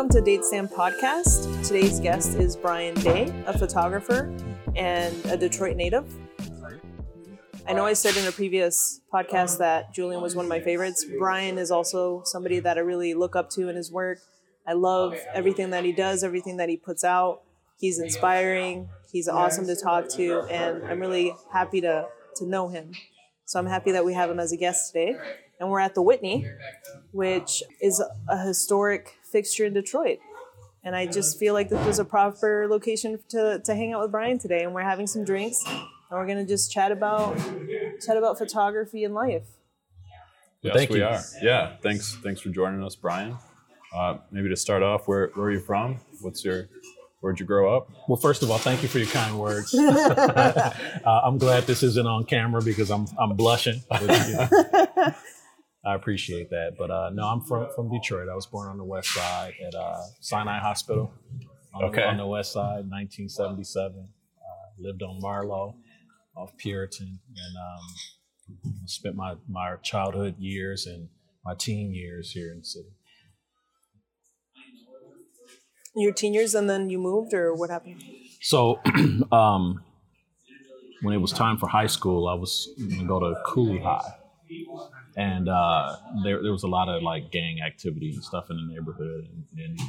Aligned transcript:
Welcome 0.00 0.16
to 0.16 0.24
Date 0.24 0.44
Stamp 0.46 0.72
Podcast. 0.72 1.62
Today's 1.62 2.00
guest 2.00 2.38
is 2.38 2.56
Brian 2.56 2.94
Day, 2.94 3.30
a 3.46 3.58
photographer 3.58 4.34
and 4.74 5.14
a 5.26 5.36
Detroit 5.36 5.76
native. 5.76 6.10
I 7.68 7.74
know 7.74 7.84
I 7.84 7.92
said 7.92 8.16
in 8.16 8.26
a 8.26 8.32
previous 8.32 9.02
podcast 9.12 9.58
that 9.58 9.92
Julian 9.92 10.22
was 10.22 10.34
one 10.34 10.46
of 10.46 10.48
my 10.48 10.58
favorites. 10.58 11.04
Brian 11.18 11.58
is 11.58 11.70
also 11.70 12.22
somebody 12.24 12.60
that 12.60 12.78
I 12.78 12.80
really 12.80 13.12
look 13.12 13.36
up 13.36 13.50
to 13.50 13.68
in 13.68 13.76
his 13.76 13.92
work. 13.92 14.20
I 14.66 14.72
love 14.72 15.16
everything 15.34 15.68
that 15.68 15.84
he 15.84 15.92
does, 15.92 16.24
everything 16.24 16.56
that 16.56 16.70
he 16.70 16.78
puts 16.78 17.04
out. 17.04 17.42
He's 17.78 17.98
inspiring, 17.98 18.88
he's 19.12 19.28
awesome 19.28 19.66
to 19.66 19.76
talk 19.76 20.08
to, 20.12 20.46
and 20.50 20.82
I'm 20.82 20.98
really 20.98 21.34
happy 21.52 21.82
to, 21.82 22.06
to 22.36 22.46
know 22.46 22.68
him. 22.68 22.92
So 23.44 23.58
I'm 23.58 23.66
happy 23.66 23.92
that 23.92 24.06
we 24.06 24.14
have 24.14 24.30
him 24.30 24.40
as 24.40 24.50
a 24.50 24.56
guest 24.56 24.94
today. 24.94 25.18
And 25.60 25.68
we're 25.68 25.80
at 25.80 25.94
the 25.94 26.00
Whitney, 26.00 26.46
which 27.12 27.62
is 27.82 28.02
a 28.30 28.42
historic 28.46 29.18
fixture 29.30 29.64
in 29.64 29.74
Detroit. 29.74 30.18
And 30.82 30.96
I 30.96 31.06
just 31.06 31.38
feel 31.38 31.52
like 31.52 31.68
this 31.68 31.84
was 31.86 31.98
a 31.98 32.04
proper 32.04 32.66
location 32.68 33.18
to, 33.30 33.60
to 33.64 33.74
hang 33.74 33.92
out 33.92 34.00
with 34.00 34.10
Brian 34.10 34.38
today. 34.38 34.62
And 34.62 34.74
we're 34.74 34.82
having 34.82 35.06
some 35.06 35.24
drinks 35.24 35.62
and 35.66 36.18
we're 36.18 36.26
gonna 36.26 36.46
just 36.46 36.72
chat 36.72 36.90
about 36.90 37.36
chat 38.04 38.16
about 38.16 38.38
photography 38.38 39.04
and 39.04 39.14
life. 39.14 39.46
Yes, 40.62 40.74
Thank 40.76 40.90
we 40.90 40.98
you. 40.98 41.04
are. 41.04 41.20
Yeah, 41.40 41.76
thanks. 41.82 42.16
Thanks 42.22 42.40
for 42.40 42.50
joining 42.50 42.82
us, 42.82 42.94
Brian. 42.94 43.36
Uh, 43.94 44.18
maybe 44.30 44.48
to 44.50 44.56
start 44.56 44.82
off, 44.82 45.08
where 45.08 45.30
where 45.34 45.46
are 45.46 45.52
you 45.52 45.60
from? 45.60 46.00
What's 46.20 46.44
your 46.44 46.68
Where'd 47.20 47.38
you 47.38 47.44
grow 47.44 47.76
up? 47.76 47.90
Well, 48.08 48.16
first 48.16 48.42
of 48.42 48.50
all, 48.50 48.56
thank 48.56 48.82
you 48.82 48.88
for 48.88 48.98
your 48.98 49.08
kind 49.08 49.38
words. 49.38 49.74
uh, 49.78 50.72
I'm 51.04 51.36
glad 51.36 51.64
this 51.64 51.82
isn't 51.82 52.06
on 52.06 52.24
camera 52.24 52.62
because 52.62 52.90
I'm 52.90 53.06
I'm 53.18 53.36
blushing. 53.36 53.82
I 55.84 55.94
appreciate 55.94 56.50
that. 56.50 56.74
But 56.78 56.90
uh, 56.90 57.10
no, 57.12 57.24
I'm 57.24 57.40
from 57.40 57.68
from 57.74 57.90
Detroit. 57.90 58.28
I 58.30 58.34
was 58.34 58.46
born 58.46 58.68
on 58.68 58.76
the 58.76 58.84
west 58.84 59.08
side 59.08 59.54
at 59.66 59.74
uh, 59.74 59.96
Sinai 60.20 60.58
Hospital 60.58 61.12
on, 61.74 61.84
Okay. 61.84 62.02
on 62.04 62.16
the 62.18 62.26
west 62.26 62.52
side, 62.52 62.84
1977. 62.88 63.96
Uh, 63.98 64.02
lived 64.78 65.02
on 65.02 65.18
Marlowe 65.20 65.74
off 66.36 66.56
Puritan 66.58 67.18
and 67.36 67.56
um, 67.56 68.74
spent 68.86 69.14
my, 69.16 69.34
my 69.48 69.76
childhood 69.82 70.36
years 70.38 70.86
and 70.86 71.08
my 71.44 71.54
teen 71.54 71.94
years 71.94 72.32
here 72.32 72.52
in 72.52 72.58
the 72.58 72.64
city. 72.64 72.88
Your 75.96 76.12
teen 76.12 76.34
years 76.34 76.54
and 76.54 76.68
then 76.70 76.88
you 76.88 76.98
moved 76.98 77.34
or 77.34 77.54
what 77.54 77.70
happened? 77.70 78.02
So, 78.40 78.80
um, 79.32 79.82
when 81.02 81.14
it 81.14 81.18
was 81.18 81.32
time 81.32 81.56
for 81.58 81.68
high 81.68 81.88
school, 81.88 82.28
I 82.28 82.34
was 82.34 82.68
going 82.78 83.00
to 83.00 83.06
go 83.06 83.18
to 83.20 83.34
Cooley 83.46 83.80
High, 83.80 84.14
and 85.16 85.48
uh, 85.48 85.96
there 86.24 86.42
there 86.42 86.52
was 86.52 86.62
a 86.62 86.68
lot 86.68 86.88
of 86.88 87.02
like 87.02 87.30
gang 87.30 87.60
activity 87.60 88.10
and 88.14 88.22
stuff 88.24 88.50
in 88.50 88.56
the 88.56 88.74
neighborhood. 88.74 89.28
And, 89.30 89.64
and 89.64 89.80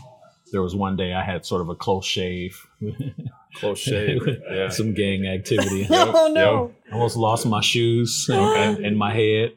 there 0.51 0.61
was 0.61 0.75
one 0.75 0.95
day 0.97 1.13
I 1.13 1.23
had 1.23 1.45
sort 1.45 1.61
of 1.61 1.69
a 1.69 1.75
close 1.75 2.05
shave, 2.05 2.67
Close 3.55 3.79
shave. 3.79 4.21
Yeah. 4.51 4.69
some 4.69 4.93
gang 4.93 5.25
activity. 5.27 5.87
oh 5.89 6.31
no. 6.33 6.73
Almost 6.91 7.17
lost 7.17 7.45
my 7.45 7.61
shoes 7.61 8.27
and, 8.29 8.85
and 8.85 8.97
my 8.97 9.13
head. 9.13 9.53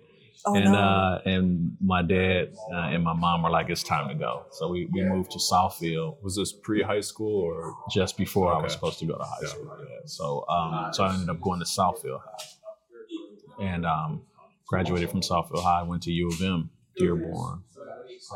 Oh 0.46 0.54
and 0.54 0.66
no. 0.72 0.78
uh, 0.78 1.20
and 1.24 1.74
my 1.80 2.02
dad 2.02 2.52
uh, 2.70 2.92
and 2.92 3.02
my 3.02 3.14
mom 3.14 3.42
were 3.42 3.48
like, 3.48 3.70
"It's 3.70 3.82
time 3.82 4.08
to 4.08 4.14
go." 4.14 4.44
So 4.50 4.68
we, 4.68 4.86
we 4.92 5.02
moved 5.02 5.30
to 5.30 5.38
Southfield 5.38 6.22
Was 6.22 6.36
this 6.36 6.52
pre 6.52 6.82
high 6.82 7.00
school 7.00 7.40
or? 7.40 7.74
just 7.90 8.18
before 8.18 8.52
I 8.52 8.60
was 8.62 8.72
supposed 8.74 8.98
to 8.98 9.06
go 9.06 9.16
to 9.16 9.24
high 9.24 9.38
Yeah. 9.42 9.48
school. 9.48 9.76
Yeah. 9.80 9.96
So 10.04 10.44
um, 10.50 10.92
so 10.92 11.04
I 11.04 11.14
ended 11.14 11.30
up 11.30 11.40
going 11.40 11.60
to 11.60 11.64
Southfield 11.64 12.20
High, 12.22 13.64
and 13.64 13.86
um, 13.86 14.22
graduated 14.66 15.10
from 15.10 15.20
Southfield 15.20 15.62
High. 15.62 15.82
Went 15.82 16.02
to 16.04 16.10
U 16.12 16.28
of 16.28 16.40
M, 16.42 16.70
Dearborn. 16.96 17.62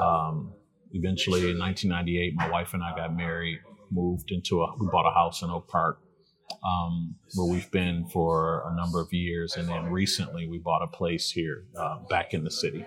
Um, 0.01 0.53
eventually, 0.93 1.51
in 1.51 1.59
1998, 1.59 2.35
my 2.35 2.51
wife 2.51 2.75
and 2.75 2.83
I 2.83 2.95
got 2.97 3.15
married. 3.17 3.59
Moved 3.91 4.31
into 4.33 4.63
a 4.63 4.75
we 4.79 4.87
bought 4.93 5.09
a 5.11 5.15
house 5.15 5.41
in 5.41 5.49
Oak 5.49 5.67
Park, 5.67 5.99
um, 6.63 7.15
where 7.35 7.51
we've 7.51 7.71
been 7.71 8.07
for 8.13 8.71
a 8.71 8.77
number 8.77 9.01
of 9.01 9.11
years, 9.15 9.57
and 9.57 9.67
then 9.67 9.87
recently 9.91 10.47
we 10.47 10.59
bought 10.59 10.83
a 10.83 10.87
place 10.89 11.31
here 11.31 11.65
uh, 11.75 12.01
back 12.11 12.35
in 12.35 12.45
the 12.45 12.51
city, 12.51 12.85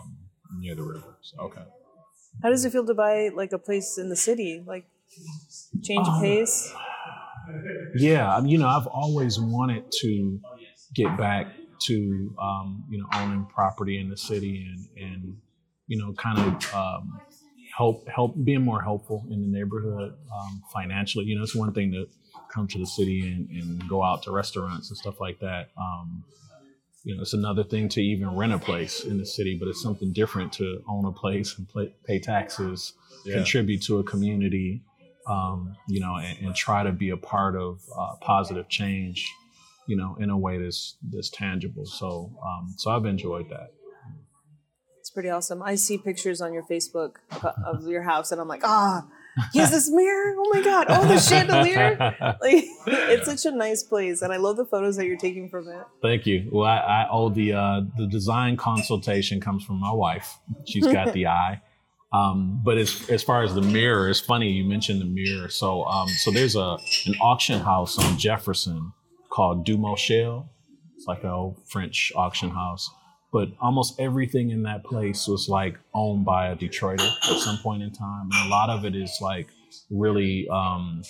um, 0.00 0.16
near 0.58 0.74
the 0.74 0.82
river. 0.82 1.18
So, 1.20 1.36
Okay. 1.42 1.60
How 2.42 2.48
does 2.50 2.64
it 2.64 2.70
feel 2.72 2.86
to 2.86 2.94
buy 2.94 3.28
like 3.34 3.52
a 3.52 3.58
place 3.58 3.98
in 3.98 4.08
the 4.08 4.16
city? 4.16 4.62
Like 4.66 4.86
change 5.82 6.06
Um, 6.08 6.14
of 6.14 6.22
pace? 6.22 6.72
Yeah, 7.96 8.34
I 8.34 8.40
mean, 8.40 8.48
you 8.50 8.58
know, 8.58 8.68
I've 8.68 8.86
always 8.86 9.38
wanted 9.38 9.84
to 10.00 10.40
get 10.94 11.16
back 11.18 11.48
to 11.80 12.34
um, 12.40 12.84
you 12.88 12.98
know 12.98 13.06
owning 13.14 13.46
property 13.46 13.98
in 14.00 14.08
the 14.08 14.16
city 14.16 14.66
and 14.66 14.86
and 15.04 15.36
you 15.86 15.96
know 15.98 16.12
kind 16.14 16.38
of 16.38 16.74
um, 16.74 17.20
help 17.76 18.06
help 18.08 18.34
being 18.44 18.62
more 18.62 18.82
helpful 18.82 19.24
in 19.30 19.40
the 19.40 19.48
neighborhood 19.48 20.14
um, 20.32 20.62
financially. 20.72 21.24
You 21.26 21.36
know, 21.36 21.42
it's 21.42 21.54
one 21.54 21.72
thing 21.72 21.92
to 21.92 22.06
come 22.52 22.66
to 22.68 22.78
the 22.78 22.86
city 22.86 23.20
and, 23.32 23.48
and 23.50 23.88
go 23.88 24.02
out 24.02 24.22
to 24.24 24.32
restaurants 24.32 24.88
and 24.90 24.96
stuff 24.96 25.20
like 25.20 25.38
that. 25.40 25.68
Um, 25.76 26.24
you 27.04 27.14
know, 27.14 27.22
it's 27.22 27.32
another 27.34 27.62
thing 27.64 27.88
to 27.90 28.02
even 28.02 28.34
rent 28.36 28.52
a 28.52 28.58
place 28.58 29.04
in 29.04 29.18
the 29.18 29.24
city, 29.24 29.56
but 29.58 29.68
it's 29.68 29.82
something 29.82 30.12
different 30.12 30.52
to 30.54 30.82
own 30.88 31.04
a 31.06 31.12
place 31.12 31.56
and 31.56 31.68
play, 31.68 31.92
pay 32.06 32.18
taxes, 32.18 32.94
Yeah. 33.24 33.36
contribute 33.36 33.82
to 33.82 33.98
a 33.98 34.02
community, 34.04 34.82
um, 35.26 35.76
you 35.86 36.00
know, 36.00 36.16
and, 36.16 36.38
and 36.46 36.54
try 36.54 36.82
to 36.82 36.92
be 36.92 37.10
a 37.10 37.16
part 37.16 37.54
of 37.56 37.80
uh, 37.96 38.16
positive 38.20 38.68
change, 38.68 39.30
you 39.88 39.96
know, 39.96 40.16
in 40.20 40.30
a 40.30 40.38
way 40.38 40.58
that's 40.58 40.96
that's 41.10 41.30
tangible. 41.30 41.86
So, 41.86 42.30
um, 42.46 42.74
so 42.76 42.90
I've 42.90 43.06
enjoyed 43.06 43.48
that. 43.48 43.72
It's 45.00 45.10
pretty 45.10 45.30
awesome. 45.30 45.62
I 45.62 45.76
see 45.76 45.96
pictures 45.96 46.42
on 46.42 46.52
your 46.52 46.62
Facebook 46.62 47.12
of 47.64 47.88
your 47.88 48.02
house 48.02 48.30
and 48.30 48.38
I'm 48.40 48.48
like, 48.48 48.60
ah, 48.64 49.06
he 49.52 49.60
has 49.60 49.70
this 49.70 49.90
mirror. 49.90 50.34
Oh 50.36 50.50
my 50.52 50.62
god. 50.62 50.86
Oh, 50.90 51.06
the 51.08 51.18
chandelier. 51.18 51.96
Like 52.40 52.64
it's 52.86 53.26
such 53.26 53.46
a 53.50 53.56
nice 53.56 53.82
place, 53.82 54.22
and 54.22 54.32
I 54.32 54.36
love 54.36 54.56
the 54.56 54.64
photos 54.66 54.96
that 54.96 55.06
you're 55.06 55.16
taking 55.16 55.48
from 55.48 55.68
it. 55.68 55.82
Thank 56.02 56.26
you. 56.26 56.48
Well, 56.52 56.66
I, 56.66 56.76
I 56.78 57.08
owe 57.10 57.30
the 57.30 57.54
uh, 57.54 57.80
the 57.96 58.06
design 58.06 58.56
consultation 58.56 59.40
comes 59.40 59.64
from 59.64 59.80
my 59.80 59.92
wife. 59.92 60.38
She's 60.66 60.86
got 60.86 61.12
the 61.12 61.26
eye. 61.42 61.62
Um, 62.12 62.60
but 62.64 62.78
as 62.78 63.08
as 63.10 63.22
far 63.22 63.42
as 63.42 63.54
the 63.54 63.62
mirror, 63.62 64.08
it's 64.08 64.20
funny 64.20 64.50
you 64.50 64.64
mentioned 64.64 65.00
the 65.00 65.06
mirror. 65.06 65.48
So 65.48 65.84
um, 65.84 66.08
so 66.08 66.30
there's 66.30 66.56
a 66.56 66.76
an 67.06 67.14
auction 67.20 67.60
house 67.60 67.98
on 67.98 68.18
Jefferson 68.18 68.92
called 69.38 69.64
DuMouchelle. 69.64 70.48
It's 70.96 71.06
like 71.06 71.22
an 71.22 71.30
old 71.30 71.62
French 71.68 72.10
auction 72.16 72.50
house. 72.50 72.90
But 73.32 73.50
almost 73.60 74.00
everything 74.00 74.50
in 74.50 74.64
that 74.64 74.82
place 74.82 75.28
was 75.28 75.48
like 75.48 75.78
owned 75.94 76.24
by 76.24 76.48
a 76.48 76.56
Detroiter 76.56 77.08
at 77.30 77.38
some 77.38 77.58
point 77.58 77.84
in 77.84 77.92
time, 77.92 78.28
and 78.32 78.48
a 78.48 78.50
lot 78.50 78.68
of 78.68 78.84
it 78.84 78.96
is 78.96 79.16
like 79.20 79.46
really 79.90 80.48
um, 80.48 81.02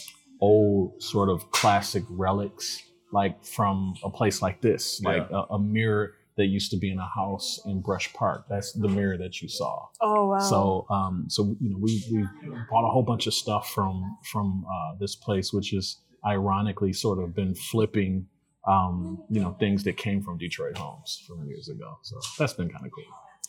old, 0.43 1.03
sort 1.03 1.31
of 1.31 1.51
classic 1.53 2.03
relics 2.11 2.83
like 3.15 3.43
from 3.43 3.95
a 4.05 4.11
place 4.11 4.43
like 4.43 4.61
this, 4.61 5.01
like 5.01 5.27
a, 5.31 5.55
a 5.55 5.59
mirror 5.59 6.13
that 6.37 6.47
used 6.47 6.71
to 6.73 6.77
be 6.77 6.91
in 6.91 6.99
a 6.99 7.09
house 7.09 7.61
in 7.65 7.81
Brush 7.81 8.13
Park. 8.13 8.45
That's 8.51 8.73
the 8.73 8.89
mirror 8.89 9.17
that 9.17 9.41
you 9.41 9.49
saw. 9.49 9.87
Oh 10.03 10.27
wow. 10.27 10.39
So, 10.39 10.87
um, 10.91 11.25
so 11.29 11.57
you 11.61 11.71
know, 11.71 11.79
we 11.81 12.05
we 12.13 12.27
bought 12.71 12.87
a 12.87 12.91
whole 12.91 13.05
bunch 13.05 13.27
of 13.27 13.33
stuff 13.33 13.73
from 13.73 14.19
from 14.31 14.67
uh, 14.67 14.97
this 15.01 15.17
place, 15.17 15.51
which 15.51 15.73
is 15.73 16.03
ironically 16.27 16.93
sort 16.93 17.19
of 17.23 17.35
been 17.35 17.55
flipping, 17.55 18.27
um, 18.67 19.23
you 19.31 19.41
know, 19.41 19.53
things 19.59 19.85
that 19.85 19.97
came 19.97 20.23
from 20.23 20.39
Detroit 20.39 20.77
homes 20.79 21.23
from 21.27 21.47
years 21.47 21.69
ago. 21.69 21.99
So 22.03 22.17
that's 22.39 22.53
been 22.55 22.69
kind 22.69 22.85
of 22.85 22.93
cool. 22.93 23.05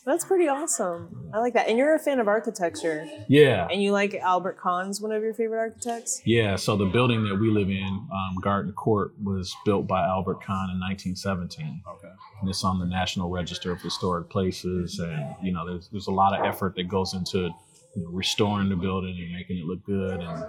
That's 0.06 0.24
pretty 0.24 0.48
awesome. 0.48 1.30
I 1.34 1.40
like 1.40 1.52
that. 1.52 1.68
And 1.68 1.76
you're 1.76 1.94
a 1.94 1.98
fan 1.98 2.20
of 2.20 2.26
architecture, 2.26 3.06
Yeah, 3.28 3.68
and 3.70 3.82
you 3.82 3.92
like 3.92 4.14
Albert 4.14 4.58
Kahn's 4.58 4.98
one 4.98 5.12
of 5.12 5.22
your 5.22 5.34
favorite 5.34 5.58
architects. 5.58 6.22
yeah. 6.24 6.56
So 6.56 6.74
the 6.74 6.86
building 6.86 7.22
that 7.24 7.34
we 7.38 7.50
live 7.50 7.68
in, 7.68 7.84
um, 8.10 8.36
Garden 8.40 8.72
Court, 8.72 9.12
was 9.22 9.54
built 9.66 9.86
by 9.86 10.00
Albert 10.06 10.42
Kahn 10.42 10.70
in 10.70 10.80
1917. 10.80 11.82
Okay. 11.86 12.08
and 12.40 12.48
it's 12.48 12.64
on 12.64 12.78
the 12.78 12.86
National 12.86 13.28
Register 13.28 13.72
of 13.72 13.82
Historic 13.82 14.30
Places. 14.30 14.98
And 14.98 15.34
you 15.42 15.52
know, 15.52 15.66
there's 15.66 15.88
there's 15.90 16.06
a 16.06 16.12
lot 16.12 16.32
of 16.38 16.46
effort 16.46 16.76
that 16.76 16.88
goes 16.88 17.12
into 17.12 17.50
you 17.94 18.02
know, 18.02 18.08
restoring 18.08 18.70
the 18.70 18.76
building 18.76 19.14
and 19.20 19.32
making 19.34 19.58
it 19.58 19.66
look 19.66 19.84
good. 19.84 20.20
And 20.20 20.44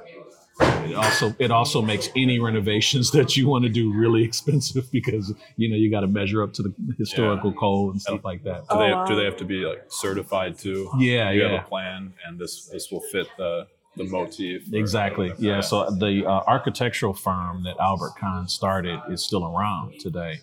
it 0.62 0.96
also 0.96 1.36
it 1.40 1.52
also 1.52 1.81
makes 1.81 2.10
any 2.16 2.40
renovations 2.40 3.12
that 3.12 3.36
you 3.38 3.48
want 3.48 3.63
to 3.63 3.69
do 3.69 3.94
really 3.94 4.24
expensive 4.30 4.92
because 4.92 5.34
you 5.58 5.69
know 5.69 5.75
you 5.75 5.90
got 5.92 6.02
to 6.02 6.08
measure 6.08 6.44
up 6.44 6.54
to 6.54 6.63
the 6.63 6.74
historical 6.98 7.54
code 7.54 7.94
and 7.94 8.02
stuff 8.02 8.24
like 8.24 8.44
that. 8.44 8.68
Do 8.69 8.78
they 8.78 8.92
Oh, 8.94 9.06
do 9.08 9.16
they 9.16 9.25
have 9.25 9.38
to 9.38 9.46
be 9.46 9.66
like 9.66 9.86
certified 9.90 10.58
too? 10.58 10.90
Yeah, 10.98 11.31
You 11.31 11.42
yeah. 11.42 11.50
have 11.50 11.66
a 11.66 11.68
plan, 11.68 12.13
and 12.25 12.40
this 12.40 12.68
this 12.68 12.92
will 12.92 13.02
fit 13.12 13.28
the 13.38 13.68
the 13.98 14.06
motif. 14.06 14.74
Exactly. 14.74 15.34
Yeah. 15.38 15.60
So 15.62 15.90
the 15.92 16.25
uh, 16.25 16.44
architectural 16.48 17.13
firm 17.13 17.63
that 17.63 17.75
Albert 17.78 18.13
Kahn 18.19 18.48
started 18.48 19.00
is 19.10 19.24
still 19.24 19.46
around 19.46 20.00
today. 20.00 20.40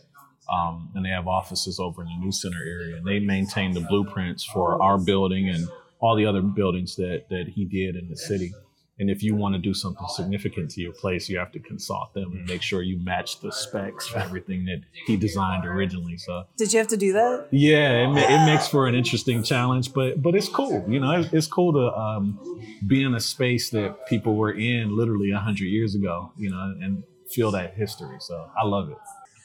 Um, 0.51 0.91
and 0.95 1.05
they 1.05 1.11
have 1.11 1.27
offices 1.29 1.79
over 1.79 2.01
in 2.03 2.09
the 2.09 2.17
New 2.25 2.33
Center 2.33 2.63
area. 2.63 2.97
And 2.97 3.07
they 3.07 3.19
maintain 3.19 3.73
the 3.73 3.81
blueprints 3.81 4.45
for 4.45 4.81
our 4.83 4.97
building 4.99 5.49
and 5.51 5.69
all 6.01 6.15
the 6.17 6.25
other 6.25 6.41
buildings 6.41 6.97
that, 6.97 7.25
that 7.29 7.49
he 7.49 7.65
did 7.67 7.97
in 7.97 8.09
the 8.09 8.17
city. 8.17 8.53
And 9.01 9.09
if 9.09 9.23
you 9.23 9.37
want 9.37 9.55
to 9.55 9.61
do 9.61 9.75
something 9.75 10.07
significant 10.09 10.71
to 10.73 10.81
your 10.81 10.93
place, 10.93 11.29
you 11.29 11.39
have 11.39 11.53
to 11.53 11.61
consult 11.61 12.15
them 12.15 12.33
and 12.33 12.45
make 12.47 12.63
sure 12.63 12.83
you 12.83 12.99
match 12.99 13.41
the 13.41 13.53
specs 13.53 14.09
for 14.09 14.19
everything 14.19 14.65
that 14.65 14.81
he 15.07 15.17
designed 15.17 15.65
originally. 15.65 16.17
So 16.17 16.45
Did 16.57 16.73
you 16.73 16.81
have 16.81 16.89
to 16.89 16.97
do 16.97 17.13
that? 17.13 17.47
yeah, 17.53 18.05
it, 18.05 18.09
ma- 18.09 18.21
it 18.21 18.47
makes 18.47 18.67
for 18.67 18.89
an 18.89 18.95
interesting 18.95 19.43
challenge, 19.43 19.93
but 19.93 20.21
but 20.21 20.35
it's 20.35 20.49
cool. 20.49 20.85
You 20.89 21.01
know, 21.01 21.21
it's, 21.21 21.33
it's 21.33 21.47
cool 21.47 21.73
to 21.75 21.97
um, 21.97 22.39
be 22.87 23.03
in 23.05 23.15
a 23.15 23.21
space 23.21 23.71
that 23.71 24.07
people 24.09 24.35
were 24.35 24.53
in 24.53 24.97
literally 24.97 25.31
hundred 25.31 25.67
years 25.67 25.95
ago. 25.95 26.33
You 26.37 26.51
know, 26.51 26.75
and 26.81 27.05
feel 27.31 27.51
that 27.53 27.75
history. 27.75 28.17
So 28.21 28.51
I 28.61 28.67
love 28.67 28.91
it. 28.91 28.97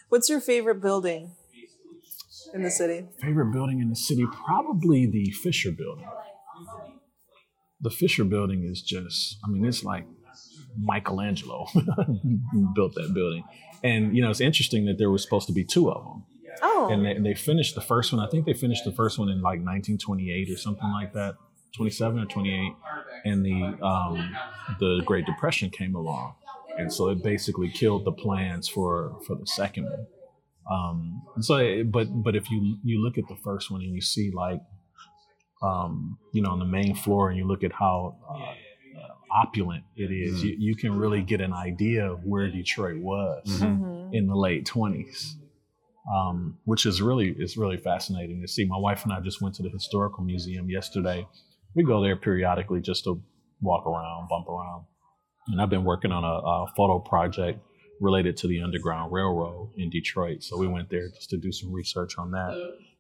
What's 0.10 0.30
your 0.30 0.42
favorite 0.42 0.82
building 0.82 1.32
in 2.54 2.64
the 2.64 2.72
city? 2.72 3.08
Favorite 3.20 3.52
building 3.52 3.82
in 3.82 3.90
the 3.90 3.96
city, 3.96 4.26
probably 4.46 5.06
the 5.06 5.32
Fisher 5.32 5.72
Building. 5.72 6.08
The 7.84 7.90
Fisher 7.90 8.24
Building 8.24 8.64
is 8.64 8.82
just, 8.82 9.38
I 9.46 9.50
mean, 9.50 9.66
it's 9.66 9.84
like 9.84 10.06
Michelangelo 10.80 11.68
built 12.76 12.96
that 12.96 13.14
building. 13.14 13.44
And, 13.84 14.16
you 14.16 14.22
know, 14.24 14.30
it's 14.30 14.42
interesting 14.42 14.86
that 14.86 14.98
there 14.98 15.12
was 15.12 15.22
supposed 15.24 15.48
to 15.48 15.54
be 15.54 15.64
two 15.64 15.92
of 15.92 16.04
them. 16.04 16.24
Oh, 16.62 16.90
And 16.92 17.06
they, 17.06 17.18
they 17.20 17.34
finished 17.36 17.76
the 17.76 17.82
first 17.82 18.14
one, 18.14 18.26
I 18.26 18.30
think 18.30 18.46
they 18.46 18.54
finished 18.54 18.86
the 18.86 18.92
first 18.92 19.20
one 19.20 19.30
in 19.30 19.38
like 19.38 19.60
1928 19.60 20.50
or 20.50 20.58
something 20.58 20.92
like 20.92 21.14
that, 21.14 21.36
27 21.76 22.20
or 22.20 22.26
28. 22.26 22.74
And 23.26 23.46
the, 23.46 23.86
um, 23.86 24.36
the 24.80 25.02
Great 25.06 25.26
Depression 25.26 25.70
came 25.70 25.96
along. 25.96 26.36
And 26.78 26.92
so 26.92 27.10
it 27.10 27.22
basically 27.24 27.70
killed 27.70 28.06
the 28.06 28.12
plans 28.12 28.68
for, 28.68 29.20
for 29.28 29.36
the 29.36 29.46
second 29.46 29.86
one. 29.86 30.08
Um, 30.72 31.22
and 31.36 31.44
so, 31.44 31.84
but 31.84 32.08
but 32.24 32.36
if 32.36 32.50
you 32.50 32.78
you 32.84 33.02
look 33.04 33.18
at 33.18 33.28
the 33.28 33.36
first 33.44 33.70
one 33.70 33.82
and 33.82 33.94
you 33.94 34.02
see 34.02 34.32
like, 34.32 34.62
um, 35.64 36.18
you 36.34 36.42
know, 36.42 36.50
on 36.52 36.60
the 36.60 36.66
main 36.66 36.94
floor, 36.96 37.30
and 37.30 37.38
you 37.38 37.48
look 37.48 37.64
at 37.64 37.72
how 37.72 38.16
uh, 38.30 38.34
uh, 38.34 39.42
opulent 39.44 39.84
it 39.96 40.12
is, 40.12 40.44
you, 40.44 40.56
you 40.60 40.76
can 40.76 40.92
really 40.98 41.22
get 41.22 41.40
an 41.42 41.54
idea 41.54 42.12
of 42.12 42.24
where 42.26 42.50
Detroit 42.50 42.98
was 43.02 43.44
Mhm. 43.48 44.14
in 44.14 44.28
the 44.28 44.36
late 44.36 44.66
twenties, 44.66 45.38
um, 46.14 46.58
which 46.66 46.86
is 46.86 47.02
really 47.02 47.30
is 47.40 47.56
really 47.58 47.78
fascinating 47.78 48.42
to 48.42 48.48
see. 48.48 48.66
My 48.66 48.78
wife 48.78 49.04
and 49.06 49.14
I 49.14 49.20
just 49.22 49.42
went 49.42 49.56
to 49.56 49.64
the 49.64 49.70
historical 49.70 50.24
museum 50.24 50.70
yesterday. 50.70 51.26
We 51.76 51.84
go 51.84 52.02
there 52.04 52.16
periodically 52.18 52.82
just 52.82 53.06
to 53.06 53.22
walk 53.62 53.88
around, 53.88 54.28
bump 54.30 54.48
around, 54.50 54.84
and 55.48 55.62
I've 55.62 55.70
been 55.70 55.86
working 55.86 56.12
on 56.12 56.24
a, 56.24 56.28
a 56.28 56.68
photo 56.76 57.00
project 57.00 57.60
related 58.02 58.36
to 58.38 58.48
the 58.48 58.62
Underground 58.62 59.14
Railroad 59.14 59.70
in 59.78 59.90
Detroit. 59.90 60.44
So 60.44 60.58
we 60.58 60.68
went 60.68 60.90
there 60.90 61.08
just 61.10 61.30
to 61.30 61.38
do 61.38 61.52
some 61.54 61.72
research 61.72 62.18
on 62.18 62.32
that. 62.32 62.52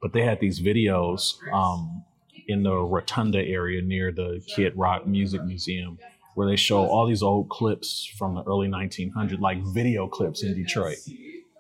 But 0.02 0.14
they 0.14 0.22
had 0.22 0.40
these 0.40 0.62
videos 0.62 1.34
um, 1.52 2.04
in 2.48 2.64
the 2.64 2.76
Rotunda 2.76 3.40
area 3.40 3.82
near 3.82 4.12
the 4.12 4.42
Kid 4.48 4.74
Rock 4.76 5.08
Music 5.08 5.44
Museum 5.44 5.98
where 6.36 6.48
they 6.48 6.56
show 6.56 6.80
all 6.88 7.06
these 7.06 7.22
old 7.22 7.48
clips 7.50 8.10
from 8.18 8.34
the 8.34 8.42
early 8.46 8.68
1900s, 8.68 9.40
like 9.40 9.60
video 9.66 10.08
clips 10.08 10.44
in 10.44 10.56
Detroit. 10.56 10.98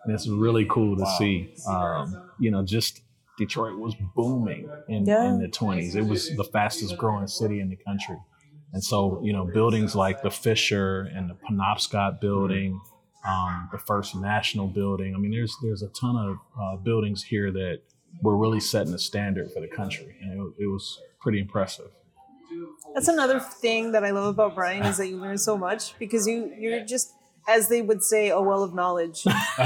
And 0.03 0.13
it's 0.15 0.27
really 0.27 0.65
cool 0.65 0.95
to 0.97 1.03
Wow. 1.03 1.15
see. 1.19 1.53
Um, 1.68 2.31
you 2.39 2.50
know, 2.50 2.63
just 2.63 3.01
Detroit 3.38 3.77
was 3.77 3.94
booming 4.15 4.68
in, 4.89 5.06
Yeah. 5.06 5.25
in 5.30 5.39
the 5.39 5.47
20s. 5.47 5.95
It 5.95 6.07
was 6.07 6.35
the 6.35 6.44
fastest 6.44 6.97
growing 6.97 7.27
city 7.27 7.59
in 7.59 7.69
the 7.69 7.75
country. 7.75 8.18
And 8.74 8.83
so, 8.83 9.21
you 9.24 9.31
know, 9.31 9.45
buildings 9.45 9.95
like 9.95 10.24
the 10.24 10.31
Fisher 10.31 11.01
and 11.01 11.29
the 11.29 11.36
Penobscot 11.36 12.19
building, 12.19 12.81
um, 13.27 13.69
the 13.71 13.77
First 13.77 14.15
National 14.15 14.68
building. 14.68 15.13
I 15.15 15.19
mean, 15.19 15.29
there's 15.31 15.56
there's 15.62 15.83
a 15.83 15.89
ton 15.89 16.15
of 16.15 16.38
uh, 16.59 16.75
buildings 16.77 17.24
here 17.24 17.51
that 17.51 17.81
were 18.21 18.38
really 18.38 18.60
setting 18.60 18.94
a 18.94 19.00
standard 19.00 19.51
for 19.51 19.60
the 19.60 19.68
country, 19.68 20.15
and 20.21 20.31
it, 20.57 20.63
it 20.63 20.68
was 20.68 21.00
pretty 21.19 21.39
impressive. 21.39 21.89
That's 22.94 23.07
another 23.07 23.39
thing 23.39 23.92
that 23.94 24.04
I 24.04 24.12
love 24.12 24.25
about 24.25 24.54
Brian 24.56 24.83
is 24.83 24.98
that 24.98 25.07
you 25.07 25.18
learn 25.18 25.38
so 25.39 25.57
much 25.57 25.98
because 25.98 26.27
you 26.27 26.54
you're 26.57 26.86
just 26.86 27.13
as 27.48 27.68
they 27.68 27.81
would 27.81 28.04
say 28.04 28.30
a 28.30 28.39
well 28.39 28.63
of 28.63 28.74
knowledge 28.74 29.25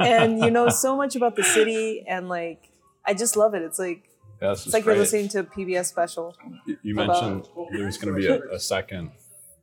and 0.00 0.38
you 0.40 0.50
know 0.50 0.68
so 0.68 0.96
much 0.96 1.14
about 1.16 1.36
the 1.36 1.42
city 1.44 2.04
and 2.08 2.28
like 2.28 2.70
I 3.04 3.14
just 3.14 3.36
love 3.36 3.54
it. 3.54 3.62
It's 3.62 3.78
like 3.78 4.08
Yeah, 4.40 4.52
it's 4.52 4.66
is 4.66 4.72
like 4.72 4.84
you're 4.84 4.96
listening 4.96 5.28
to 5.28 5.40
a 5.40 5.44
PBS 5.44 5.86
special. 5.86 6.34
You- 6.66 6.78
You 6.82 6.94
about- 6.94 7.22
mentioned 7.22 7.48
there's 7.72 7.98
going 7.98 8.14
to 8.14 8.18
be 8.20 8.26
a, 8.26 8.40
a 8.54 8.58
second 8.60 9.10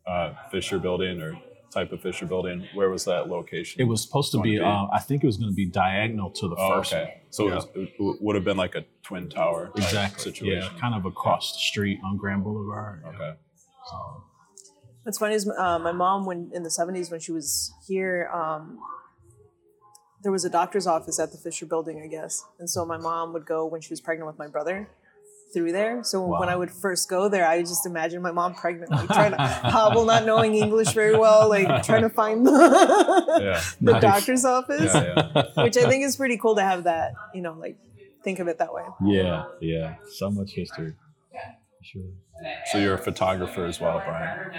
uh, 0.05 0.33
Fisher 0.51 0.79
building 0.79 1.21
or 1.21 1.37
type 1.71 1.91
of 1.91 2.01
Fisher 2.01 2.25
building. 2.25 2.67
Where 2.73 2.89
was 2.89 3.05
that 3.05 3.27
location? 3.29 3.81
It 3.81 3.85
was 3.85 4.01
supposed 4.01 4.31
to 4.31 4.39
be, 4.41 4.53
to 4.55 4.59
be- 4.59 4.65
uh, 4.65 4.87
I 4.91 4.99
think 4.99 5.23
it 5.23 5.27
was 5.27 5.37
going 5.37 5.51
to 5.51 5.55
be 5.55 5.65
diagonal 5.65 6.31
to 6.31 6.47
the 6.47 6.55
Oh, 6.57 6.77
first 6.77 6.93
one. 6.93 7.01
okay. 7.03 7.21
So 7.29 7.47
it, 7.49 7.55
was, 7.55 7.67
it 7.75 7.89
would 7.99 8.35
have 8.35 8.45
been 8.45 8.57
like 8.57 8.75
a 8.75 8.85
twin 9.03 9.29
tower 9.29 9.71
Exactly. 9.75 10.23
situation. 10.31 10.69
Yeah, 10.73 10.79
kind 10.79 10.95
of 10.95 11.05
across 11.05 11.53
the 11.53 11.59
street 11.59 11.99
on 12.05 12.17
Grand 12.17 12.43
Boulevard. 12.43 13.01
yeah. 13.03 13.09
Okay. 13.11 13.33
So, 13.89 14.23
What's 15.03 15.17
funny 15.19 15.35
is 15.35 15.49
uh, 15.49 15.79
my 15.79 15.91
mom, 15.93 16.25
when 16.25 16.51
in 16.53 16.63
the 16.63 16.69
seventies, 16.69 17.09
when 17.09 17.19
she 17.21 17.31
was 17.31 17.71
here, 17.87 18.29
um, 18.33 18.77
there 20.23 20.31
was 20.33 20.43
a 20.43 20.49
doctor's 20.49 20.85
office 20.87 21.19
at 21.19 21.31
the 21.31 21.37
Fisher 21.37 21.65
Building, 21.65 22.01
I 22.03 22.07
guess, 22.07 22.43
and 22.59 22.69
so 22.69 22.85
my 22.85 22.97
mom 22.97 23.31
would 23.33 23.45
go 23.45 23.65
when 23.65 23.79
she 23.81 23.89
was 23.89 24.01
pregnant 24.01 24.27
with 24.27 24.37
my 24.37 24.47
brother 24.47 24.89
through 25.53 25.71
there. 25.71 26.03
So 26.03 26.25
when 26.25 26.49
I 26.49 26.55
would 26.55 26.69
first 26.71 27.09
go 27.09 27.29
there, 27.29 27.47
I 27.47 27.57
would 27.57 27.65
just 27.67 27.85
imagine 27.85 28.21
my 28.21 28.31
mom 28.31 28.53
pregnant, 28.53 28.91
like 28.91 29.07
trying 29.07 29.31
to 29.31 29.37
hobble, 29.41 30.05
not 30.05 30.25
knowing 30.25 30.55
English 30.55 30.91
very 30.93 31.17
well, 31.17 31.47
like 31.49 31.83
trying 31.83 32.01
to 32.03 32.09
find 32.09 32.45
the, 32.45 32.51
Yeah. 33.41 33.61
the 33.81 33.91
Nice. 33.93 34.01
doctor's 34.01 34.45
office, 34.45 34.93
Yeah, 34.93 35.31
yeah. 35.35 35.43
which 35.63 35.77
I 35.77 35.87
think 35.89 36.03
is 36.03 36.15
pretty 36.17 36.37
cool 36.37 36.55
to 36.55 36.61
have 36.61 36.83
that. 36.83 37.13
You 37.33 37.41
know, 37.41 37.53
like 37.53 37.77
think 38.23 38.39
of 38.39 38.47
it 38.47 38.57
that 38.59 38.73
way. 38.73 38.83
yeah, 39.05 39.45
yeah. 39.61 39.95
So 40.11 40.29
much 40.29 40.51
history. 40.51 40.93
Sure. 41.91 42.01
So 42.71 42.77
you're 42.79 42.95
a 42.95 42.97
photographer 42.97 43.65
as 43.65 43.79
well, 43.79 44.01
Brian. 44.05 44.51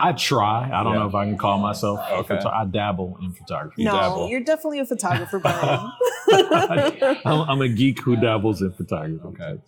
I 0.00 0.12
try. 0.12 0.70
I 0.72 0.82
don't 0.82 0.94
Yeah. 0.94 1.00
know 1.00 1.06
if 1.06 1.14
I 1.14 1.24
can 1.26 1.36
call 1.36 1.58
myself. 1.58 2.00
Okay. 2.10 2.36
photo- 2.36 2.48
I 2.48 2.64
dabble 2.64 3.18
in 3.22 3.32
photography. 3.32 3.84
no, 3.84 3.92
dabble. 3.92 4.28
you're 4.30 4.40
definitely 4.40 4.78
a 4.80 4.86
photographer, 4.86 5.38
Brian. 5.44 5.92
I'm, 7.24 7.40
I'm 7.50 7.60
a 7.60 7.68
geek 7.68 8.00
who 8.00 8.16
dabbles 8.16 8.62
in 8.62 8.72
photography. 8.72 9.20
Okay. 9.26 9.60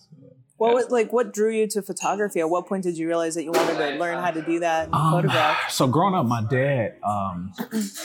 What 0.56 0.72
was, 0.72 0.88
like 0.90 1.12
what 1.12 1.34
drew 1.34 1.50
you 1.50 1.66
to 1.68 1.82
photography? 1.82 2.40
At 2.40 2.48
what 2.48 2.66
point 2.66 2.84
did 2.84 2.96
you 2.96 3.06
realize 3.08 3.34
that 3.34 3.42
you 3.44 3.50
wanted 3.52 3.76
to 3.76 3.98
learn 3.98 4.22
how 4.22 4.30
to 4.30 4.40
do 4.40 4.60
that 4.60 4.86
and 4.86 4.94
Um, 4.94 5.10
photograph? 5.12 5.70
So 5.70 5.86
growing 5.86 6.14
up, 6.14 6.24
my 6.26 6.42
dad, 6.48 6.94
um, 7.04 7.52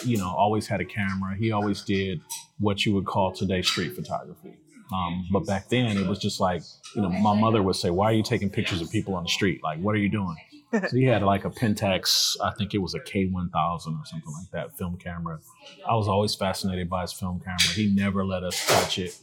you 0.03 0.17
know, 0.17 0.27
always 0.35 0.67
had 0.67 0.81
a 0.81 0.85
camera. 0.85 1.35
He 1.37 1.51
always 1.51 1.83
did 1.83 2.19
what 2.59 2.85
you 2.85 2.93
would 2.95 3.05
call 3.05 3.31
today 3.31 3.61
street 3.61 3.95
photography. 3.95 4.57
Um, 4.91 5.27
but 5.31 5.45
back 5.45 5.69
then, 5.69 5.97
it 5.97 6.07
was 6.07 6.17
just 6.19 6.39
like, 6.39 6.63
you 6.95 7.01
know, 7.01 7.09
my 7.09 7.39
mother 7.39 7.61
would 7.61 7.75
say, 7.75 7.89
"Why 7.89 8.05
are 8.05 8.13
you 8.13 8.23
taking 8.23 8.49
pictures 8.49 8.81
of 8.81 8.89
people 8.89 9.15
on 9.15 9.23
the 9.23 9.29
street? 9.29 9.61
Like, 9.63 9.79
what 9.79 9.93
are 9.95 9.99
you 9.99 10.09
doing?" 10.09 10.35
so 10.71 10.95
he 10.95 11.05
had 11.05 11.23
like 11.23 11.45
a 11.45 11.49
Pentax, 11.49 12.37
I 12.43 12.51
think 12.51 12.73
it 12.73 12.77
was 12.77 12.93
a 12.93 12.99
K1000 12.99 13.53
or 13.53 14.05
something 14.05 14.33
like 14.33 14.51
that 14.51 14.77
film 14.77 14.97
camera. 14.97 15.39
I 15.87 15.95
was 15.95 16.07
always 16.07 16.35
fascinated 16.35 16.89
by 16.89 17.01
his 17.01 17.13
film 17.13 17.39
camera. 17.39 17.73
He 17.73 17.93
never 17.93 18.23
let 18.23 18.43
us 18.43 18.65
touch 18.67 18.99
it. 18.99 19.17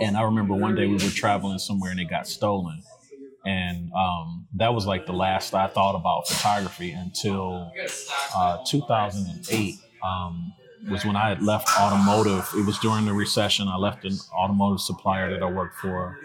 And 0.00 0.16
I 0.16 0.22
remember 0.22 0.54
one 0.54 0.74
day 0.74 0.86
we 0.86 0.94
were 0.94 1.10
traveling 1.10 1.58
somewhere 1.58 1.90
and 1.90 2.00
it 2.00 2.08
got 2.08 2.26
stolen. 2.26 2.82
And 3.46 3.92
um, 3.92 4.46
that 4.54 4.72
was 4.72 4.86
like 4.86 5.04
the 5.04 5.12
last 5.12 5.54
I 5.54 5.66
thought 5.66 5.94
about 5.96 6.28
photography 6.28 6.92
until 6.92 7.70
uh, 8.34 8.64
2008 8.66 9.74
um, 10.02 10.52
was 10.90 11.04
when 11.04 11.16
I 11.16 11.28
had 11.28 11.42
left 11.42 11.68
automotive. 11.78 12.48
It 12.56 12.66
was 12.66 12.78
during 12.78 13.04
the 13.06 13.12
recession. 13.12 13.68
I 13.68 13.76
left 13.76 14.04
an 14.04 14.18
automotive 14.34 14.80
supplier 14.80 15.30
that 15.30 15.42
I 15.42 15.50
worked 15.50 15.76
for 15.78 16.16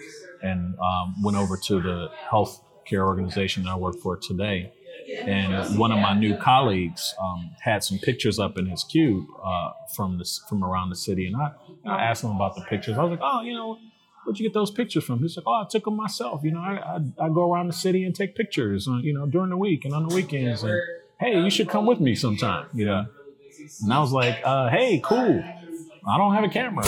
and 0.42 0.75
um, 0.80 1.22
went 1.22 1.38
over 1.38 1.58
to 1.58 1.82
the 1.82 2.10
healthcare 2.32 3.06
organization 3.06 3.63
that 3.63 3.72
I 3.72 3.75
work 3.75 3.98
for 4.01 4.18
today. 4.18 4.74
And 5.25 5.78
one 5.78 5.92
of 5.92 6.00
my 6.00 6.13
new 6.13 6.38
colleagues 6.38 7.16
um, 7.22 7.51
had 7.62 7.84
some 7.84 7.98
pictures 8.00 8.38
up 8.38 8.58
in 8.58 8.68
his 8.68 8.84
cube 8.84 9.25
uh, 9.44 9.72
from 9.96 10.18
this 10.20 10.44
from 10.48 10.63
around 10.63 10.89
the 10.89 10.96
city, 10.96 11.25
and 11.25 11.36
I, 11.36 11.51
I 11.86 12.04
asked 12.04 12.24
him 12.24 12.32
about 12.32 12.56
the 12.56 12.62
pictures. 12.62 12.98
I 12.98 13.04
was 13.04 13.12
like, 13.12 13.20
"Oh, 13.24 13.42
you 13.42 13.54
know, 13.54 13.80
where'd 14.24 14.39
you 14.39 14.46
get 14.46 14.54
those 14.54 14.70
pictures 14.70 15.04
from?" 15.04 15.20
He's 15.20 15.36
like, 15.36 15.48
"Oh, 15.48 15.63
I 15.63 15.66
took 15.68 15.86
them 15.86 15.96
myself. 15.96 16.42
You 16.44 16.51
know, 16.51 16.60
I, 16.60 17.00
I, 17.20 17.25
I 17.25 17.30
go 17.30 17.51
around 17.51 17.68
the 17.68 17.74
city 17.74 18.04
and 18.04 18.13
take 18.13 18.36
pictures, 18.36 18.88
uh, 18.88 18.98
you 18.98 19.13
know, 19.13 19.25
during 19.25 19.50
the 19.50 19.58
week 19.58 19.84
and 19.84 19.96
on 19.96 20.08
the 20.08 20.13
weekends. 20.13 20.62
And 20.62 20.80
hey, 21.20 21.39
you 21.39 21.50
should 21.50 21.70
come 21.70 21.88
with 21.88 22.00
me 22.00 22.13
sometime. 22.13 22.68
You 22.74 22.86
know." 22.86 23.06
And 23.81 23.93
I 23.93 23.99
was 23.99 24.11
like, 24.11 24.39
uh, 24.43 24.69
"Hey, 24.69 25.01
cool. 25.03 25.43
I 26.07 26.17
don't 26.17 26.33
have 26.33 26.43
a 26.43 26.49
camera." 26.49 26.85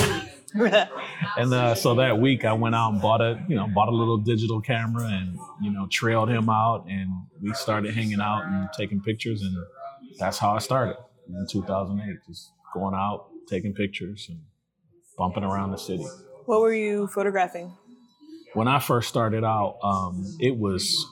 And 1.37 1.53
uh, 1.53 1.75
so 1.75 1.95
that 1.95 2.19
week, 2.19 2.43
I 2.43 2.51
went 2.51 2.75
out 2.75 2.91
and 2.91 3.01
bought 3.01 3.21
a, 3.21 3.41
you 3.47 3.55
know, 3.55 3.67
bought 3.67 3.87
a 3.87 3.95
little 3.95 4.17
digital 4.17 4.59
camera, 4.59 5.05
and 5.05 5.37
you 5.61 5.71
know, 5.71 5.87
trailed 5.89 6.29
him 6.29 6.49
out, 6.49 6.85
and 6.89 7.09
we 7.41 7.53
started 7.53 7.93
hanging 7.93 8.19
out 8.19 8.43
and 8.45 8.67
taking 8.77 8.99
pictures, 9.01 9.41
and 9.43 9.55
that's 10.19 10.37
how 10.37 10.53
I 10.53 10.59
started 10.59 10.97
in 11.29 11.47
2008, 11.49 12.17
just 12.27 12.51
going 12.73 12.93
out, 12.93 13.27
taking 13.47 13.73
pictures, 13.73 14.27
and 14.29 14.39
bumping 15.17 15.43
around 15.45 15.71
the 15.71 15.77
city. 15.77 16.05
what 16.47 16.59
were 16.59 16.73
you 16.73 17.07
photographing? 17.07 17.71
When 18.53 18.67
I 18.67 18.79
first 18.79 19.07
started 19.07 19.45
out, 19.45 19.77
um, 19.81 20.25
it 20.39 20.57
was 20.57 21.07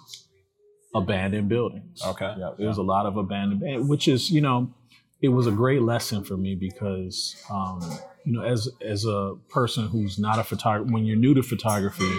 abandoned 0.93 1.47
buildings. 1.47 2.01
Okay. 2.05 2.33
Yeah, 2.37 2.51
it 2.57 2.65
was 2.65 2.77
a 2.77 2.83
lot 2.83 3.05
of 3.05 3.15
abandoned, 3.15 3.87
which 3.87 4.07
is, 4.09 4.29
you 4.29 4.41
know, 4.41 4.73
it 5.21 5.29
was 5.29 5.47
a 5.47 5.51
great 5.51 5.81
lesson 5.81 6.23
for 6.23 6.37
me 6.37 6.55
because, 6.55 7.35
um, 7.51 7.81
you 8.25 8.33
know, 8.33 8.41
as 8.41 8.69
as 8.81 9.05
a 9.05 9.35
person 9.49 9.87
who's 9.87 10.17
not 10.19 10.39
a 10.39 10.43
photographer, 10.43 10.91
when 10.93 11.05
you're 11.05 11.17
new 11.17 11.33
to 11.33 11.43
photography, 11.43 12.09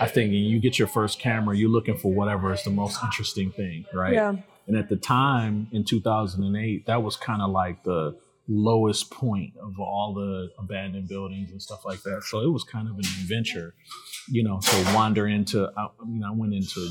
I 0.00 0.06
think 0.08 0.32
you 0.32 0.58
get 0.60 0.78
your 0.78 0.88
first 0.88 1.18
camera, 1.18 1.56
you're 1.56 1.70
looking 1.70 1.96
for 1.96 2.12
whatever 2.12 2.52
is 2.52 2.62
the 2.64 2.70
most 2.70 3.02
interesting 3.02 3.52
thing, 3.52 3.84
right? 3.94 4.14
Yeah. 4.14 4.36
And 4.66 4.76
at 4.76 4.88
the 4.88 4.96
time 4.96 5.68
in 5.72 5.84
2008, 5.84 6.86
that 6.86 7.02
was 7.02 7.16
kind 7.16 7.42
of 7.42 7.50
like 7.50 7.82
the 7.84 8.16
lowest 8.48 9.10
point 9.10 9.54
of 9.60 9.78
all 9.80 10.14
the 10.14 10.50
abandoned 10.58 11.08
buildings 11.08 11.50
and 11.52 11.60
stuff 11.62 11.84
like 11.84 12.02
that. 12.02 12.22
So 12.24 12.40
it 12.40 12.48
was 12.52 12.64
kind 12.64 12.88
of 12.88 12.94
an 12.94 13.04
adventure, 13.22 13.74
you 14.28 14.42
know, 14.44 14.60
to 14.60 14.92
wander 14.94 15.26
into, 15.26 15.70
I- 15.76 15.88
you 16.06 16.20
know, 16.20 16.28
I 16.28 16.32
went 16.32 16.52
into 16.54 16.90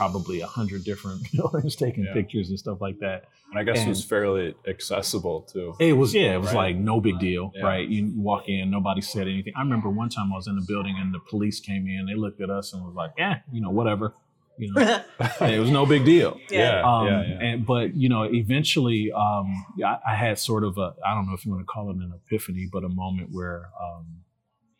probably 0.00 0.40
a 0.40 0.46
hundred 0.46 0.82
different 0.90 1.20
buildings 1.36 1.76
taking 1.76 2.04
Yeah. 2.04 2.14
pictures 2.14 2.48
and 2.48 2.58
stuff 2.58 2.78
like 2.80 2.98
that. 3.00 3.18
And 3.50 3.58
I 3.60 3.64
guess 3.64 3.84
it 3.84 3.88
was 3.88 4.02
fairly 4.04 4.54
accessible 4.66 5.38
too. 5.52 5.74
It 5.78 5.92
was 6.00 6.14
yeah, 6.14 6.34
it 6.36 6.40
was 6.40 6.48
Right. 6.54 6.74
like 6.74 6.76
no 6.76 7.00
big 7.00 7.18
deal, 7.18 7.52
Yeah. 7.54 7.64
right? 7.70 7.86
You 7.94 8.00
walk 8.16 8.48
in, 8.48 8.70
nobody 8.70 9.02
said 9.02 9.26
anything. 9.28 9.52
I 9.56 9.60
remember 9.60 9.90
one 9.90 10.08
time 10.08 10.32
I 10.32 10.36
was 10.36 10.46
in 10.46 10.56
the 10.56 10.64
building 10.72 10.96
and 11.00 11.12
the 11.12 11.20
police 11.32 11.60
came 11.60 11.84
in, 11.86 12.06
they 12.06 12.14
looked 12.24 12.40
at 12.40 12.48
us 12.58 12.72
and 12.72 12.82
was 12.88 12.94
like, 13.02 13.12
"Eh, 13.18 13.34
you 13.52 13.60
know, 13.60 13.70
whatever." 13.70 14.14
You 14.58 14.72
know, 14.72 14.80
it 15.56 15.58
was 15.64 15.70
no 15.70 15.84
big 15.94 16.04
deal. 16.04 16.38
Yeah, 16.50 16.82
Um, 16.90 17.06
yeah, 17.06 17.22
yeah. 17.30 17.38
And 17.46 17.66
but 17.66 17.86
you 18.02 18.08
know, 18.12 18.22
eventually, 18.24 19.10
um, 19.12 19.46
I, 19.90 19.94
I 20.12 20.14
had 20.24 20.38
sort 20.38 20.64
of 20.68 20.78
a 20.78 20.88
I 21.06 21.14
don't 21.14 21.26
know 21.28 21.34
if 21.38 21.44
you 21.44 21.50
want 21.52 21.62
to 21.66 21.70
call 21.74 21.90
it 21.90 21.96
an 21.96 22.12
epiphany, 22.20 22.64
but 22.74 22.82
a 22.84 22.88
moment 23.04 23.28
where 23.32 23.60
um, 23.84 24.04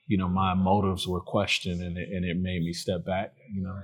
you 0.07 0.17
know 0.21 0.29
my 0.29 0.53
motives 0.55 1.07
were 1.12 1.21
questioned, 1.37 1.81
and 1.87 1.95
it, 2.03 2.09
and 2.15 2.23
it 2.25 2.37
made 2.50 2.62
me 2.62 2.73
step 2.85 3.00
back. 3.07 3.29
You 3.55 3.62
know, 3.65 3.77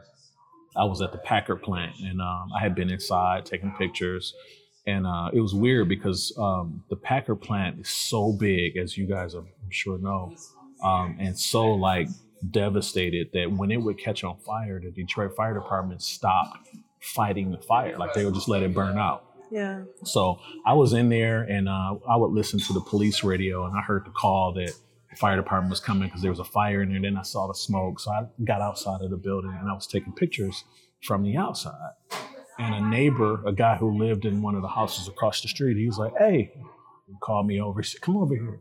I 0.77 0.85
was 0.85 1.01
at 1.01 1.13
the 1.13 1.19
Packard 1.19 1.63
plant, 1.63 1.97
and 2.01 2.21
um, 2.21 2.51
I 2.55 2.61
had 2.61 2.75
been 2.75 2.91
inside 2.91 3.47
taking 3.47 3.73
pictures, 3.73 4.35
and 4.87 5.07
uh, 5.07 5.31
it 5.33 5.41
was 5.41 5.55
weird 5.55 5.89
because 5.89 6.33
um, 6.39 6.85
the 6.91 6.97
Packard 6.97 7.41
plant 7.41 7.81
is 7.81 7.89
so 7.89 8.33
big, 8.33 8.77
as 8.77 8.97
you 8.97 9.07
guys 9.07 9.35
I'm 9.35 9.49
sure 9.71 9.99
know, 9.99 10.35
um, 10.83 11.17
and 11.19 11.39
so 11.39 11.73
like 11.73 12.09
devastated 12.51 13.31
that 13.33 13.51
when 13.51 13.71
it 13.71 13.79
would 13.79 13.99
catch 13.99 14.25
on 14.25 14.37
fire, 14.39 14.81
the 14.81 14.91
Detroit 14.91 15.35
Fire 15.37 15.55
Department 15.55 16.03
stopped 16.03 16.69
fighting 17.01 17.51
the 17.51 17.59
fire. 17.59 17.97
Like 17.97 18.15
they 18.15 18.25
would 18.25 18.35
just 18.35 18.49
let 18.49 18.63
it 18.63 18.75
burn 18.75 18.99
out. 18.99 19.25
Yeah. 19.51 19.83
So 20.05 20.41
I 20.65 20.73
was 20.75 20.93
in 20.93 21.09
there 21.09 21.43
and 21.43 21.69
uh, 21.69 21.95
I 22.09 22.17
would 22.17 22.33
listen 22.33 22.59
to 22.61 22.73
the 22.73 22.81
police 22.81 23.23
radio 23.23 23.65
and 23.65 23.77
I 23.77 23.81
heard 23.81 24.05
the 24.05 24.11
call 24.11 24.53
that 24.55 24.75
fire 25.17 25.37
department 25.37 25.71
was 25.71 25.81
coming 25.81 26.09
because 26.09 26.23
there 26.23 26.31
was 26.31 26.41
a 26.41 26.45
fire 26.45 26.83
in 26.83 26.91
there. 26.91 27.01
Then 27.01 27.17
I 27.17 27.23
saw 27.23 27.47
the 27.47 27.55
smoke. 27.55 28.01
So 28.01 28.11
I 28.11 28.27
got 28.45 28.61
outside 28.61 29.03
of 29.03 29.11
the 29.11 29.17
building 29.17 29.57
and 29.59 29.69
I 29.69 29.75
was 29.75 29.87
taking 29.87 30.13
pictures 30.13 30.65
from 31.03 31.23
the 31.23 31.37
outside. 31.37 31.93
And 32.59 32.75
a 32.75 32.81
neighbor, 32.81 33.43
a 33.47 33.53
guy 33.53 33.77
who 33.77 33.99
lived 33.99 34.25
in 34.25 34.43
one 34.43 34.55
of 34.55 34.63
the 34.63 34.69
houses 34.69 35.09
across 35.09 35.43
the 35.43 35.49
street, 35.49 35.77
he 35.77 35.87
was 35.87 35.99
like, 35.99 36.13
Hey, 36.19 36.53
he 37.07 37.15
called 37.21 37.47
me 37.47 37.61
over. 37.61 37.81
He 37.81 37.87
said, 37.87 38.01
Come 38.01 38.17
over 38.17 38.35
here. 38.35 38.61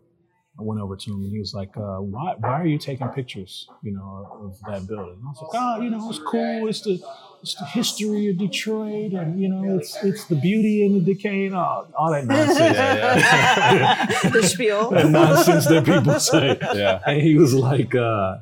I 0.57 0.63
went 0.63 0.79
over 0.79 0.95
to 0.95 1.11
him 1.11 1.21
and 1.23 1.31
he 1.31 1.39
was 1.39 1.53
like, 1.53 1.75
uh, 1.75 1.97
why, 1.97 2.35
why 2.39 2.61
are 2.61 2.65
you 2.65 2.77
taking 2.77 3.07
pictures, 3.09 3.67
you 3.83 3.91
know, 3.91 4.09
of 4.41 4.57
that 4.71 4.87
building? 4.87 5.19
I 5.21 5.27
was 5.27 5.39
like, 5.41 5.61
oh, 5.61 5.81
you 5.81 5.89
know, 5.89 6.09
it's 6.09 6.19
cool. 6.19 6.67
It's 6.69 6.79
the, 6.81 6.97
it's 7.41 7.55
the 7.55 7.65
history 7.65 8.29
of 8.29 8.37
Detroit 8.37 9.11
and, 9.11 9.37
you 9.37 9.49
know, 9.49 9.77
it's, 9.77 10.01
it's 10.01 10.23
the 10.25 10.35
beauty 10.35 10.85
and 10.85 10.95
the 11.05 11.13
decay 11.13 11.47
and 11.47 11.55
all, 11.55 11.89
all 11.97 12.09
that 12.11 12.25
nonsense. 12.25 12.57
Yeah, 12.77 14.29
the 14.31 14.43
spiel. 14.43 14.89
that 14.91 15.09
nonsense 15.09 15.65
that 15.67 15.83
people 15.85 16.19
say. 16.21 16.57
Yeah. 16.73 17.01
And 17.05 17.21
he 17.21 17.37
was 17.37 17.53
like, 17.53 17.93
uh, 17.93 18.37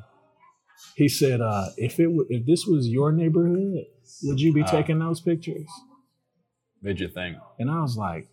he 0.94 1.08
said, 1.08 1.40
uh, 1.40 1.66
if 1.76 1.98
it 1.98 2.04
w- 2.04 2.26
if 2.30 2.46
this 2.46 2.64
was 2.66 2.86
your 2.86 3.10
neighborhood, 3.10 3.86
would 4.22 4.40
you 4.40 4.52
be 4.52 4.62
Ah. 4.62 4.66
taking 4.66 5.00
those 5.00 5.20
pictures? 5.20 5.66
Made 6.80 7.00
you 7.00 7.08
think. 7.08 7.38
And 7.58 7.68
I 7.68 7.80
was 7.82 7.96
like, 7.96 8.28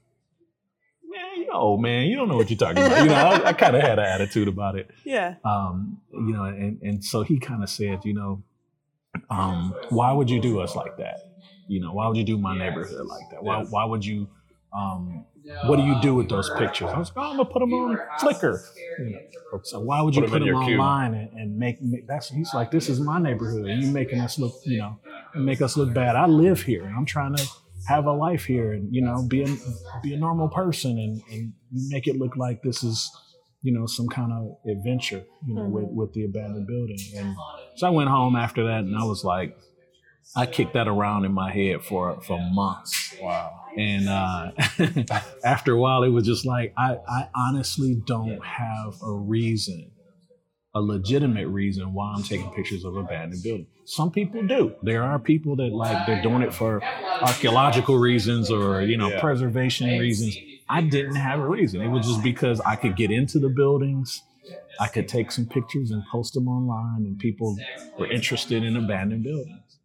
man, 1.52 1.62
yo, 1.62 1.78
man, 1.78 2.06
you 2.08 2.16
don't 2.16 2.28
know 2.28 2.36
what 2.38 2.50
you're 2.50 2.58
talking 2.58 2.84
about. 2.84 3.04
You 3.04 3.10
know, 3.10 3.16
I, 3.16 3.50
I 3.50 3.54
kind 3.54 3.76
of 3.76 3.82
had 3.82 4.00
an 4.00 4.06
attitude 4.06 4.48
about 4.48 4.76
it. 4.76 4.90
Yeah. 5.04 5.36
Um, 5.44 6.00
you 6.14 6.34
know, 6.34 6.44
and, 6.46 6.82
and 6.82 7.04
so 7.04 7.24
he 7.24 7.40
kind 7.40 7.64
of 7.64 7.70
said, 7.70 8.06
you 8.06 8.14
know, 8.14 8.44
um, 9.30 9.74
why 9.90 10.12
would 10.14 10.30
you 10.30 10.40
do 10.40 10.60
us 10.60 10.76
like 10.76 10.98
that? 10.98 11.20
You 11.68 11.82
know, 11.82 11.94
why 11.94 12.08
would 12.08 12.18
you 12.18 12.24
do 12.24 12.38
my 12.38 12.58
neighborhood 12.58 13.06
like 13.08 13.30
that? 13.32 13.44
Why, 13.44 13.64
why 13.64 13.86
would 13.86 14.06
you, 14.06 14.28
um, 14.74 15.26
what 15.66 15.78
do 15.78 15.84
you 15.84 16.00
do 16.02 16.16
with 16.16 16.30
those 16.30 16.50
pictures? 16.58 16.90
I 16.94 17.00
was 17.00 17.10
like, 17.16 17.26
oh, 17.26 17.30
I'm 17.32 17.38
gonna 17.38 17.50
put 17.50 17.60
them 17.60 17.74
on 17.74 17.98
Flickr. 18.20 18.62
You 19.00 19.10
know, 19.52 19.60
so 19.64 19.80
why 19.80 20.02
would 20.02 20.16
you 20.16 20.22
Put 20.22 20.28
'em 20.28 20.32
put 20.34 20.40
them 20.40 20.48
your 20.48 20.64
queue. 20.64 20.76
online 20.80 21.14
and, 21.16 21.30
and 21.34 21.58
make, 21.58 21.82
make 21.82 22.08
that's 22.08 22.30
he's 22.30 22.54
like, 22.54 22.72
this 22.72 22.88
is 22.90 23.00
my 23.00 23.20
neighborhood, 23.20 23.66
and 23.66 23.82
you 23.84 23.90
making 23.92 24.20
us 24.20 24.38
look, 24.40 24.54
you 24.66 24.78
know, 24.78 25.00
make 25.36 25.62
us 25.62 25.76
look 25.76 25.94
bad. 25.94 26.16
I 26.16 26.26
live 26.28 26.62
here, 26.62 26.86
and 26.86 26.96
I'm 26.96 27.06
trying 27.06 27.36
to 27.36 27.48
have 27.88 28.06
a 28.06 28.12
life 28.12 28.46
here, 28.46 28.74
and 28.74 28.94
you 28.94 29.02
know, 29.02 29.26
be 29.28 29.44
a 29.44 29.48
be 30.02 30.14
a 30.14 30.18
normal 30.18 30.50
person, 30.50 30.98
and, 30.98 31.22
and 31.32 31.54
make 31.88 32.08
it 32.08 32.18
look 32.18 32.38
like 32.38 32.62
this 32.62 32.84
is, 32.84 33.10
you 33.62 33.74
know, 33.74 33.86
some 33.86 34.08
kind 34.08 34.32
of 34.32 34.58
adventure, 34.70 35.24
you 35.46 35.56
know, 35.56 35.66
with 35.66 35.86
with 35.90 36.14
the 36.14 36.26
abandoned 36.26 36.68
building. 36.68 37.00
And 37.16 37.36
so 37.76 37.88
I 37.88 37.90
went 37.90 38.10
home 38.10 38.36
after 38.36 38.66
that, 38.66 38.80
and 38.80 38.96
I 38.98 39.04
was 39.04 39.24
like, 39.24 39.58
I 40.36 40.46
kicked 40.46 40.74
that 40.74 40.88
around 40.88 41.26
in 41.26 41.34
my 41.34 41.52
head 41.52 41.84
for 41.84 42.22
for 42.22 42.40
months. 42.40 43.16
Wow. 43.22 43.58
And 43.78 44.10
uh, 44.10 44.52
after 45.46 45.74
a 45.74 45.80
while, 45.80 46.04
it 46.04 46.10
was 46.10 46.26
just 46.26 46.46
like, 46.46 46.74
I, 46.78 46.98
I 47.08 47.30
honestly 47.36 48.02
don't 48.06 48.44
have 48.46 48.96
a 49.02 49.12
reason, 49.12 49.92
a 50.76 50.82
legitimate 50.82 51.48
reason 51.48 51.94
why 51.94 52.14
I'm 52.14 52.24
taking 52.24 52.50
pictures 52.52 52.84
of 52.84 52.98
abandoned 52.98 53.44
buildings. 53.44 53.70
Some 53.92 54.10
people 54.10 54.42
do. 54.48 54.74
There 54.84 55.04
are 55.04 55.20
people 55.20 55.58
that 55.58 55.74
like, 55.74 56.06
they're 56.08 56.22
doing 56.22 56.44
it 56.44 56.54
for 56.54 56.82
archaeological 56.82 57.98
reasons 57.98 58.50
or, 58.50 58.82
you 58.82 58.96
know, 58.96 59.10
Yeah. 59.10 59.20
preservation 59.20 60.00
reasons. 60.00 60.38
I 60.70 60.80
didn't 60.80 61.16
have 61.18 61.40
a 61.42 61.46
reason. 61.48 61.82
It 61.82 61.90
was 61.90 62.08
just 62.08 62.24
because 62.24 62.62
I 62.62 62.78
could 62.78 62.96
get 62.96 63.12
into 63.12 63.38
the 63.38 63.50
buildings. 63.50 64.24
I 64.80 64.88
could 64.88 65.10
take 65.10 65.30
some 65.30 65.46
pictures 65.46 65.92
and 65.92 66.04
post 66.10 66.34
them 66.36 66.48
online, 66.48 67.06
and 67.06 67.20
people 67.20 67.58
were 68.00 68.10
interested 68.10 68.64
in 68.64 68.78
abandoned 68.78 69.24
buildings. 69.26 69.78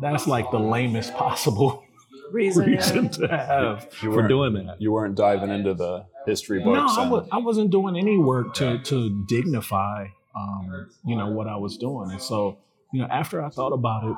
That's 0.00 0.26
like 0.26 0.50
the 0.50 0.58
lamest 0.58 1.14
possible 1.14 1.84
Reason. 2.32 2.64
reason 2.66 3.08
to 3.10 3.28
have 3.28 3.86
You 4.02 4.12
for 4.12 4.26
doing 4.26 4.54
that. 4.66 4.80
You 4.82 4.90
weren't 4.90 5.14
diving 5.14 5.50
into 5.50 5.72
the 5.74 6.06
history 6.26 6.58
No, 6.64 6.72
books. 6.74 6.94
I, 6.98 7.08
was, 7.08 7.28
I 7.30 7.38
wasn't 7.38 7.70
doing 7.70 7.96
any 7.96 8.16
work 8.18 8.54
to 8.54 8.78
to 8.90 9.24
dignify, 9.28 10.06
um, 10.34 10.90
you 11.06 11.14
know, 11.14 11.30
what 11.30 11.46
I 11.46 11.56
was 11.56 11.76
doing. 11.76 12.10
And 12.10 12.20
so, 12.20 12.58
you 12.92 13.00
know, 13.00 13.08
after 13.10 13.44
I 13.44 13.48
thought 13.48 13.72
about 13.72 14.04
it, 14.04 14.16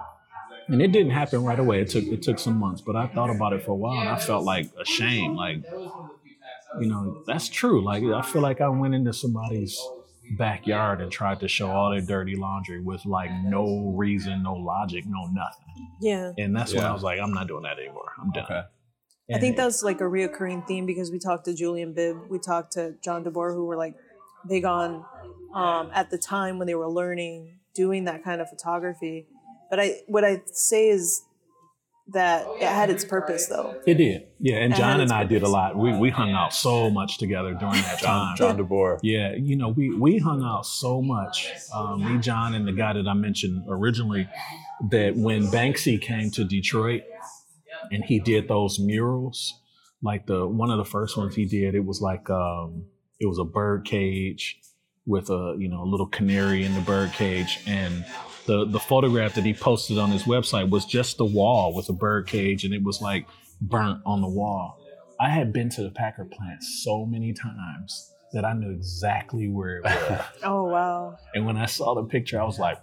and 0.69 0.81
it 0.81 0.93
didn't 0.93 1.13
happen 1.13 1.45
right 1.45 1.59
away. 1.59 1.83
It 1.83 1.91
took 1.91 2.05
it 2.05 2.23
took 2.23 2.39
some 2.39 2.59
months, 2.59 2.81
but 2.81 2.97
I 2.97 3.07
thought 3.07 3.31
about 3.31 3.53
it 3.53 3.63
for 3.63 3.73
a 3.73 3.77
while, 3.77 4.01
and 4.01 4.09
I 4.09 4.19
felt 4.19 4.45
like 4.45 4.71
ashamed. 4.81 5.37
Like, 5.37 5.63
you 6.81 6.87
know, 6.89 7.23
that's 7.27 7.49
true. 7.49 7.85
Like, 7.85 8.03
I 8.03 8.23
feel 8.23 8.43
like 8.43 8.61
I 8.61 8.69
went 8.69 8.95
into 8.95 9.13
somebody's 9.13 9.79
backyard 10.39 11.01
and 11.01 11.13
tried 11.13 11.41
to 11.41 11.49
show 11.49 11.71
all 11.71 11.91
their 11.91 12.01
dirty 12.01 12.35
laundry 12.35 12.81
with 12.81 13.05
like 13.05 13.31
no 13.45 13.93
reason, 13.95 14.43
no 14.43 14.55
logic, 14.55 15.05
no 15.07 15.27
nothing. 15.27 15.89
Yeah. 16.01 16.33
And 16.39 16.57
that's 16.57 16.75
when 16.75 16.85
I 16.85 16.93
was 16.93 17.03
like, 17.03 17.21
I'm 17.21 17.33
not 17.33 17.47
doing 17.47 17.63
that 17.65 17.79
anymore. 17.79 18.13
I'm 18.21 18.31
done. 18.33 18.45
Okay. 18.45 18.63
I 19.33 19.39
think 19.39 19.57
that's 19.57 19.83
like 19.83 20.01
a 20.01 20.05
reoccurring 20.05 20.67
theme 20.67 20.85
because 20.87 21.11
we 21.11 21.19
talked 21.19 21.47
to 21.47 21.55
Julian 21.55 21.95
Bibb, 21.95 22.29
we 22.29 22.39
talked 22.39 22.73
to 22.73 22.95
John 23.03 23.25
DeBoer, 23.25 23.55
who 23.55 23.65
were 23.65 23.77
like 23.77 23.95
big 24.47 24.65
on 24.65 25.05
um, 25.55 25.91
at 25.95 26.11
the 26.11 26.19
time 26.19 26.59
when 26.59 26.67
they 26.67 26.75
were 26.75 26.89
learning 26.89 27.59
doing 27.75 28.05
that 28.05 28.25
kind 28.25 28.41
of 28.41 28.49
photography. 28.49 29.27
But 29.71 29.81
I, 29.81 30.01
what 30.07 30.25
I 30.25 30.43
say 30.47 30.89
is 30.89 31.23
that 32.09 32.47
it 32.61 32.63
had 32.63 32.91
its 32.91 33.05
purpose 33.05 33.47
though. 33.47 33.75
It 33.87 33.95
did. 33.95 34.27
Yeah, 34.39 34.57
and 34.57 34.75
It 34.75 34.77
John 34.77 34.95
and 35.01 35.05
its 35.05 35.13
I 35.13 35.25
did 35.25 35.43
a 35.43 35.49
lot. 35.49 35.77
We 35.77 35.97
we 35.97 36.11
hung 36.11 36.33
out 36.33 36.53
so 36.53 36.91
much 36.91 37.19
together 37.19 37.55
during 37.55 37.81
that 37.83 37.99
John, 37.99 38.37
time. 38.37 38.37
John 38.37 38.59
DeBoer. 38.59 38.99
Yeah, 39.03 39.35
you 39.35 39.57
know, 39.57 39.69
we 39.69 39.95
we 39.97 40.19
hung 40.19 40.43
out 40.43 40.67
so 40.67 41.01
much. 41.01 41.51
Um, 41.75 42.05
me, 42.05 42.21
John, 42.21 42.55
and 42.55 42.69
the 42.69 42.73
guy 42.73 42.93
that 42.93 43.09
I 43.09 43.15
mentioned 43.15 43.65
originally, 43.69 44.29
that 44.91 45.17
when 45.17 45.47
Banksy 45.47 46.01
came 46.01 46.31
to 46.33 46.45
Detroit 46.45 47.03
and 47.91 48.05
he 48.05 48.21
did 48.21 48.49
those 48.49 48.79
murals, 48.79 49.55
like 50.03 50.27
the 50.27 50.47
one 50.47 50.71
of 50.71 50.77
the 50.77 50.85
first 50.85 51.17
ones 51.17 51.35
he 51.35 51.47
did, 51.47 51.75
it 51.75 51.87
was 51.87 52.03
like 52.03 52.29
um, 52.29 52.85
it 53.19 53.27
was 53.27 53.39
a 53.39 53.45
bird 53.45 53.87
cage 53.87 54.61
with 55.07 55.29
a 55.31 55.55
you 55.59 55.69
know 55.69 55.83
a 55.83 55.89
little 55.89 56.07
canary 56.09 56.65
in 56.65 56.75
the 56.75 56.81
bird 56.81 57.13
cage, 57.13 57.61
and 57.67 58.05
the 58.47 58.65
the 58.67 58.81
photograph 58.81 59.35
that 59.35 59.45
he 59.45 59.55
posted 59.55 59.99
on 59.99 60.11
his 60.11 60.25
website 60.25 60.71
was 60.71 60.85
just 60.85 61.19
the 61.19 61.25
wall 61.25 61.75
with 61.75 61.89
a 61.89 61.93
bird 61.93 62.27
cage, 62.27 62.65
and 62.65 62.73
it 62.75 62.83
was 62.83 63.01
like 63.01 63.27
burnt 63.61 64.01
on 64.07 64.21
the 64.21 64.29
wall. 64.29 64.81
I 65.21 65.29
had 65.31 65.53
been 65.53 65.69
to 65.71 65.83
the 65.83 65.91
Packard 65.91 66.31
plant 66.31 66.63
so 66.63 67.07
many 67.07 67.33
times 67.33 68.13
that 68.33 68.45
I 68.45 68.53
knew 68.53 68.71
exactly 68.73 69.49
where 69.49 69.79
it 69.79 69.85
was. 69.85 70.21
Oh 70.43 70.65
wow. 70.65 71.17
and 71.35 71.47
when 71.47 71.57
I 71.57 71.67
saw 71.67 71.95
the 71.95 72.03
picture, 72.05 72.41
I 72.41 72.45
was 72.45 72.59
like, 72.59 72.79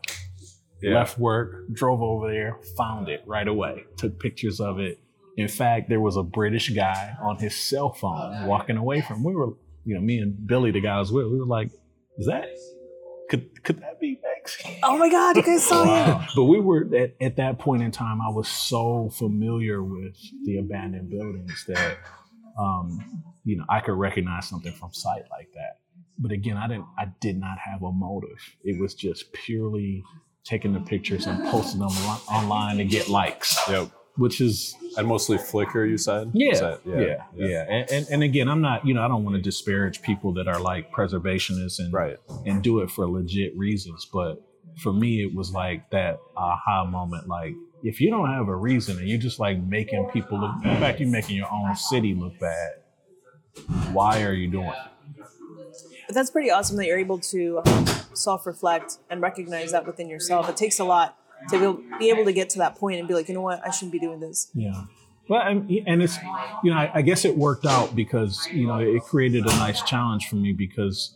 Yeah. 0.82 0.96
left 0.96 1.20
work, 1.20 1.68
drove 1.74 2.02
over 2.02 2.32
there, 2.32 2.58
found 2.78 3.10
it 3.10 3.22
right 3.28 3.48
away, 3.48 3.84
took 3.98 4.18
pictures 4.20 4.62
of 4.62 4.80
it. 4.80 5.00
In 5.38 5.50
fact, 5.50 5.90
there 5.90 6.00
was 6.00 6.16
a 6.16 6.24
British 6.24 6.70
guy 6.70 7.16
on 7.22 7.38
his 7.38 7.56
cell 7.56 7.92
phone 7.92 8.46
walking 8.48 8.78
away 8.78 9.02
from. 9.02 9.24
We 9.24 9.36
were, 9.36 9.54
you 9.86 9.96
know, 9.96 10.02
me 10.02 10.20
and 10.20 10.48
Billy, 10.48 10.72
the 10.72 10.80
guy 10.82 10.96
I 10.96 11.00
was 11.00 11.12
with, 11.12 11.28
we 11.28 11.38
were 11.40 11.46
like, 11.46 11.70
"Is 12.18 12.28
that? 12.28 12.46
Could 13.30 13.64
could 13.64 13.80
that 13.82 14.00
be 14.00 14.20
Banksy?" 14.20 14.80
Oh 14.84 14.98
my 14.98 15.10
God, 15.10 15.38
you 15.38 15.44
guys 15.44 15.64
saw 15.66 15.84
it. 16.24 16.30
But 16.36 16.46
we 16.46 16.60
were 16.60 16.88
at, 16.96 17.16
at 17.22 17.36
that 17.38 17.60
point 17.60 17.82
in 17.84 17.92
time. 17.92 18.22
I 18.22 18.30
was 18.30 18.48
so 18.48 19.10
familiar 19.10 19.84
with 19.84 20.16
the 20.46 20.58
abandoned 20.58 21.10
buildings 21.10 21.66
that, 21.68 21.98
um, 22.60 23.24
you 23.46 23.58
know, 23.58 23.66
I 23.70 23.80
could 23.80 23.94
recognize 23.96 24.48
something 24.48 24.74
from 24.74 24.94
sight 24.94 25.24
like 25.32 25.50
that. 25.54 25.80
But 26.18 26.32
again, 26.32 26.58
I 26.58 26.68
didn't. 26.68 26.86
I 26.98 27.06
did 27.20 27.40
not 27.40 27.58
have 27.60 27.84
a 27.84 27.92
motive. 27.92 28.38
It 28.64 28.80
was 28.80 28.94
just 28.94 29.32
purely 29.34 30.04
taking 30.44 30.74
the 30.74 30.80
pictures 30.80 31.26
and 31.28 31.44
posting 31.50 31.80
them 31.80 31.90
on- 31.90 32.20
online 32.28 32.78
to 32.78 32.86
get 32.86 33.08
likes. 33.10 33.58
Yep. 33.70 33.92
Which 34.18 34.42
is 34.42 34.76
And 34.98 35.08
mostly 35.08 35.38
Flickr, 35.38 35.90
you 35.90 35.98
said? 35.98 36.32
yeah, 36.34 36.52
Is 36.52 36.60
that- 36.60 36.82
yeah, 36.86 37.24
yeah, 37.36 37.66
And, 37.70 37.92
and 37.92 38.08
and 38.10 38.24
again, 38.24 38.48
I'm 38.50 38.62
not, 38.62 38.86
you 38.86 38.94
know, 38.94 39.02
I 39.04 39.08
don't 39.08 39.24
want 39.24 39.36
to 39.38 39.42
disparage 39.42 40.02
people 40.02 40.34
that 40.34 40.48
are 40.48 40.60
like 40.60 40.92
preservationists 40.92 41.80
and 41.80 41.94
Right. 41.94 42.18
and 42.46 42.62
do 42.62 42.80
it 42.82 42.92
for 42.92 43.08
legit 43.10 43.58
reasons. 43.58 44.06
But 44.12 44.42
for 44.84 44.92
me, 44.94 45.22
it 45.24 45.34
was 45.34 45.52
like 45.54 45.90
that 45.92 46.20
aha 46.36 46.86
moment. 46.86 47.28
Like, 47.28 47.54
if 47.84 48.00
you 48.02 48.10
don't 48.12 48.30
have 48.30 48.48
a 48.48 48.56
reason 48.56 48.98
and 49.00 49.08
you're 49.08 49.18
just 49.18 49.40
like 49.40 49.60
making 49.62 50.06
people 50.14 50.40
look, 50.40 50.56
in 50.64 50.78
fact, 50.80 51.00
you're 51.00 51.10
making 51.10 51.36
your 51.38 51.52
own 51.52 51.76
city 51.76 52.14
look 52.14 52.38
bad. 52.40 52.72
Why 53.92 54.24
are 54.24 54.34
you 54.34 54.50
doing 54.50 54.68
it? 54.68 55.24
But 56.08 56.16
that's 56.16 56.30
pretty 56.30 56.52
awesome 56.52 56.78
that 56.78 56.86
you're 56.88 57.00
able 57.00 57.20
to 57.20 57.62
um, 57.66 57.86
self-reflect 58.14 58.98
and 59.10 59.22
recognize 59.22 59.72
that 59.72 59.86
within 59.86 60.10
yourself. 60.10 60.50
It 60.50 60.58
takes 60.58 60.80
a 60.80 60.84
lot 60.84 61.18
to 61.50 61.84
be 62.00 62.10
able, 62.10 62.26
to 62.26 62.34
get 62.34 62.50
to 62.52 62.60
that 62.60 62.76
point 62.76 63.00
and 63.00 63.08
be 63.08 63.14
like, 63.14 63.28
you 63.28 63.34
know 63.34 63.42
what, 63.42 63.66
I 63.66 63.72
shouldn't 63.72 63.92
be 63.92 64.00
doing 64.00 64.20
this. 64.20 64.50
Yeah. 64.54 64.86
Well, 65.30 65.42
and, 65.42 66.04
it's, 66.04 66.18
you 66.64 66.72
know, 66.72 66.78
I, 66.78 66.92
I 66.96 67.02
guess 67.02 67.26
it 67.26 67.38
worked 67.38 67.66
out 67.66 67.96
because, 67.96 68.48
you 68.52 68.68
know, 68.68 68.80
it 68.80 69.04
created 69.04 69.46
a 69.46 69.50
nice 69.50 69.82
challenge 69.84 70.28
for 70.28 70.36
me 70.36 70.52
because 70.52 71.16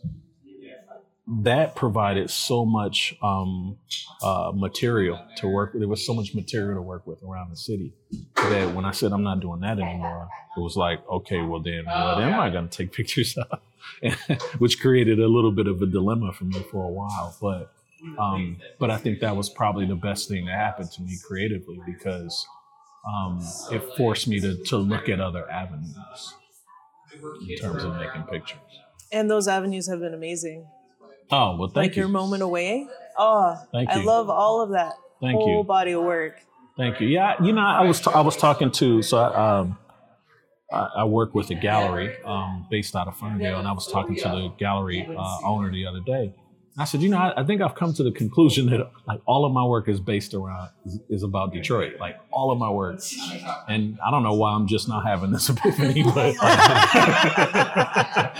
that 1.27 1.75
provided 1.75 2.29
so 2.29 2.65
much 2.65 3.15
um, 3.21 3.77
uh, 4.21 4.51
material 4.53 5.19
to 5.37 5.47
work 5.47 5.73
with. 5.73 5.81
There 5.81 5.89
was 5.89 6.05
so 6.05 6.13
much 6.13 6.35
material 6.35 6.75
to 6.75 6.81
work 6.81 7.07
with 7.07 7.23
around 7.23 7.49
the 7.49 7.55
city 7.55 7.93
that 8.35 8.75
when 8.75 8.85
I 8.85 8.91
said 8.91 9.11
I'm 9.11 9.23
not 9.23 9.39
doing 9.39 9.61
that 9.61 9.79
anymore, 9.79 10.29
it 10.55 10.59
was 10.59 10.75
like, 10.75 11.07
okay, 11.09 11.41
well 11.41 11.61
then, 11.61 11.85
what 11.85 12.21
am 12.21 12.39
I 12.39 12.49
going 12.49 12.69
to 12.69 12.77
take 12.77 12.91
pictures 12.93 13.37
of? 13.37 13.59
Which 14.59 14.79
created 14.79 15.19
a 15.19 15.27
little 15.27 15.51
bit 15.51 15.67
of 15.67 15.81
a 15.81 15.85
dilemma 15.85 16.31
for 16.33 16.45
me 16.45 16.63
for 16.71 16.83
a 16.83 16.89
while. 16.89 17.35
But 17.41 17.73
um, 18.17 18.57
but 18.79 18.89
I 18.89 18.97
think 18.97 19.19
that 19.19 19.35
was 19.35 19.49
probably 19.49 19.85
the 19.85 19.95
best 19.95 20.27
thing 20.29 20.45
that 20.45 20.55
happened 20.55 20.91
to 20.91 21.01
me 21.01 21.17
creatively 21.25 21.79
because 21.85 22.45
um, 23.07 23.39
it 23.71 23.83
forced 23.95 24.27
me 24.27 24.39
to 24.39 24.57
to 24.65 24.77
look 24.77 25.09
at 25.09 25.19
other 25.19 25.49
avenues 25.49 26.35
in 27.49 27.57
terms 27.57 27.83
of 27.83 27.95
making 27.95 28.23
pictures. 28.23 28.59
And 29.11 29.29
those 29.29 29.47
avenues 29.47 29.87
have 29.89 29.99
been 29.99 30.13
amazing. 30.13 30.65
Oh 31.31 31.57
well, 31.57 31.69
thank 31.69 31.75
you 31.75 31.81
like 31.81 31.95
you. 31.95 32.01
your 32.01 32.09
moment 32.09 32.43
away. 32.43 32.87
Oh, 33.17 33.55
Thank 33.71 33.89
you. 33.93 34.01
I 34.01 34.03
love 34.03 34.29
all 34.29 34.61
of 34.61 34.71
that 34.71 34.93
Thank 35.21 35.33
you 35.33 35.39
whole 35.39 35.57
you. 35.59 35.63
body 35.63 35.91
of 35.93 36.03
work. 36.03 36.41
Thank 36.77 36.99
you. 36.99 37.07
Yeah, 37.07 37.41
you 37.41 37.53
know, 37.53 37.61
I 37.61 37.81
was 37.83 38.01
t- 38.01 38.11
I 38.13 38.21
was 38.21 38.35
talking 38.35 38.71
to 38.71 39.01
so 39.01 39.17
I, 39.17 39.59
um, 39.59 39.77
I, 40.71 40.87
I 40.97 41.03
work 41.05 41.33
with 41.33 41.49
a 41.51 41.55
gallery 41.55 42.15
um, 42.25 42.67
based 42.69 42.95
out 42.95 43.07
of 43.07 43.17
Ferndale, 43.17 43.59
and 43.59 43.67
I 43.67 43.71
was 43.71 43.89
talking 43.89 44.15
to 44.17 44.23
the 44.23 44.53
gallery 44.57 45.07
uh, 45.17 45.37
owner 45.45 45.71
the 45.71 45.85
other 45.85 46.01
day. 46.01 46.33
I 46.77 46.83
said, 46.83 47.01
you 47.01 47.07
know, 47.07 47.17
I, 47.17 47.41
I 47.41 47.43
think 47.45 47.61
I've 47.61 47.73
come 47.75 47.93
to 47.93 48.03
the 48.03 48.11
conclusion 48.11 48.69
that 48.69 48.91
like 49.07 49.21
all 49.25 49.45
of 49.45 49.53
my 49.53 49.63
work 49.63 49.87
is 49.87 50.01
based 50.01 50.33
around 50.33 50.69
is, 50.85 50.99
is 51.09 51.23
about 51.23 51.53
Detroit, 51.53 51.93
like 52.01 52.17
all 52.31 52.51
of 52.51 52.57
my 52.59 52.69
work, 52.69 52.99
and 53.69 53.97
I 54.05 54.11
don't 54.11 54.23
know 54.23 54.33
why 54.33 54.51
I'm 54.51 54.67
just 54.67 54.89
not 54.89 55.05
having 55.07 55.31
this 55.31 55.47
epiphany, 55.53 56.03
but 56.03 56.35
uh, 56.41 58.33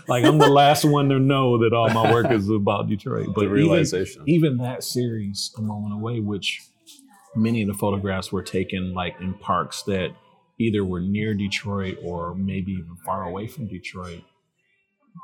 like 0.08 0.24
I'm 0.24 0.38
the 0.38 0.48
last 0.48 0.84
one 0.84 1.08
to 1.10 1.18
know 1.18 1.58
that 1.58 1.72
all 1.74 1.90
my 1.90 2.10
work 2.10 2.30
is 2.30 2.48
about 2.48 2.88
Detroit. 2.88 3.26
But 3.34 3.40
The 3.40 3.46
even- 3.46 3.52
realization. 3.52 4.22
even 4.26 4.56
that 4.58 4.82
series, 4.82 5.52
A 5.58 5.62
Moment 5.62 5.94
Away, 5.94 6.20
which 6.20 6.62
many 7.36 7.62
of 7.62 7.68
the 7.68 7.74
photographs 7.74 8.32
were 8.32 8.42
taken 8.42 8.94
like 8.94 9.16
in 9.20 9.34
parks 9.34 9.82
that 9.84 10.10
either 10.58 10.84
were 10.84 11.00
near 11.00 11.34
Detroit 11.34 11.98
or 12.02 12.34
maybe 12.34 12.72
even 12.72 12.96
far 13.04 13.24
away 13.24 13.46
from 13.48 13.66
Detroit, 13.66 14.22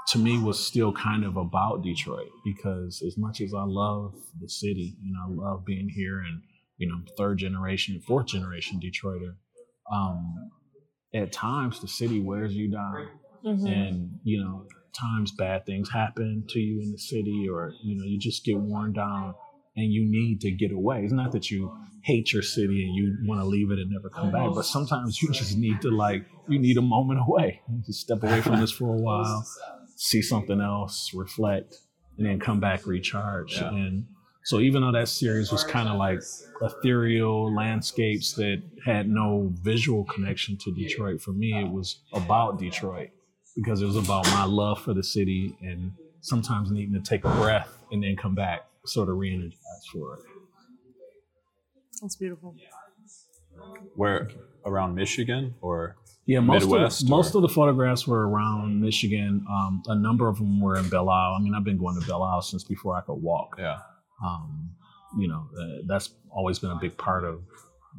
to 0.09 0.19
me 0.19 0.39
was 0.39 0.65
still 0.65 0.93
kind 0.93 1.25
of 1.25 1.37
about 1.37 1.83
Detroit 1.83 2.29
because 2.45 3.03
as 3.07 3.17
much 3.19 3.41
as 3.41 3.53
I 3.55 3.65
love 3.65 4.15
the 4.41 4.49
city 4.49 4.97
and 5.05 5.15
I 5.17 5.27
love 5.29 5.65
being 5.65 5.89
here 5.89 6.21
and 6.21 6.43
you 6.79 6.89
know 6.89 6.99
third 7.17 7.39
generation, 7.39 8.01
fourth 8.07 8.27
generation 8.27 8.81
Detroiter, 8.81 9.35
um, 9.93 10.51
at 11.15 11.33
times 11.33 11.81
the 11.81 11.89
city 11.89 12.21
wears 12.21 12.55
you 12.55 12.71
down. 12.71 13.09
Mhm. 13.45 13.69
and 13.69 14.19
you 14.25 14.43
know 14.43 14.67
times 14.93 15.31
bad 15.31 15.65
things 15.67 15.89
happen 15.91 16.43
to 16.49 16.59
you 16.59 16.81
in 16.83 16.91
the 16.91 16.99
city 16.99 17.47
or 17.49 17.73
you 17.85 17.97
know 17.97 18.03
you 18.05 18.19
just 18.19 18.45
get 18.45 18.59
worn 18.59 18.93
down 18.93 19.35
and 19.77 19.93
you 19.93 20.05
need 20.05 20.41
to 20.41 20.51
get 20.51 20.73
away. 20.73 21.05
It's 21.05 21.13
not 21.13 21.33
that 21.33 21.51
you 21.51 21.71
hate 22.03 22.33
your 22.33 22.43
city 22.43 22.85
and 22.87 22.95
you 22.97 23.17
want 23.29 23.41
to 23.43 23.45
leave 23.47 23.71
it 23.71 23.79
and 23.79 23.91
never 23.91 24.09
come 24.09 24.33
back 24.33 24.49
but 24.55 24.65
sometimes 24.65 25.21
you 25.23 25.31
just 25.33 25.57
need 25.59 25.81
to 25.83 25.91
like 25.91 26.25
you 26.49 26.59
need 26.59 26.77
a 26.77 26.83
moment 26.83 27.21
away. 27.29 27.61
Just 27.85 28.01
step 28.01 28.23
away 28.23 28.41
from 28.41 28.59
this 28.61 28.73
for 28.73 28.89
a 28.89 29.01
while 29.01 29.45
see 29.97 30.23
something 30.23 30.61
else 30.61 31.11
reflect 31.15 31.77
and 32.19 32.27
then 32.27 32.39
come 32.39 32.61
back 32.61 32.87
recharge 32.87 33.55
Yeah. 33.61 33.69
and 33.71 34.07
so 34.45 34.61
even 34.61 34.83
though 34.83 34.93
that 34.93 35.09
series 35.09 35.51
was 35.51 35.65
kind 35.65 35.89
of 35.89 35.97
like 35.97 36.21
ethereal 36.63 37.53
landscapes 37.53 38.33
that 38.35 38.63
had 38.85 39.09
no 39.09 39.53
visual 39.63 40.05
connection 40.05 40.57
to 40.59 40.73
Detroit, 40.73 41.21
for 41.21 41.33
me 41.33 41.53
it 41.61 41.69
was 41.69 42.03
about 42.13 42.57
Detroit 42.61 43.09
because 43.57 43.83
it 43.83 43.87
was 43.87 43.97
about 43.97 44.25
my 44.27 44.45
love 44.45 44.81
for 44.81 44.95
the 44.95 45.03
city 45.03 45.57
and 45.63 45.91
sometimes 46.21 46.71
needing 46.71 46.95
to 46.95 47.01
take 47.01 47.25
a 47.25 47.31
breath 47.41 47.77
and 47.91 48.05
then 48.05 48.15
come 48.17 48.37
back, 48.37 48.61
sort 48.85 49.09
of 49.09 49.17
re-energized 49.17 49.89
for 49.93 50.15
it. 50.15 50.21
That's 52.01 52.15
beautiful. 52.15 52.55
Where 53.97 54.29
around 54.65 54.95
Michigan 54.95 55.55
or 55.61 55.97
Yeah, 56.27 56.41
most 56.41 56.63
Midwest, 56.63 57.03
of 57.03 57.07
the, 57.07 57.11
most 57.11 57.35
of 57.37 57.43
the 57.43 57.49
photographs 57.49 58.07
were 58.07 58.29
around 58.29 58.81
Michigan. 58.81 59.47
Um, 59.49 59.83
a 59.87 59.95
number 59.95 60.29
of 60.29 60.39
them 60.39 60.61
were 60.61 60.77
in 60.77 60.89
Belle 60.89 61.09
Isle. 61.09 61.37
I 61.39 61.41
mean, 61.41 61.55
I've 61.55 61.63
been 61.65 61.79
going 61.79 62.01
to 62.01 62.07
Belle 62.07 62.23
Isle 62.23 62.43
since 62.43 62.65
before 62.65 62.97
I 62.97 63.01
could 63.03 63.15
walk. 63.15 63.57
yeah. 63.59 63.79
um, 64.25 64.77
you 65.17 65.29
know 65.29 65.49
uh, 65.59 65.83
that's 65.87 66.11
always 66.31 66.59
been 66.59 66.71
a 66.71 66.79
big 66.81 66.97
part 66.97 67.25
of 67.25 67.43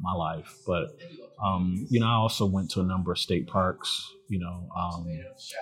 my 0.00 0.12
life 0.12 0.58
but 0.66 0.96
um, 1.42 1.86
you 1.90 2.00
know 2.00 2.06
i 2.06 2.12
also 2.12 2.46
went 2.46 2.70
to 2.70 2.80
a 2.80 2.84
number 2.84 3.12
of 3.12 3.18
state 3.18 3.46
parks 3.46 4.14
you 4.28 4.38
know 4.38 4.68
um, 4.76 5.06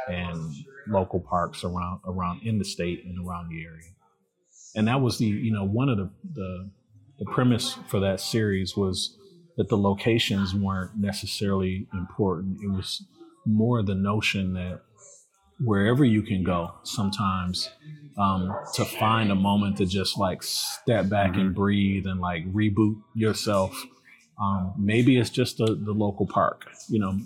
and 0.08 0.54
local 0.88 1.20
parks 1.20 1.64
around 1.64 2.00
around 2.06 2.40
in 2.42 2.58
the 2.58 2.64
state 2.64 3.04
and 3.04 3.26
around 3.26 3.48
the 3.48 3.64
area 3.64 3.90
and 4.74 4.88
that 4.88 5.00
was 5.00 5.18
the 5.18 5.26
you 5.26 5.52
know 5.52 5.64
one 5.64 5.88
of 5.88 5.96
the 5.96 6.10
the, 6.34 6.70
the 7.18 7.24
premise 7.26 7.78
for 7.88 8.00
that 8.00 8.20
series 8.20 8.76
was 8.76 9.16
that 9.56 9.68
the 9.68 9.76
locations 9.78 10.54
weren't 10.54 10.96
necessarily 10.98 11.86
important 11.94 12.58
it 12.62 12.68
was 12.68 13.04
more 13.46 13.82
the 13.82 13.94
notion 13.94 14.52
that 14.54 14.80
wherever 15.60 16.04
you 16.04 16.22
can 16.22 16.42
go 16.42 16.72
sometimes 16.82 17.70
um, 18.18 18.54
to 18.74 18.84
find 18.84 19.30
a 19.30 19.34
moment 19.34 19.76
to 19.78 19.86
just 19.86 20.18
like 20.18 20.42
step 20.42 21.08
back 21.08 21.36
and 21.36 21.54
breathe 21.54 22.06
and 22.06 22.20
like 22.20 22.44
reboot 22.52 23.00
yourself. 23.14 23.74
Um, 24.40 24.74
maybe 24.78 25.18
it's 25.18 25.30
just 25.30 25.58
the, 25.58 25.66
the 25.66 25.92
local 25.92 26.26
park, 26.26 26.66
you 26.88 26.98
know, 26.98 27.18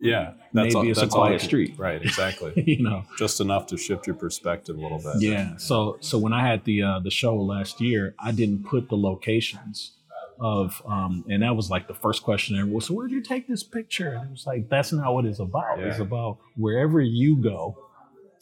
Yeah. 0.00 0.32
Maybe 0.52 0.74
all- 0.74 0.88
it's 0.88 1.02
a 1.02 1.06
quiet 1.08 1.42
you- 1.42 1.46
street. 1.48 1.74
Right, 1.78 2.00
exactly. 2.02 2.52
you 2.66 2.82
know. 2.82 3.04
Just 3.18 3.40
enough 3.40 3.66
to 3.68 3.76
shift 3.76 4.06
your 4.06 4.16
perspective 4.16 4.76
a 4.76 4.80
little 4.80 4.98
bit. 4.98 5.20
Yeah. 5.20 5.56
So 5.56 5.96
so 6.00 6.16
when 6.18 6.32
I 6.32 6.46
had 6.46 6.64
the 6.64 6.82
uh, 6.82 7.00
the 7.00 7.10
show 7.10 7.36
last 7.36 7.80
year, 7.80 8.14
I 8.18 8.32
didn't 8.32 8.64
put 8.64 8.88
the 8.88 8.96
locations 8.96 9.92
of 10.40 10.82
um, 10.86 11.24
and 11.28 11.42
that 11.42 11.54
was 11.54 11.70
like 11.70 11.88
the 11.88 11.94
first 11.94 12.22
question. 12.22 12.56
Everyone, 12.56 12.80
so 12.80 12.94
where'd 12.94 13.10
you 13.10 13.22
take 13.22 13.46
this 13.48 13.62
picture? 13.62 14.10
And 14.10 14.26
it 14.26 14.30
was 14.30 14.46
like 14.46 14.68
that's 14.68 14.92
not 14.92 15.14
what 15.14 15.24
it's 15.24 15.38
about. 15.38 15.78
It's 15.80 15.98
about 15.98 16.38
wherever 16.56 17.00
you 17.00 17.36
go 17.36 17.76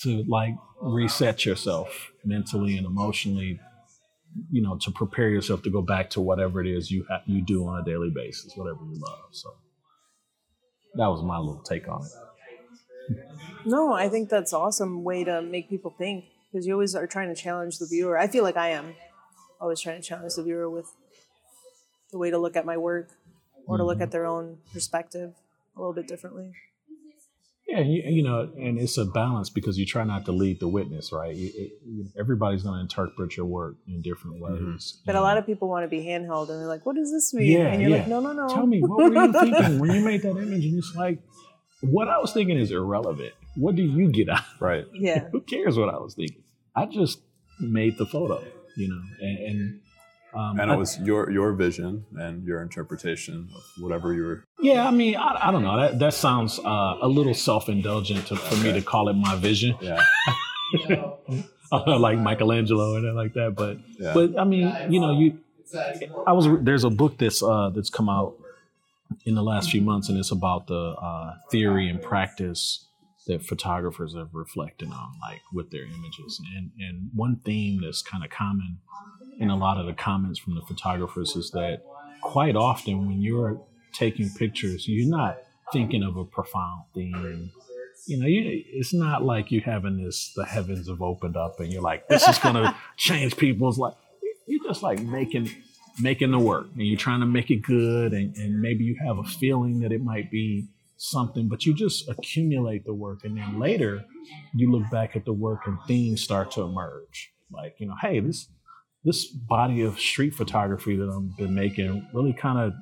to 0.00 0.24
like 0.28 0.54
reset 0.80 1.44
yourself 1.44 2.12
mentally 2.24 2.76
and 2.76 2.86
emotionally. 2.86 3.60
You 4.50 4.62
know, 4.62 4.78
to 4.78 4.90
prepare 4.90 5.28
yourself 5.28 5.62
to 5.64 5.70
go 5.70 5.82
back 5.82 6.08
to 6.10 6.20
whatever 6.22 6.62
it 6.62 6.66
is 6.66 6.90
you 6.90 7.04
ha- 7.08 7.22
you 7.26 7.42
do 7.42 7.66
on 7.66 7.80
a 7.80 7.84
daily 7.84 8.10
basis, 8.10 8.56
whatever 8.56 8.78
you 8.90 8.98
love. 8.98 9.28
So 9.32 9.50
that 10.94 11.08
was 11.08 11.22
my 11.22 11.36
little 11.36 11.62
take 11.62 11.86
on 11.86 12.02
it. 12.02 13.16
No, 13.66 13.92
I 13.92 14.08
think 14.08 14.28
that's 14.28 14.52
awesome 14.52 15.04
way 15.04 15.24
to 15.24 15.42
make 15.42 15.68
people 15.68 15.94
think 15.96 16.24
because 16.50 16.66
you 16.66 16.72
always 16.72 16.94
are 16.94 17.06
trying 17.06 17.34
to 17.34 17.40
challenge 17.40 17.78
the 17.78 17.86
viewer. 17.86 18.18
I 18.18 18.26
feel 18.26 18.42
like 18.42 18.56
I 18.56 18.70
am 18.70 18.94
always 19.60 19.80
trying 19.80 20.00
to 20.00 20.06
challenge 20.06 20.34
the 20.34 20.42
viewer 20.42 20.68
with 20.68 20.92
the 22.12 22.18
way 22.18 22.30
to 22.30 22.38
look 22.38 22.56
at 22.56 22.64
my 22.64 22.76
work 22.76 23.10
or 23.66 23.78
to 23.78 23.84
look 23.84 24.00
at 24.00 24.04
mm-hmm. 24.04 24.10
their 24.10 24.26
own 24.26 24.58
perspective 24.72 25.34
a 25.76 25.80
little 25.80 25.94
bit 25.94 26.06
differently. 26.06 26.52
Yeah, 27.66 27.80
you, 27.80 28.02
you 28.04 28.22
know, 28.22 28.50
and 28.58 28.78
it's 28.78 28.98
a 28.98 29.06
balance 29.06 29.48
because 29.48 29.78
you 29.78 29.86
try 29.86 30.04
not 30.04 30.26
to 30.26 30.32
lead 30.32 30.60
the 30.60 30.68
witness, 30.68 31.10
right? 31.10 31.34
You, 31.34 31.50
it, 31.54 31.72
you, 31.86 32.06
everybody's 32.18 32.62
going 32.62 32.74
to 32.74 32.80
interpret 32.82 33.36
your 33.36 33.46
work 33.46 33.76
in 33.86 34.02
different 34.02 34.42
mm-hmm. 34.42 34.72
ways. 34.72 35.00
But 35.06 35.14
a 35.14 35.22
lot 35.22 35.38
of 35.38 35.46
people 35.46 35.68
want 35.68 35.84
to 35.84 35.88
be 35.88 36.04
handheld 36.04 36.50
and 36.50 36.60
they're 36.60 36.68
like, 36.68 36.84
what 36.84 36.96
does 36.96 37.10
this 37.10 37.32
mean? 37.32 37.50
Yeah, 37.50 37.68
and 37.68 37.80
you're 37.80 37.90
yeah. 37.90 37.98
like, 37.98 38.08
no, 38.08 38.20
no, 38.20 38.32
no. 38.32 38.48
Tell 38.48 38.66
me, 38.66 38.80
what 38.80 39.10
were 39.10 39.24
you 39.24 39.32
thinking 39.40 39.78
when 39.78 39.90
you 39.92 40.04
made 40.04 40.22
that 40.22 40.36
image? 40.36 40.64
And 40.66 40.78
it's 40.78 40.94
like, 40.94 41.20
what 41.80 42.08
I 42.08 42.18
was 42.18 42.32
thinking 42.32 42.58
is 42.58 42.70
irrelevant. 42.70 43.32
What 43.56 43.74
do 43.74 43.82
you 43.82 44.10
get 44.10 44.28
out? 44.28 44.44
Right. 44.60 44.84
Yeah. 44.92 45.28
Who 45.32 45.40
cares 45.40 45.78
what 45.78 45.88
I 45.88 45.98
was 45.98 46.14
thinking? 46.14 46.42
I 46.76 46.86
just 46.86 47.20
made 47.60 47.96
the 47.96 48.06
photo, 48.06 48.42
you 48.76 48.88
know, 48.88 49.00
and, 49.20 49.38
and 49.38 49.80
um, 50.34 50.58
And 50.60 50.70
it 50.70 50.76
was 50.78 50.98
your 51.00 51.30
your 51.30 51.52
vision 51.52 52.04
and 52.16 52.44
your 52.46 52.62
interpretation 52.62 53.48
of 53.54 53.62
whatever 53.82 54.12
you 54.14 54.22
were. 54.24 54.44
Yeah, 54.60 54.86
I 54.86 54.90
mean, 54.90 55.16
I, 55.16 55.48
I 55.48 55.50
don't 55.52 55.62
know. 55.62 55.76
That 55.80 55.98
that 55.98 56.14
sounds 56.14 56.58
uh, 56.58 56.96
a 57.02 57.08
little 57.08 57.34
self 57.34 57.68
indulgent 57.68 58.26
to, 58.28 58.36
for 58.36 58.56
me 58.64 58.72
to 58.72 58.82
call 58.82 59.08
it 59.08 59.14
my 59.14 59.36
vision, 59.36 59.76
Yeah. 59.80 60.00
like 61.86 62.18
Michelangelo 62.18 62.96
and 62.96 63.14
like 63.16 63.34
that. 63.34 63.54
But 63.56 63.78
Yeah. 63.98 64.14
but 64.14 64.38
I 64.38 64.44
mean, 64.44 64.76
you 64.88 65.00
know, 65.00 65.10
you. 65.10 65.38
I 66.26 66.32
was 66.32 66.46
there's 66.62 66.84
a 66.84 66.90
book 66.90 67.18
that's 67.18 67.42
uh, 67.42 67.70
that's 67.74 67.88
come 67.90 68.08
out 68.08 68.34
in 69.24 69.34
the 69.34 69.42
last 69.42 69.70
few 69.70 69.80
months, 69.80 70.08
and 70.08 70.18
it's 70.18 70.30
about 70.30 70.66
the 70.66 70.94
uh, 71.00 71.34
theory 71.50 71.88
and 71.88 72.00
practice 72.00 72.86
that 73.26 73.42
photographers 73.42 74.14
have 74.14 74.30
reflected 74.34 74.88
on, 74.90 75.12
like 75.22 75.40
with 75.52 75.70
their 75.70 75.84
images. 75.84 76.40
And 76.56 76.70
and 76.78 77.10
one 77.14 77.40
theme 77.44 77.80
that's 77.82 78.02
kind 78.02 78.22
of 78.24 78.30
common 78.30 78.78
in 79.42 79.50
a 79.50 79.56
lot 79.56 79.76
of 79.76 79.86
the 79.86 79.92
comments 79.92 80.38
from 80.38 80.54
the 80.54 80.62
photographers 80.62 81.34
is 81.34 81.50
that 81.50 81.82
quite 82.22 82.54
often 82.54 83.08
when 83.08 83.20
you're 83.20 83.60
taking 83.92 84.30
pictures, 84.30 84.86
you're 84.86 85.10
not 85.10 85.38
thinking 85.72 86.04
of 86.04 86.16
a 86.16 86.24
profound 86.24 86.84
theme. 86.94 87.50
You 88.06 88.20
know, 88.20 88.26
you, 88.26 88.62
it's 88.66 88.94
not 88.94 89.24
like 89.24 89.50
you 89.50 89.60
having 89.60 90.02
this 90.02 90.32
the 90.36 90.44
heavens 90.44 90.88
have 90.88 91.02
opened 91.02 91.36
up 91.36 91.58
and 91.58 91.72
you're 91.72 91.82
like, 91.82 92.06
this 92.06 92.26
is 92.28 92.38
gonna 92.38 92.76
change 92.96 93.36
people's 93.36 93.78
life. 93.78 93.94
You're 94.46 94.62
just 94.64 94.82
like 94.84 95.02
making 95.02 95.50
making 96.00 96.30
the 96.30 96.38
work 96.38 96.68
and 96.74 96.86
you're 96.86 96.96
trying 96.96 97.20
to 97.20 97.26
make 97.26 97.50
it 97.50 97.62
good 97.62 98.12
and, 98.12 98.36
and 98.36 98.60
maybe 98.60 98.84
you 98.84 98.96
have 99.04 99.18
a 99.18 99.24
feeling 99.24 99.80
that 99.80 99.90
it 99.90 100.02
might 100.02 100.30
be 100.30 100.68
something, 100.96 101.48
but 101.48 101.66
you 101.66 101.74
just 101.74 102.08
accumulate 102.08 102.84
the 102.84 102.94
work 102.94 103.24
and 103.24 103.36
then 103.36 103.58
later 103.58 104.04
you 104.54 104.70
look 104.70 104.88
back 104.88 105.16
at 105.16 105.24
the 105.24 105.32
work 105.32 105.66
and 105.66 105.78
themes 105.88 106.22
start 106.22 106.52
to 106.52 106.62
emerge. 106.62 107.32
Like, 107.50 107.74
you 107.78 107.86
know, 107.86 107.96
hey, 108.00 108.20
this 108.20 108.48
this 109.04 109.26
body 109.26 109.82
of 109.82 109.98
street 109.98 110.34
photography 110.34 110.96
that 110.96 111.08
I've 111.08 111.36
been 111.36 111.54
making 111.54 112.08
really 112.12 112.32
kind 112.32 112.58
of 112.58 112.72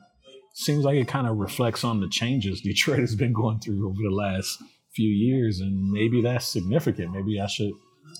seems 0.53 0.85
like 0.85 0.97
it 0.97 1.09
kind 1.09 1.27
of 1.27 1.37
reflects 1.37 1.85
on 1.85 2.01
the 2.01 2.09
changes 2.09 2.61
Detroit 2.63 2.99
has 2.99 3.15
been 3.15 3.33
going 3.33 3.61
through 3.61 3.89
over 3.89 4.03
the 4.03 4.15
last 4.15 4.63
few 4.93 5.09
years. 5.09 5.61
And 5.61 5.91
maybe 5.91 6.23
that's 6.23 6.47
significant. 6.47 7.13
Maybe 7.13 7.41
I 7.41 7.47
should 7.47 7.73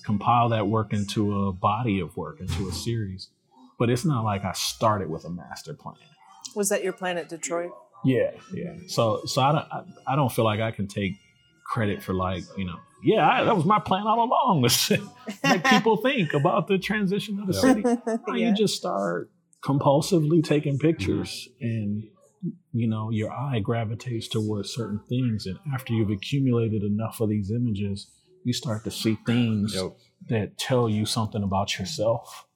compile 0.05 0.49
that 0.49 0.67
work 0.67 0.93
into 0.93 1.47
a 1.47 1.51
body 1.51 1.99
of 1.99 2.15
work, 2.17 2.39
into 2.39 2.67
a 2.67 2.71
series. 2.71 3.29
But 3.77 3.89
it's 3.89 4.05
not 4.05 4.23
like 4.23 4.45
I 4.45 4.53
started 4.53 5.09
with 5.09 5.25
a 5.25 5.29
master 5.29 5.73
plan. 5.73 5.95
Was 6.55 6.69
that 6.69 6.83
your 6.83 6.93
plan 6.93 7.17
at 7.17 7.29
Detroit? 7.29 7.71
Yeah, 8.03 8.31
yeah. 8.53 8.75
So, 8.87 9.21
so 9.25 9.41
I 9.41 9.51
don't, 9.51 9.67
I, 9.71 9.83
I 10.13 10.15
don't 10.15 10.31
feel 10.31 10.45
like 10.45 10.59
I 10.59 10.71
can 10.71 10.87
take 10.87 11.13
credit 11.71 12.03
for 12.03 12.13
like, 12.13 12.43
you 12.57 12.65
know, 12.65 12.75
yeah, 13.01 13.27
I, 13.27 13.43
that 13.45 13.55
was 13.55 13.65
my 13.65 13.79
plan 13.79 14.05
all 14.05 14.23
along 14.23 14.61
was 14.61 14.91
make 15.43 15.63
people 15.63 15.97
think 15.97 16.33
about 16.33 16.67
the 16.67 16.77
transition 16.77 17.39
of 17.39 17.47
the 17.47 17.53
city. 17.53 17.81
yeah. 18.05 18.49
You 18.49 18.53
just 18.53 18.75
start 18.75 19.31
compulsively 19.63 20.43
taking 20.43 20.77
pictures 20.77 21.47
and 21.61 22.03
you 22.73 22.87
know 22.87 23.11
your 23.11 23.31
eye 23.31 23.59
gravitates 23.59 24.27
towards 24.27 24.73
certain 24.73 24.99
things 25.07 25.45
and 25.45 25.59
after 25.71 25.93
you've 25.93 26.09
accumulated 26.09 26.81
enough 26.81 27.21
of 27.21 27.29
these 27.29 27.51
images 27.51 28.07
you 28.43 28.51
start 28.51 28.83
to 28.83 28.89
see 28.89 29.19
things 29.27 29.75
yep. 29.75 29.95
that 30.29 30.57
tell 30.57 30.89
you 30.89 31.05
something 31.05 31.43
about 31.43 31.77
yourself 31.77 32.47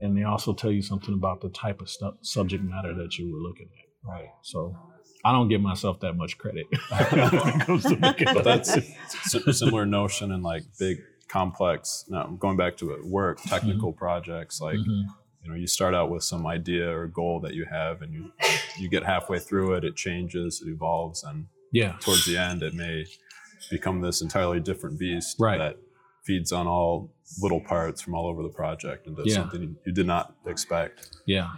and 0.00 0.16
they 0.16 0.22
also 0.22 0.54
tell 0.54 0.70
you 0.70 0.82
something 0.82 1.14
about 1.14 1.40
the 1.40 1.48
type 1.48 1.80
of 1.80 1.90
stu- 1.90 2.16
subject 2.20 2.62
matter 2.62 2.94
that 2.94 3.18
you 3.18 3.32
were 3.32 3.40
looking 3.40 3.68
at 3.80 4.08
right 4.08 4.30
so 4.42 4.76
I 5.24 5.32
don't 5.32 5.48
give 5.48 5.60
myself 5.60 6.00
that 6.00 6.14
much 6.14 6.36
credit. 6.38 6.66
but 6.90 8.44
that's 8.44 8.76
a 9.34 9.52
similar 9.52 9.86
notion 9.86 10.32
in 10.32 10.42
like 10.42 10.64
big, 10.78 11.02
complex. 11.32 12.04
Now 12.08 12.26
going 12.26 12.56
back 12.56 12.76
to 12.78 12.92
it, 12.92 13.04
work, 13.04 13.40
technical 13.42 13.90
mm-hmm. 13.90 13.98
projects. 13.98 14.60
Like 14.60 14.76
mm-hmm. 14.76 15.02
you 15.42 15.50
know, 15.50 15.54
you 15.54 15.66
start 15.66 15.94
out 15.94 16.10
with 16.10 16.22
some 16.22 16.46
idea 16.46 16.90
or 16.90 17.06
goal 17.06 17.40
that 17.40 17.54
you 17.54 17.64
have, 17.64 18.02
and 18.02 18.12
you 18.12 18.32
you 18.78 18.88
get 18.88 19.04
halfway 19.04 19.38
through 19.38 19.74
it, 19.74 19.84
it 19.84 19.96
changes, 19.96 20.62
it 20.64 20.70
evolves, 20.70 21.24
and 21.24 21.46
yeah, 21.72 21.96
towards 22.00 22.26
the 22.26 22.36
end, 22.36 22.62
it 22.62 22.74
may 22.74 23.06
become 23.70 24.00
this 24.02 24.20
entirely 24.20 24.60
different 24.60 24.98
beast 24.98 25.36
right. 25.40 25.58
that 25.58 25.76
feeds 26.24 26.52
on 26.52 26.66
all 26.66 27.10
little 27.40 27.60
parts 27.60 28.00
from 28.00 28.14
all 28.14 28.26
over 28.26 28.42
the 28.42 28.48
project 28.48 29.06
and 29.06 29.16
does 29.16 29.26
yeah. 29.26 29.34
something 29.34 29.76
you 29.84 29.92
did 29.92 30.06
not 30.06 30.34
expect. 30.46 31.08
Yeah. 31.26 31.48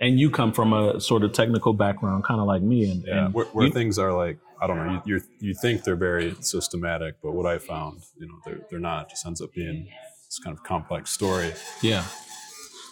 And 0.00 0.18
you 0.18 0.30
come 0.30 0.52
from 0.52 0.72
a 0.72 1.00
sort 1.00 1.24
of 1.24 1.32
technical 1.32 1.72
background, 1.72 2.24
kind 2.24 2.40
of 2.40 2.46
like 2.46 2.62
me. 2.62 2.90
And, 2.90 3.04
yeah, 3.06 3.26
and 3.26 3.34
where, 3.34 3.46
where 3.46 3.66
you, 3.66 3.72
things 3.72 3.98
are 3.98 4.12
like, 4.12 4.38
I 4.62 4.66
don't 4.66 4.76
know, 4.86 5.02
you, 5.04 5.20
you 5.40 5.54
think 5.54 5.84
they're 5.84 5.96
very 5.96 6.34
systematic, 6.40 7.16
but 7.22 7.32
what 7.32 7.46
I 7.46 7.58
found, 7.58 8.02
you 8.18 8.26
know, 8.26 8.34
they're, 8.44 8.60
they're 8.70 8.78
not. 8.78 9.06
It 9.06 9.10
just 9.10 9.26
ends 9.26 9.42
up 9.42 9.52
being 9.52 9.88
this 10.26 10.38
kind 10.42 10.56
of 10.56 10.62
complex 10.62 11.10
story. 11.10 11.52
Yeah. 11.82 12.04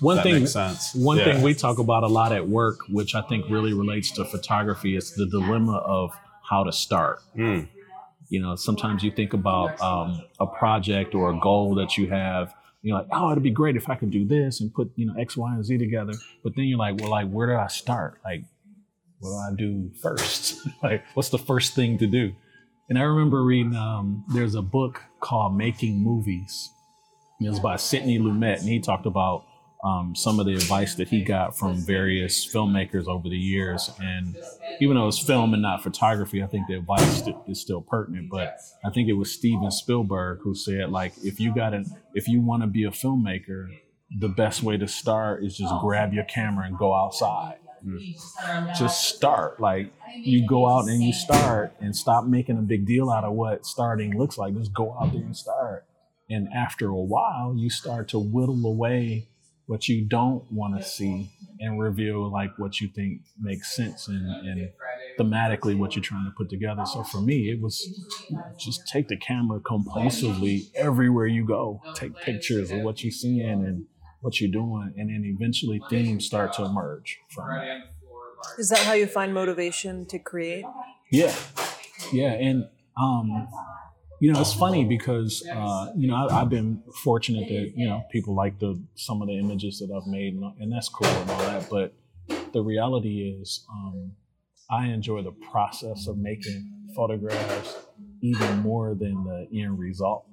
One 0.01 0.17
that 0.17 0.25
thing, 0.25 0.47
sense. 0.47 0.95
one 0.95 1.19
yeah. 1.19 1.25
thing 1.25 1.43
we 1.43 1.55
talk 1.55 1.79
about 1.79 2.03
a 2.03 2.09
lot 2.09 2.33
at 2.33 2.49
work, 2.49 2.81
which 2.89 3.15
I 3.15 3.23
think 3.23 3.49
really 3.49 3.73
relates 3.73 4.11
to 4.13 4.25
photography, 4.25 4.97
is 4.97 5.15
the 5.15 5.27
dilemma 5.27 5.77
of 5.77 6.13
how 6.43 6.65
to 6.65 6.73
start. 6.73 7.21
Mm 7.37 7.69
you 8.33 8.41
know, 8.41 8.57
sometimes 8.57 9.03
you 9.05 9.11
think 9.11 9.35
about 9.35 9.79
um, 9.83 10.23
a 10.41 10.47
project 10.47 11.15
or 11.15 11.31
a 11.31 11.39
goal 11.39 11.75
that 11.75 11.99
you 11.99 12.09
have. 12.09 12.55
You're 12.81 12.97
like, 12.97 13.09
oh, 13.13 13.31
it'd 13.31 13.43
be 13.43 13.51
great 13.51 13.77
if 13.77 13.91
I 13.91 13.95
could 13.95 14.11
do 14.11 14.25
this 14.25 14.63
and 14.63 14.73
put 14.73 14.91
you 14.97 15.05
know 15.05 15.15
X, 15.21 15.37
Y, 15.37 15.53
and 15.53 15.63
Z 15.63 15.77
together. 15.77 16.15
But 16.43 16.57
then 16.57 16.65
you're 16.65 16.79
like, 16.79 16.99
well, 16.99 17.11
like 17.11 17.29
where 17.29 17.49
do 17.49 17.57
I 17.57 17.67
start? 17.67 18.21
Like, 18.25 18.45
what 19.19 19.29
do 19.29 19.37
I 19.37 19.55
do 19.55 19.91
first? 20.01 20.67
like, 20.83 21.05
what's 21.13 21.29
the 21.29 21.39
first 21.39 21.75
thing 21.75 21.99
to 21.99 22.07
do? 22.07 22.33
And 22.89 22.99
I 22.99 23.03
remember 23.03 23.45
reading 23.45 23.77
um, 23.77 24.25
there's 24.33 24.55
a 24.55 24.63
book 24.63 25.03
called 25.21 25.55
Making 25.55 26.03
Movies. 26.03 26.71
It 27.39 27.51
was 27.51 27.61
by 27.61 27.77
Sidney 27.77 28.19
Lumet, 28.19 28.61
and 28.61 28.69
he 28.69 28.81
talked 28.81 29.05
about 29.05 29.45
um, 29.85 30.15
some 30.15 30.39
of 30.39 30.47
the 30.47 30.55
advice 30.55 30.95
that 30.95 31.09
he 31.09 31.25
got 31.25 31.57
from 31.59 31.77
various 31.77 32.47
filmmakers 32.47 33.09
over 33.09 33.29
the 33.29 33.37
years. 33.37 33.91
And 34.01 34.37
even 34.81 34.97
though 34.97 35.09
it's 35.09 35.19
film 35.19 35.55
and 35.55 35.63
not 35.63 35.83
photography, 35.83 36.43
I 36.43 36.47
think 36.47 36.69
the 36.69 36.75
advice 36.75 37.23
is 37.49 37.61
still 37.61 37.81
pertinent. 37.81 38.31
But 38.31 38.59
I 38.85 38.91
think 38.91 39.09
it 39.09 39.15
was 39.15 39.33
Steven 39.33 39.71
Spielberg 39.71 40.39
who 40.43 40.55
said, 40.55 40.91
like, 40.91 41.15
if 41.25 41.41
you 41.41 41.55
got 41.55 41.75
an, 41.75 41.87
if 42.15 42.29
you 42.29 42.41
want 42.41 42.63
to 42.63 42.69
be 42.69 42.85
a 42.85 42.91
filmmaker, 42.91 43.67
the 44.19 44.29
best 44.29 44.63
way 44.63 44.77
to 44.77 44.87
start 44.87 45.43
is 45.43 45.57
just 45.57 45.75
grab 45.81 46.13
your 46.13 46.25
camera 46.25 46.67
and 46.67 46.79
go 46.79 46.95
outside. 46.95 47.57
Mm. 47.85 48.79
Just 48.79 49.09
start. 49.09 49.61
Like 49.61 49.93
you 50.15 50.47
go 50.47 50.69
out 50.69 50.85
and 50.85 51.03
you 51.03 51.13
start 51.13 51.75
and 51.81 51.97
stop 51.97 52.27
making 52.27 52.59
a 52.59 52.63
big 52.63 52.87
deal 52.87 53.11
out 53.11 53.25
of 53.25 53.33
what 53.33 53.67
starting 53.67 54.17
looks 54.17 54.39
like. 54.39 54.55
Just 54.55 54.73
go 54.73 54.97
out 55.01 55.13
there 55.13 55.23
and 55.23 55.37
start. 55.37 55.87
And 56.31 56.49
after 56.55 56.89
a 56.89 57.01
while, 57.01 57.55
you 57.57 57.71
start 57.71 58.09
to 58.09 58.19
whittle 58.19 58.65
away 58.65 59.29
what 59.73 59.89
you 59.89 60.05
don't 60.05 60.45
want 60.53 60.77
to 60.77 60.87
see 60.87 61.31
and 61.59 61.81
reveal 61.81 62.31
like 62.31 62.51
what 62.59 62.79
you 62.79 62.89
think 62.89 63.23
makes 63.41 63.75
sense 63.75 64.07
and, 64.07 64.23
and 64.47 64.69
thematically 65.19 65.75
what 65.75 65.97
you're 65.97 66.03
trying 66.03 66.27
to 66.27 66.31
put 66.37 66.51
together. 66.51 66.85
So 66.85 67.03
for 67.03 67.23
me, 67.23 67.49
it 67.51 67.59
was 67.59 67.75
just 68.59 68.87
take 68.87 69.09
the 69.09 69.17
camera 69.17 69.61
compulsively 69.61 70.69
everywhere 70.75 71.27
you 71.27 71.47
go. 71.47 71.81
Take 71.95 72.15
pictures 72.17 72.71
of 72.71 72.83
what 72.83 73.03
you're 73.03 73.13
seeing 73.13 73.41
and 73.41 73.87
what 74.21 74.43
you're 74.43 74.51
doing, 74.53 74.93
and 74.99 75.09
then 75.09 75.23
eventually 75.25 75.81
themes 75.89 76.27
start 76.27 76.53
to 76.53 76.65
emerge 76.65 77.19
from 77.31 77.49
that. 77.49 77.79
Is 78.59 78.69
that 78.69 78.81
how 78.81 78.93
you 78.93 79.07
find 79.07 79.33
motivation 79.33 80.05
to 80.07 80.19
create? 80.19 80.67
Yeah, 81.11 81.35
yeah, 82.13 82.33
and 82.33 82.69
um, 83.01 83.49
you 84.23 84.33
know, 84.33 84.41
it's 84.41 84.55
funny 84.55 84.85
because 84.85 85.45
uh, 85.53 85.89
you 85.97 86.07
know 86.07 86.15
I, 86.15 86.39
have 86.39 86.49
been 86.49 86.81
fortunate 87.03 87.49
that 87.49 87.73
you 87.75 87.89
know 87.89 88.05
people 88.13 88.37
like 88.37 88.61
the 88.61 88.81
some 88.95 89.21
of 89.21 89.27
the 89.27 89.37
images 89.37 89.81
that 89.81 89.93
I've 89.93 90.07
made, 90.07 90.35
and, 90.35 90.45
and 90.61 90.73
that's 90.73 90.89
cool 90.89 91.09
and 91.09 91.29
all 91.29 91.41
that. 91.41 91.69
But 91.69 91.93
the 92.53 92.63
reality 92.63 93.37
is, 93.41 93.67
um, 93.69 94.13
I 94.71 94.87
enjoy 94.87 95.25
the 95.25 95.33
process 95.51 96.07
of 96.07 96.19
making 96.19 96.71
photographs 96.95 97.75
even 98.21 98.59
more 98.61 98.95
than 98.95 99.25
the 99.25 99.61
end 99.61 99.77
result. 99.81 100.25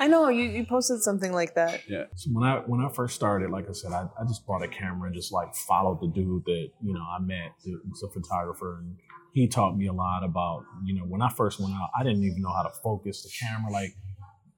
I 0.00 0.08
know 0.08 0.28
you, 0.28 0.42
you 0.42 0.66
posted 0.66 1.02
something 1.02 1.32
like 1.32 1.54
that. 1.54 1.82
Yeah. 1.88 2.06
So 2.16 2.30
when 2.32 2.42
I 2.42 2.62
when 2.66 2.80
I 2.80 2.88
first 2.88 3.14
started, 3.14 3.50
like 3.50 3.68
I 3.68 3.74
said, 3.74 3.92
I, 3.92 4.08
I 4.20 4.24
just 4.26 4.44
bought 4.44 4.64
a 4.64 4.68
camera 4.68 5.06
and 5.06 5.14
just 5.14 5.32
like 5.32 5.54
followed 5.54 6.00
the 6.00 6.08
dude 6.08 6.44
that 6.46 6.70
you 6.82 6.94
know 6.94 7.02
I 7.02 7.20
met, 7.20 7.52
who 7.64 7.80
was 7.88 8.02
a 8.02 8.08
photographer, 8.08 8.80
and 8.80 8.96
he 9.32 9.48
taught 9.48 9.76
me 9.76 9.86
a 9.86 9.92
lot 9.92 10.24
about, 10.24 10.64
you 10.84 10.94
know, 10.94 11.04
when 11.04 11.22
I 11.22 11.30
first 11.30 11.58
went 11.58 11.72
out, 11.74 11.90
I 11.98 12.02
didn't 12.02 12.22
even 12.22 12.42
know 12.42 12.52
how 12.52 12.62
to 12.62 12.70
focus 12.82 13.22
the 13.22 13.30
camera. 13.40 13.72
Like 13.72 13.96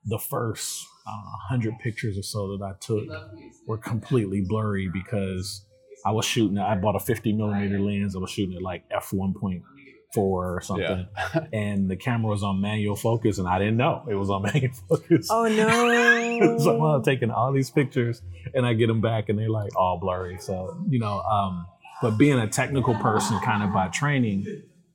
the 0.04 0.18
first 0.18 0.84
uh, 1.06 1.30
100 1.48 1.78
pictures 1.78 2.18
or 2.18 2.22
so 2.22 2.56
that 2.56 2.64
I 2.64 2.72
took 2.80 3.04
were 3.66 3.78
completely 3.78 4.42
blurry 4.46 4.90
because 4.92 5.64
I 6.04 6.10
was 6.10 6.24
shooting, 6.24 6.58
I 6.58 6.74
bought 6.74 6.96
a 6.96 7.00
50 7.00 7.32
millimeter 7.34 7.78
lens. 7.78 8.16
I 8.16 8.18
was 8.18 8.30
shooting 8.30 8.56
at 8.56 8.62
like 8.62 8.84
f1.4 8.90 9.62
or 10.16 10.60
something. 10.60 11.06
Yeah. 11.16 11.46
and 11.52 11.88
the 11.88 11.96
camera 11.96 12.30
was 12.30 12.42
on 12.42 12.60
manual 12.60 12.96
focus 12.96 13.38
and 13.38 13.46
I 13.46 13.60
didn't 13.60 13.76
know 13.76 14.04
it 14.10 14.14
was 14.14 14.28
on 14.28 14.42
manual 14.52 14.74
focus. 14.88 15.28
Oh 15.30 15.46
no. 15.46 16.58
so 16.58 16.84
I'm 16.84 17.02
taking 17.04 17.30
all 17.30 17.52
these 17.52 17.70
pictures 17.70 18.22
and 18.52 18.66
I 18.66 18.74
get 18.74 18.88
them 18.88 19.00
back 19.00 19.28
and 19.28 19.38
they're 19.38 19.48
like 19.48 19.76
all 19.76 19.98
blurry. 20.00 20.38
So, 20.40 20.84
you 20.88 20.98
know, 20.98 21.20
um, 21.20 21.66
but 22.04 22.18
being 22.18 22.38
a 22.38 22.46
technical 22.46 22.94
person, 22.96 23.40
kind 23.40 23.62
of 23.62 23.72
by 23.72 23.88
training, 23.88 24.46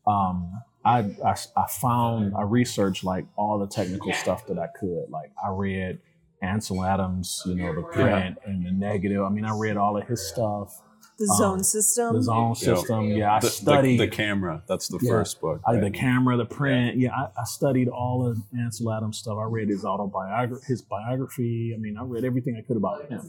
um, 0.05 0.61
I, 0.85 0.99
I, 1.25 1.35
I 1.57 1.65
found 1.81 2.35
I 2.37 2.43
researched 2.43 3.03
like 3.03 3.25
all 3.35 3.57
the 3.57 3.65
technical 3.65 4.13
stuff 4.13 4.45
that 4.45 4.59
I 4.59 4.67
could. 4.67 5.09
Like 5.09 5.31
I 5.43 5.49
read 5.49 5.97
Ansel 6.43 6.85
Adams, 6.85 7.41
you 7.47 7.55
know, 7.55 7.73
the 7.73 7.81
print 7.81 8.37
yeah. 8.39 8.51
and 8.51 8.63
the 8.63 8.71
negative. 8.71 9.23
I 9.23 9.29
mean, 9.29 9.43
I 9.43 9.57
read 9.57 9.75
all 9.75 9.97
of 9.97 10.07
his 10.07 10.21
stuff. 10.29 10.79
The 11.17 11.25
zone 11.25 11.57
um, 11.57 11.63
system. 11.63 12.13
The 12.13 12.21
zone 12.21 12.53
system. 12.53 13.05
Yeah, 13.05 13.33
I 13.33 13.39
the, 13.39 13.49
studied 13.49 13.99
the, 13.99 14.05
the, 14.05 14.15
camera. 14.15 14.61
That's 14.67 14.87
the 14.87 14.99
yeah, 15.01 15.09
first 15.09 15.41
book. 15.41 15.61
Right? 15.67 15.77
I, 15.77 15.79
the 15.81 15.89
camera, 15.89 16.37
the 16.37 16.45
print. 16.45 16.95
Yeah, 16.95 17.09
yeah 17.09 17.27
I, 17.35 17.41
I, 17.41 17.43
studied 17.45 17.87
all 17.87 18.23
of 18.23 18.37
Ansel 18.55 18.93
Adams 18.93 19.17
stuff. 19.17 19.39
I 19.39 19.45
read 19.45 19.67
his 19.69 19.83
autobiography, 19.83 20.63
his 20.67 20.83
biography. 20.83 21.73
I 21.75 21.79
mean, 21.79 21.97
I 21.97 22.03
read 22.03 22.23
everything 22.23 22.55
I 22.55 22.61
could 22.61 22.77
about 22.77 23.09
him. 23.09 23.27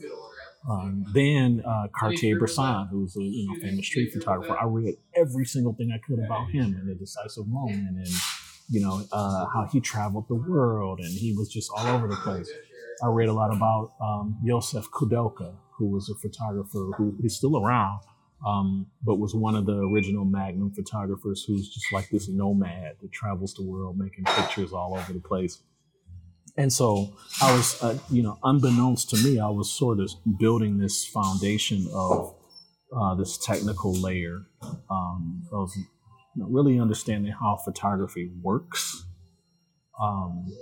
Um, 0.69 1.07
then 1.15 1.63
uh, 1.67 1.87
Cartier-Bresson, 1.99 2.89
who's 2.91 3.17
a 3.17 3.23
you 3.23 3.49
know 3.49 3.61
famous 3.61 3.87
street 3.87 4.13
photographer, 4.13 4.57
I 4.61 4.65
read 4.67 4.95
every 5.15 5.47
single 5.47 5.73
thing 5.73 5.91
I 5.93 5.99
could 6.07 6.19
about 6.23 6.51
him 6.51 6.79
in 6.83 6.91
a 6.91 6.95
decisive 6.95 7.47
moment, 7.47 7.97
and 7.97 8.09
you 8.69 8.81
know 8.81 9.03
uh, 9.11 9.47
how 9.47 9.67
he 9.73 9.81
traveled 9.81 10.27
the 10.29 10.35
world, 10.35 11.01
and 11.01 11.09
he 11.13 11.33
was 11.33 11.49
just 11.49 11.71
all 11.75 11.87
over 11.87 12.09
the 12.09 12.17
place. 12.17 12.51
I 13.03 13.09
read 13.09 13.29
a 13.29 13.33
lot 13.33 13.55
about 13.55 13.93
um, 14.03 14.39
Josef 14.47 14.91
Koudelka, 14.91 15.55
who 15.79 15.87
was 15.87 16.11
a 16.11 16.15
photographer 16.21 16.91
who 16.99 17.17
is 17.23 17.37
still 17.37 17.57
around, 17.65 18.01
um, 18.47 18.87
but 19.03 19.15
was 19.17 19.35
one 19.35 19.55
of 19.55 19.65
the 19.65 19.77
original 19.77 20.27
Magnum 20.27 20.73
photographers 20.73 21.43
who's 21.45 21.73
just 21.73 21.91
like 21.93 22.11
this 22.11 22.29
nomad 22.29 22.97
that 23.01 23.13
travels 23.13 23.55
the 23.55 23.65
world 23.65 23.97
making 23.99 24.25
pictures 24.25 24.75
all 24.75 24.95
over 24.95 25.13
the 25.15 25.21
place. 25.21 25.63
And 26.61 26.71
so 26.71 27.17
I 27.41 27.57
was, 27.57 27.83
uh, 27.83 27.99
you 28.11 28.23
know, 28.23 28.39
unbeknownst 28.45 29.09
to 29.11 29.17
me, 29.17 29.41
I 29.41 29.49
was 29.49 29.71
sort 29.71 29.99
of 29.99 30.11
building 30.39 30.77
this 30.77 31.07
foundation 31.07 31.89
of 31.95 32.35
uh, 32.95 33.15
this 33.15 33.39
technical 33.39 33.95
layer 33.95 34.43
um, 34.91 35.49
of 35.53 35.71
you 35.75 36.43
know, 36.43 36.49
really 36.51 36.79
understanding 36.79 37.33
how 37.33 37.57
photography 37.65 38.31
works. 38.43 39.07
Um, 39.99 40.53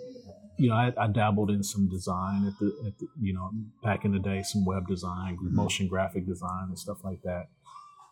you 0.57 0.69
know, 0.69 0.77
I, 0.77 0.93
I, 0.97 1.09
dabbled 1.09 1.51
in 1.51 1.65
some 1.65 1.89
design 1.89 2.47
at 2.47 2.59
the, 2.61 2.67
at 2.87 2.99
the, 2.99 3.07
you 3.21 3.35
know, 3.35 3.51
back 3.83 4.05
in 4.05 4.13
the 4.13 4.19
day, 4.21 4.43
some 4.43 4.65
web 4.65 4.87
design, 4.87 5.37
motion 5.41 5.89
graphic 5.89 6.27
design, 6.27 6.67
and 6.69 6.79
stuff 6.79 6.99
like 7.03 7.23
that. 7.23 7.47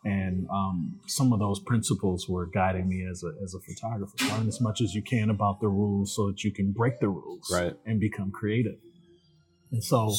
And 0.07 0.47
um, 0.49 0.99
some 1.05 1.33
of 1.33 1.39
those 1.39 1.59
principles 1.59 2.29
were 2.29 2.45
guiding 2.45 2.87
me 2.87 3.05
as 3.05 3.23
a, 3.23 3.33
as 3.43 3.53
a 3.53 3.59
photographer. 3.59 4.15
Learn 4.29 4.47
as 4.47 4.61
much 4.61 4.79
as 4.79 4.95
you 4.95 5.01
can 5.01 5.29
about 5.29 5.59
the 5.59 5.67
rules 5.67 6.15
so 6.15 6.27
that 6.27 6.43
you 6.43 6.51
can 6.51 6.71
break 6.71 6.99
the 6.99 7.09
rules 7.09 7.51
right. 7.51 7.75
and 7.85 7.99
become 7.99 8.31
creative. 8.31 8.77
And 9.71 9.83
so 9.83 10.13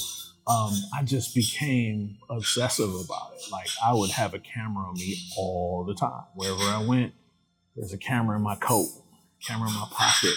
um, 0.47 0.75
I 0.95 1.03
just 1.05 1.35
became 1.35 2.19
obsessive 2.29 2.91
about 2.91 3.33
it. 3.37 3.51
Like 3.51 3.69
I 3.83 3.95
would 3.95 4.11
have 4.11 4.35
a 4.35 4.39
camera 4.39 4.85
on 4.89 4.95
me 4.95 5.17
all 5.39 5.85
the 5.85 5.95
time. 5.95 6.25
Wherever 6.35 6.63
I 6.63 6.85
went, 6.87 7.15
there's 7.75 7.95
a 7.95 7.99
camera 7.99 8.37
in 8.37 8.43
my 8.43 8.57
coat, 8.57 8.89
camera 9.47 9.69
in 9.69 9.75
my 9.75 9.89
pocket 9.91 10.35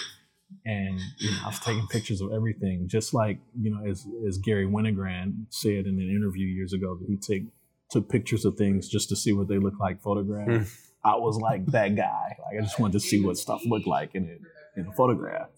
and 0.64 1.00
you 1.18 1.30
know, 1.30 1.38
I 1.44 1.48
was 1.48 1.58
taking 1.60 1.86
pictures 1.88 2.20
of 2.20 2.32
everything, 2.32 2.88
just 2.88 3.14
like 3.14 3.38
you 3.60 3.70
know, 3.70 3.84
as 3.88 4.06
as 4.26 4.38
Garry 4.38 4.66
Winogrand 4.66 5.46
said 5.50 5.86
in 5.86 5.98
an 5.98 6.10
interview 6.10 6.46
years 6.46 6.72
ago 6.72 6.96
that 6.96 7.08
he 7.08 7.16
take 7.16 7.44
took 7.92 8.08
pictures 8.08 8.44
of 8.44 8.56
things 8.56 8.88
just 8.88 9.08
to 9.10 9.16
see 9.16 9.32
what 9.32 9.48
they 9.48 9.58
look 9.58 9.78
like 9.78 10.02
photographed. 10.02 10.50
Mm. 10.50 10.78
I 11.04 11.16
was 11.16 11.36
like 11.36 11.66
that 11.66 11.94
guy. 11.96 12.36
Like 12.38 12.58
I 12.58 12.62
just 12.62 12.78
wanted 12.78 12.94
to 12.94 13.00
see 13.00 13.24
what 13.24 13.36
stuff 13.36 13.62
looked 13.66 13.86
like 13.86 14.14
in 14.14 14.24
it 14.28 14.40
in 14.76 14.86
a 14.86 14.92
photograph, 14.92 15.50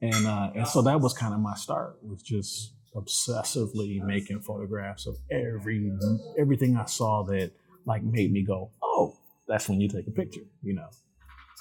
and 0.00 0.26
uh, 0.26 0.50
and 0.54 0.66
so 0.66 0.82
that 0.82 1.00
was 1.00 1.12
kind 1.14 1.34
of 1.34 1.40
my 1.40 1.54
start. 1.54 1.98
Was 2.02 2.22
just 2.22 2.72
obsessively 2.94 4.02
making 4.02 4.40
photographs 4.40 5.06
of 5.06 5.16
every 5.30 5.92
everything 6.38 6.76
I 6.76 6.86
saw 6.86 7.22
that 7.24 7.52
like 7.84 8.02
made 8.02 8.32
me 8.32 8.42
go, 8.42 8.70
oh, 8.82 9.16
that's 9.46 9.68
when 9.68 9.80
you 9.80 9.88
take 9.88 10.06
a 10.06 10.10
picture, 10.10 10.46
you 10.62 10.74
know. 10.74 10.88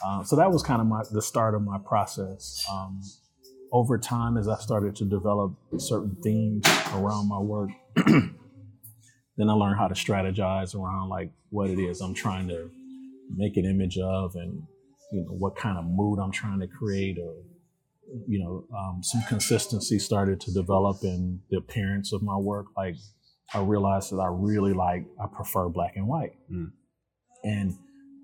Um, 0.06 0.26
so 0.26 0.36
that 0.36 0.52
was 0.52 0.64
kind 0.64 0.82
of 0.82 0.88
my 0.88 1.04
the 1.12 1.22
start 1.22 1.54
of 1.54 1.64
my 1.64 1.78
process. 1.80 2.66
Um, 2.72 3.02
over 3.72 3.98
time, 3.98 4.38
as 4.38 4.48
I 4.48 4.56
started 4.56 4.96
to 4.98 5.06
develop 5.06 5.54
certain 5.78 6.16
themes 6.24 6.66
around 6.94 7.28
my 7.28 7.40
work, 7.40 7.70
then 9.38 9.50
I 9.50 9.54
learned 9.54 9.78
how 9.78 9.88
to 9.88 9.94
strategize 9.94 10.76
around 10.76 11.10
like 11.10 11.32
what 11.50 11.70
it 11.70 11.80
is 11.80 12.02
I'm 12.02 12.14
trying 12.14 12.48
to 12.50 12.70
make 13.36 13.56
an 13.58 13.66
image 13.66 13.98
of, 13.98 14.36
and 14.36 14.64
you 15.12 15.22
know 15.24 15.32
what 15.32 15.56
kind 15.56 15.78
of 15.78 15.86
mood 15.86 16.20
I'm 16.20 16.32
trying 16.32 16.60
to 16.60 16.68
create, 16.68 17.18
or 17.20 17.36
you 18.28 18.40
know 18.40 18.66
um, 18.78 19.02
some 19.04 19.22
consistency 19.28 20.00
started 20.00 20.42
to 20.42 20.54
develop 20.54 20.98
in 21.04 21.42
the 21.50 21.58
appearance 21.58 22.12
of 22.14 22.24
my 22.24 22.36
work. 22.36 22.66
Like 22.76 22.96
I 23.54 23.62
realized 23.62 24.12
that 24.12 24.18
I 24.18 24.28
really 24.32 24.74
like 24.74 25.06
I 25.22 25.28
prefer 25.34 25.70
black 25.70 25.94
and 25.96 26.08
white, 26.08 26.34
mm. 26.52 26.72
and 27.44 27.74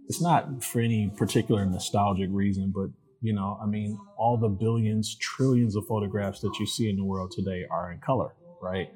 it's 0.08 0.22
not 0.22 0.64
for 0.64 0.82
any 0.82 1.14
particular 1.16 1.66
nostalgic 1.66 2.30
reason, 2.32 2.74
but 2.76 2.90
you 3.22 3.34
know, 3.34 3.58
I 3.64 3.68
mean, 3.68 3.98
all 4.18 4.38
the 4.38 4.50
billions, 4.50 5.16
trillions 5.16 5.78
of 5.78 5.86
photographs 5.88 6.42
that 6.42 6.60
you 6.60 6.66
see 6.66 6.90
in 6.90 6.98
the 6.98 7.06
world 7.06 7.32
today 7.32 7.64
are 7.72 7.92
in 7.92 8.00
color, 8.00 8.34
right? 8.62 8.90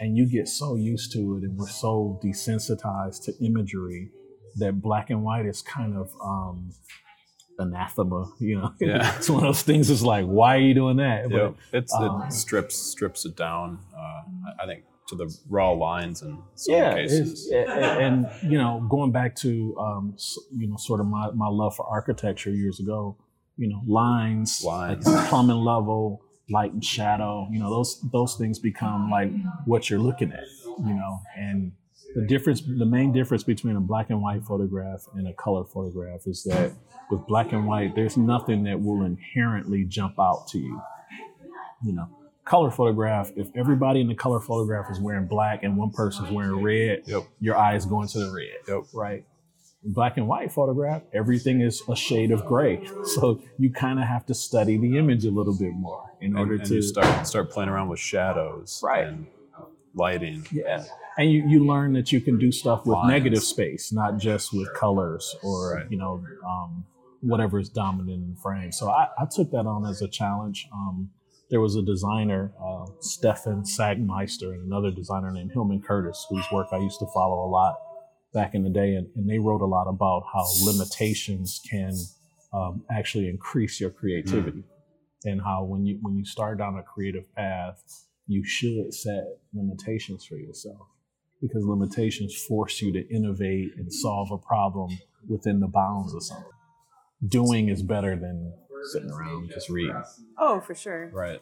And 0.00 0.16
you 0.16 0.26
get 0.26 0.48
so 0.48 0.76
used 0.76 1.12
to 1.12 1.36
it, 1.36 1.44
and 1.44 1.56
we're 1.56 1.68
so 1.68 2.20
desensitized 2.22 3.24
to 3.24 3.44
imagery 3.44 4.10
that 4.56 4.80
black 4.80 5.10
and 5.10 5.22
white 5.22 5.46
is 5.46 5.62
kind 5.62 5.96
of 5.96 6.12
um, 6.22 6.70
anathema. 7.58 8.30
You 8.38 8.58
know, 8.58 8.74
yeah. 8.80 9.16
it's 9.16 9.28
one 9.28 9.44
of 9.44 9.48
those 9.48 9.62
things. 9.62 9.90
It's 9.90 10.02
like, 10.02 10.26
why 10.26 10.56
are 10.56 10.60
you 10.60 10.74
doing 10.74 10.96
that? 10.98 11.30
But, 11.30 11.54
it's 11.72 11.92
um, 11.94 12.22
it 12.22 12.32
strips 12.32 12.76
strips 12.76 13.24
it 13.24 13.36
down. 13.36 13.78
Uh, 13.96 14.62
I 14.62 14.66
think 14.66 14.84
to 15.08 15.16
the 15.16 15.34
raw 15.48 15.70
lines 15.70 16.22
in 16.22 16.38
some 16.54 16.74
yeah, 16.74 16.94
cases. 16.94 17.50
And, 17.50 17.70
and, 17.70 18.26
you 18.42 18.58
know, 18.58 18.86
going 18.88 19.10
back 19.10 19.34
to 19.36 19.76
um, 19.78 20.16
you 20.56 20.68
know, 20.68 20.76
sort 20.76 21.00
of 21.00 21.06
my, 21.06 21.30
my 21.30 21.48
love 21.48 21.76
for 21.76 21.86
architecture 21.86 22.50
years 22.50 22.78
ago, 22.78 23.16
you 23.56 23.68
know, 23.68 23.80
lines, 23.86 24.62
lines, 24.64 25.06
like 25.06 25.28
plumbing 25.28 25.56
level, 25.56 26.22
light 26.50 26.72
and 26.72 26.84
shadow, 26.84 27.46
you 27.50 27.58
know, 27.58 27.70
those 27.70 28.00
those 28.12 28.36
things 28.36 28.58
become 28.58 29.10
like 29.10 29.30
what 29.64 29.90
you're 29.90 29.98
looking 29.98 30.32
at, 30.32 30.44
you 30.64 30.94
know, 30.94 31.20
and 31.36 31.72
the 32.14 32.22
difference, 32.22 32.62
the 32.62 32.86
main 32.86 33.12
difference 33.12 33.42
between 33.42 33.76
a 33.76 33.80
black 33.80 34.10
and 34.10 34.22
white 34.22 34.42
photograph 34.44 35.06
and 35.14 35.28
a 35.28 35.32
color 35.34 35.64
photograph 35.64 36.26
is 36.26 36.42
that 36.44 36.72
with 37.10 37.26
black 37.26 37.52
and 37.52 37.66
white, 37.66 37.94
there's 37.94 38.16
nothing 38.16 38.64
that 38.64 38.80
will 38.80 39.04
inherently 39.04 39.84
jump 39.84 40.18
out 40.18 40.48
to 40.48 40.58
you. 40.58 40.80
You 41.84 41.92
know, 41.92 42.08
color 42.44 42.70
photograph, 42.70 43.30
if 43.36 43.48
everybody 43.54 44.00
in 44.00 44.08
the 44.08 44.14
color 44.14 44.40
photograph 44.40 44.90
is 44.90 44.98
wearing 44.98 45.26
black 45.26 45.62
and 45.62 45.76
one 45.76 45.90
person's 45.90 46.30
wearing 46.30 46.62
red, 46.62 47.02
yep. 47.06 47.24
your 47.40 47.56
eye 47.56 47.76
is 47.76 47.84
going 47.84 48.08
to 48.08 48.18
the 48.18 48.30
red. 48.30 48.56
Yep. 48.66 48.84
Right. 48.92 49.24
Black 49.84 50.16
and 50.16 50.26
white 50.26 50.50
photograph, 50.50 51.02
everything 51.14 51.60
is 51.60 51.82
a 51.88 51.94
shade 51.94 52.32
of 52.32 52.44
gray. 52.44 52.84
So 53.04 53.40
you 53.58 53.70
kind 53.70 54.00
of 54.00 54.06
have 54.06 54.26
to 54.26 54.34
study 54.34 54.76
the 54.76 54.98
image 54.98 55.24
a 55.24 55.30
little 55.30 55.56
bit 55.56 55.72
more 55.72 56.10
in 56.20 56.36
order 56.36 56.54
and, 56.54 56.62
and 56.62 56.70
to 56.70 56.82
start 56.82 57.26
start 57.26 57.50
playing 57.50 57.68
around 57.68 57.88
with 57.88 58.00
shadows, 58.00 58.80
right? 58.82 59.06
And 59.06 59.26
lighting. 59.94 60.46
Yeah, 60.50 60.84
and 61.16 61.30
you, 61.30 61.44
you 61.46 61.64
learn 61.64 61.92
that 61.94 62.12
you 62.12 62.20
can 62.20 62.38
do 62.38 62.50
stuff 62.50 62.86
with 62.86 62.94
Lines. 62.94 63.10
negative 63.10 63.42
space, 63.42 63.92
not 63.92 64.18
just 64.18 64.52
with 64.52 64.72
colors 64.74 65.36
or 65.42 65.74
right. 65.74 65.90
you 65.90 65.96
know 65.96 66.24
um, 66.46 66.84
whatever 67.20 67.58
is 67.58 67.68
dominant 67.68 68.22
in 68.22 68.34
the 68.34 68.40
frame. 68.40 68.72
So 68.72 68.90
I, 68.90 69.08
I 69.18 69.26
took 69.30 69.50
that 69.52 69.66
on 69.66 69.86
as 69.86 70.02
a 70.02 70.08
challenge. 70.08 70.66
Um, 70.72 71.10
there 71.50 71.60
was 71.60 71.76
a 71.76 71.82
designer, 71.82 72.52
uh, 72.62 72.86
Stefan 73.00 73.62
Sagmeister, 73.62 74.52
and 74.52 74.66
another 74.66 74.90
designer 74.90 75.30
named 75.30 75.52
Hillman 75.52 75.82
Curtis, 75.82 76.26
whose 76.28 76.44
work 76.52 76.68
I 76.72 76.78
used 76.78 76.98
to 76.98 77.06
follow 77.06 77.46
a 77.46 77.48
lot 77.48 77.78
back 78.32 78.54
in 78.54 78.62
the 78.62 78.70
day. 78.70 78.94
And, 78.94 79.08
and 79.16 79.28
they 79.28 79.38
wrote 79.38 79.62
a 79.62 79.66
lot 79.66 79.88
about 79.88 80.24
how 80.32 80.44
limitations 80.64 81.60
can 81.68 81.92
um, 82.52 82.82
actually 82.90 83.28
increase 83.28 83.80
your 83.80 83.90
creativity. 83.90 84.58
Mm-hmm. 84.60 85.28
And 85.28 85.42
how 85.42 85.64
when 85.64 85.84
you 85.84 85.98
when 86.00 86.16
you 86.16 86.24
start 86.24 86.58
down 86.58 86.78
a 86.78 86.82
creative 86.82 87.34
path, 87.34 87.82
you 88.28 88.44
should 88.44 88.94
set 88.94 89.24
limitations 89.52 90.24
for 90.24 90.36
yourself 90.36 90.86
because 91.42 91.64
limitations 91.64 92.34
force 92.46 92.80
you 92.80 92.92
to 92.92 93.08
innovate 93.12 93.70
and 93.76 93.92
solve 93.92 94.30
a 94.30 94.38
problem 94.38 94.96
within 95.28 95.58
the 95.58 95.66
bounds 95.66 96.14
of 96.14 96.22
something. 96.22 96.46
Doing 97.26 97.68
is 97.68 97.82
better 97.82 98.14
than 98.14 98.52
sitting 98.92 99.10
around 99.10 99.50
just 99.50 99.68
reading. 99.68 100.00
Oh, 100.38 100.60
for 100.60 100.74
sure. 100.74 101.10
Right. 101.12 101.40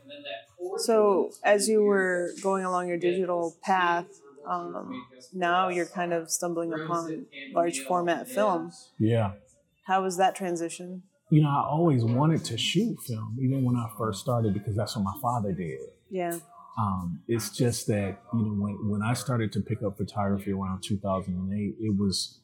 So, 0.79 1.31
as 1.43 1.69
you 1.69 1.83
were 1.83 2.31
going 2.43 2.65
along 2.65 2.89
your 2.89 2.99
digital 2.99 3.57
path, 3.63 4.07
um, 4.49 5.07
now 5.33 5.69
you're 5.69 5.87
kind 5.87 6.13
of 6.13 6.31
stumbling 6.31 6.73
upon 6.73 7.27
large 7.53 7.81
format 7.81 8.29
film. 8.29 8.73
Yeah. 8.99 9.33
How 9.87 10.03
was 10.03 10.17
that 10.19 10.35
transition? 10.35 11.03
You 11.31 11.43
know, 11.43 11.49
I 11.49 11.65
always 11.69 12.05
wanted 12.05 12.45
to 12.45 12.59
shoot 12.59 12.97
film, 13.07 13.37
even 13.41 13.65
when 13.65 13.77
I 13.77 13.89
first 13.99 14.21
started, 14.21 14.55
because 14.55 14.77
that's 14.77 14.97
what 14.97 15.05
my 15.05 15.15
father 15.21 15.53
did. 15.53 15.81
Yeah. 16.11 16.39
Um, 16.79 17.23
it's 17.27 17.51
just 17.51 17.87
that 17.87 18.19
you 18.35 18.43
know 18.43 18.53
when 18.53 18.91
when 18.91 19.03
I 19.03 19.15
started 19.15 19.51
to 19.53 19.61
pick 19.61 19.83
up 19.83 19.97
photography 19.97 20.53
around 20.53 20.83
2008, 20.83 21.75
it 21.81 21.97
was 21.97 22.41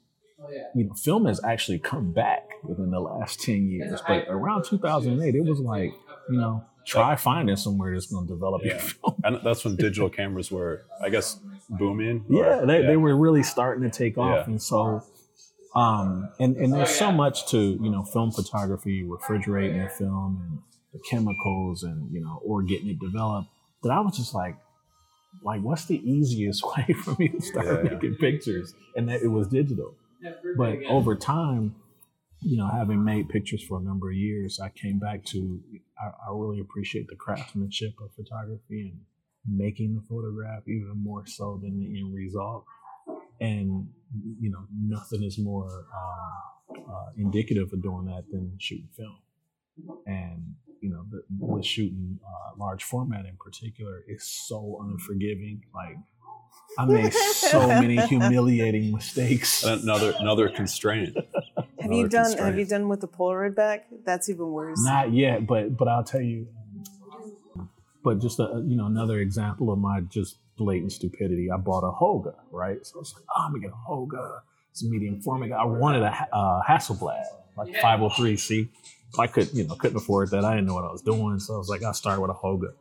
you 0.74 0.84
know, 0.84 0.94
film 0.94 1.26
has 1.26 1.40
actually 1.44 1.78
come 1.78 2.12
back 2.12 2.50
within 2.64 2.90
the 2.90 3.00
last 3.00 3.40
10 3.40 3.68
years. 3.68 4.00
But 4.06 4.26
around 4.28 4.64
2008, 4.64 5.34
it 5.34 5.44
was 5.44 5.60
like, 5.60 5.92
you 6.30 6.38
know, 6.38 6.64
try 6.86 7.16
finding 7.16 7.56
somewhere 7.56 7.92
that's 7.94 8.06
going 8.06 8.26
to 8.26 8.34
develop 8.34 8.62
yeah. 8.64 8.72
your 8.72 8.80
film. 8.80 9.20
And 9.24 9.40
that's 9.44 9.64
when 9.64 9.76
digital 9.76 10.08
cameras 10.08 10.50
were, 10.50 10.84
I 11.02 11.10
guess, 11.10 11.38
booming. 11.78 12.24
Or, 12.30 12.36
yeah, 12.36 12.64
they, 12.64 12.80
yeah, 12.80 12.86
they 12.86 12.96
were 12.96 13.16
really 13.16 13.42
starting 13.42 13.88
to 13.88 13.90
take 13.90 14.18
off. 14.18 14.46
Yeah. 14.46 14.52
And 14.52 14.62
so, 14.62 15.02
um, 15.74 16.30
and, 16.38 16.56
and 16.56 16.72
there's 16.72 16.94
so 16.94 17.10
much 17.10 17.48
to, 17.48 17.58
you 17.58 17.90
know, 17.90 18.04
film 18.04 18.30
photography, 18.30 19.04
refrigerating 19.04 19.82
the 19.82 19.88
film 19.88 20.42
and 20.46 20.58
the 20.92 21.00
chemicals 21.08 21.82
and, 21.82 22.12
you 22.12 22.20
know, 22.20 22.40
or 22.44 22.62
getting 22.62 22.88
it 22.88 22.98
developed 23.00 23.48
that 23.82 23.90
I 23.90 24.00
was 24.00 24.16
just 24.16 24.34
like, 24.34 24.56
like, 25.42 25.62
what's 25.62 25.86
the 25.86 25.98
easiest 26.08 26.62
way 26.76 26.94
for 26.94 27.16
me 27.18 27.28
to 27.28 27.40
start 27.40 27.84
making 27.84 28.16
pictures? 28.16 28.74
And 28.96 29.08
that 29.08 29.22
it 29.22 29.28
was 29.28 29.48
digital. 29.48 29.94
But 30.56 30.84
over 30.88 31.16
time, 31.16 31.74
you 32.42 32.56
know, 32.56 32.68
having 32.68 33.04
made 33.04 33.28
pictures 33.28 33.62
for 33.62 33.78
a 33.78 33.82
number 33.82 34.10
of 34.10 34.16
years, 34.16 34.60
I 34.60 34.68
came 34.68 34.98
back 34.98 35.24
to 35.26 35.60
I, 35.98 36.08
I 36.28 36.32
really 36.32 36.60
appreciate 36.60 37.06
the 37.08 37.16
craftsmanship 37.16 37.94
of 38.00 38.10
photography 38.14 38.92
and 38.92 39.00
making 39.48 39.94
the 39.94 40.02
photograph 40.08 40.62
even 40.66 40.94
more 40.96 41.26
so 41.26 41.58
than 41.62 41.78
the 41.78 41.98
end 41.98 42.14
result. 42.14 42.64
And 43.40 43.88
you 44.40 44.50
know, 44.50 44.64
nothing 44.80 45.22
is 45.22 45.38
more 45.38 45.86
uh, 45.94 46.78
uh, 46.78 47.06
indicative 47.16 47.72
of 47.72 47.82
doing 47.82 48.06
that 48.06 48.24
than 48.30 48.52
shooting 48.58 48.88
film. 48.96 49.18
And 50.06 50.54
you 50.80 50.90
know, 50.90 51.04
the, 51.10 51.22
with 51.38 51.64
shooting 51.64 52.18
uh, 52.24 52.56
large 52.58 52.84
format 52.84 53.24
in 53.26 53.36
particular, 53.36 54.02
is 54.08 54.24
so 54.24 54.80
unforgiving. 54.82 55.62
Like 55.74 55.96
I 56.78 56.84
made 56.84 57.12
so 57.12 57.66
many 57.68 58.00
humiliating 58.06 58.92
mistakes. 58.92 59.64
Another 59.64 60.14
another 60.18 60.48
constraint. 60.48 61.16
Have 61.80 61.92
you 61.92 62.08
done 62.08 62.36
Have 62.38 62.58
you 62.58 62.64
done 62.64 62.88
with 62.88 63.00
the 63.00 63.08
Polaroid 63.08 63.54
back? 63.54 63.86
That's 64.04 64.28
even 64.28 64.46
worse. 64.50 64.84
Not 64.84 65.12
yet, 65.12 65.46
but 65.46 65.76
but 65.76 65.88
I'll 65.88 66.04
tell 66.04 66.20
you. 66.20 66.48
But 68.04 68.20
just 68.20 68.40
a, 68.40 68.62
you 68.66 68.76
know 68.76 68.86
another 68.86 69.18
example 69.20 69.72
of 69.72 69.78
my 69.78 70.00
just 70.00 70.38
blatant 70.56 70.92
stupidity. 70.92 71.50
I 71.50 71.56
bought 71.56 71.84
a 71.84 71.92
Holga, 71.92 72.34
right? 72.50 72.84
So 72.84 72.96
I 72.96 73.00
was 73.00 73.14
like, 73.14 73.24
oh, 73.36 73.42
I'm 73.42 73.52
gonna 73.52 73.62
get 73.62 73.70
a 73.70 73.90
Holga. 73.90 74.40
It's 74.70 74.82
a 74.82 74.88
medium 74.88 75.20
format. 75.20 75.52
I 75.52 75.64
wanted 75.64 76.02
a 76.02 76.28
uh, 76.32 76.62
Hasselblad, 76.68 77.24
like 77.56 77.74
503C. 77.74 78.68
I 79.18 79.26
could, 79.26 79.52
you 79.52 79.64
know, 79.64 79.74
couldn't 79.74 79.98
afford 79.98 80.30
that. 80.30 80.44
I 80.44 80.54
didn't 80.54 80.66
know 80.66 80.74
what 80.74 80.84
I 80.84 80.90
was 80.90 81.02
doing, 81.02 81.38
so 81.38 81.54
I 81.54 81.58
was 81.58 81.68
like, 81.68 81.82
I'll 81.82 81.92
start 81.92 82.20
with 82.20 82.30
a 82.30 82.34
Holga. 82.34 82.72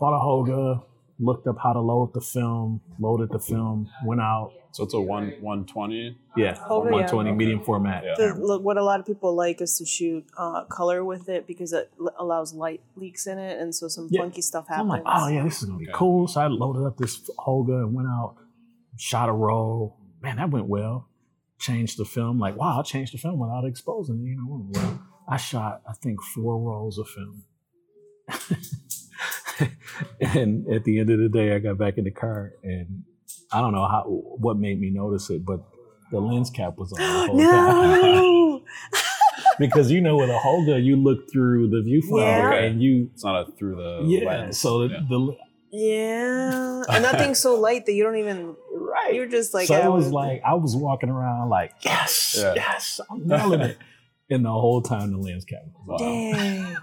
Bought 0.00 0.16
a 0.16 0.20
Holga, 0.20 0.82
looked 1.18 1.46
up 1.46 1.56
how 1.62 1.74
to 1.74 1.80
load 1.80 2.14
the 2.14 2.20
film, 2.22 2.80
loaded 2.98 3.28
the 3.30 3.38
film, 3.38 3.90
went 4.04 4.20
out. 4.20 4.52
So 4.72 4.84
it's 4.84 4.94
a 4.94 5.00
one 5.00 5.34
one 5.40 5.66
twenty. 5.66 6.16
Yeah, 6.34 6.58
one 6.66 7.06
twenty 7.06 7.28
yeah. 7.30 7.36
medium 7.36 7.62
format. 7.62 8.04
Yeah. 8.04 8.14
The, 8.16 8.58
what 8.58 8.78
a 8.78 8.82
lot 8.82 9.00
of 9.00 9.06
people 9.06 9.34
like 9.34 9.60
is 9.60 9.76
to 9.76 9.84
shoot 9.84 10.24
uh, 10.38 10.64
color 10.64 11.04
with 11.04 11.28
it 11.28 11.46
because 11.46 11.74
it 11.74 11.90
l- 12.00 12.14
allows 12.18 12.54
light 12.54 12.80
leaks 12.96 13.26
in 13.26 13.38
it, 13.38 13.60
and 13.60 13.74
so 13.74 13.88
some 13.88 14.08
yeah. 14.10 14.22
funky 14.22 14.40
stuff 14.40 14.68
happens. 14.68 14.82
I'm 14.84 14.88
like, 14.88 15.02
oh 15.04 15.28
yeah, 15.28 15.44
this 15.44 15.62
is 15.62 15.68
gonna 15.68 15.78
be 15.78 15.88
okay. 15.88 15.92
cool. 15.94 16.26
So 16.26 16.40
I 16.40 16.46
loaded 16.46 16.86
up 16.86 16.96
this 16.96 17.30
Holga 17.38 17.82
and 17.82 17.92
went 17.92 18.08
out, 18.08 18.36
shot 18.96 19.28
a 19.28 19.32
roll. 19.32 19.98
Man, 20.22 20.36
that 20.36 20.50
went 20.50 20.66
well. 20.66 21.06
Changed 21.58 21.98
the 21.98 22.06
film. 22.06 22.38
Like, 22.38 22.56
wow, 22.56 22.80
I 22.80 22.82
changed 22.82 23.12
the 23.12 23.18
film 23.18 23.38
without 23.38 23.66
exposing 23.66 24.20
it. 24.20 24.30
You 24.30 24.36
know, 24.36 24.66
well, 24.70 25.02
I 25.28 25.36
shot 25.36 25.82
I 25.86 25.92
think 25.92 26.22
four 26.22 26.58
rolls 26.58 26.98
of 26.98 27.08
film. 27.08 27.44
and 30.20 30.66
at 30.72 30.84
the 30.84 30.98
end 30.98 31.10
of 31.10 31.18
the 31.18 31.28
day, 31.28 31.54
I 31.54 31.58
got 31.58 31.76
back 31.76 31.98
in 31.98 32.04
the 32.04 32.10
car, 32.10 32.52
and 32.62 33.04
I 33.52 33.60
don't 33.60 33.72
know 33.72 33.86
how 33.86 34.04
what 34.06 34.58
made 34.58 34.80
me 34.80 34.90
notice 34.90 35.30
it, 35.30 35.44
but 35.44 35.60
the 36.10 36.20
lens 36.20 36.50
cap 36.50 36.76
was 36.76 36.92
on 36.92 36.98
the 37.00 37.06
whole 37.26 37.36
no! 37.36 38.58
time. 38.60 39.00
because 39.58 39.90
you 39.90 40.00
know 40.00 40.16
with 40.16 40.30
a 40.30 40.38
Holga 40.38 40.82
you 40.82 40.96
look 40.96 41.30
through 41.30 41.68
the 41.68 41.78
viewfinder 41.78 42.52
yeah. 42.52 42.66
and 42.66 42.82
you 42.82 43.10
it's 43.12 43.24
not 43.24 43.48
a, 43.48 43.52
through 43.52 43.76
the 43.76 44.02
yeah. 44.06 44.28
Lens. 44.28 44.58
So 44.58 44.84
yeah. 44.84 45.00
the 45.08 45.36
yeah, 45.74 46.82
and 46.90 47.04
that 47.04 47.14
thing's 47.18 47.38
so 47.38 47.58
light 47.58 47.86
that 47.86 47.92
you 47.92 48.04
don't 48.04 48.16
even 48.16 48.54
right. 48.70 49.14
You're 49.14 49.26
just 49.26 49.54
like 49.54 49.68
so 49.68 49.74
it 49.74 49.90
was 49.90 50.10
like 50.10 50.42
I 50.44 50.54
was 50.54 50.76
walking 50.76 51.08
around 51.08 51.48
like 51.48 51.72
yes, 51.80 52.36
yeah. 52.38 52.52
yes, 52.54 53.00
I'm 53.10 53.26
nailing 53.26 53.60
it, 53.60 53.78
and 54.28 54.44
the 54.44 54.50
whole 54.50 54.82
time 54.82 55.12
the 55.12 55.18
lens 55.18 55.44
cap 55.44 55.60
was 55.86 56.00
on. 56.00 56.08
Dang. 56.08 56.76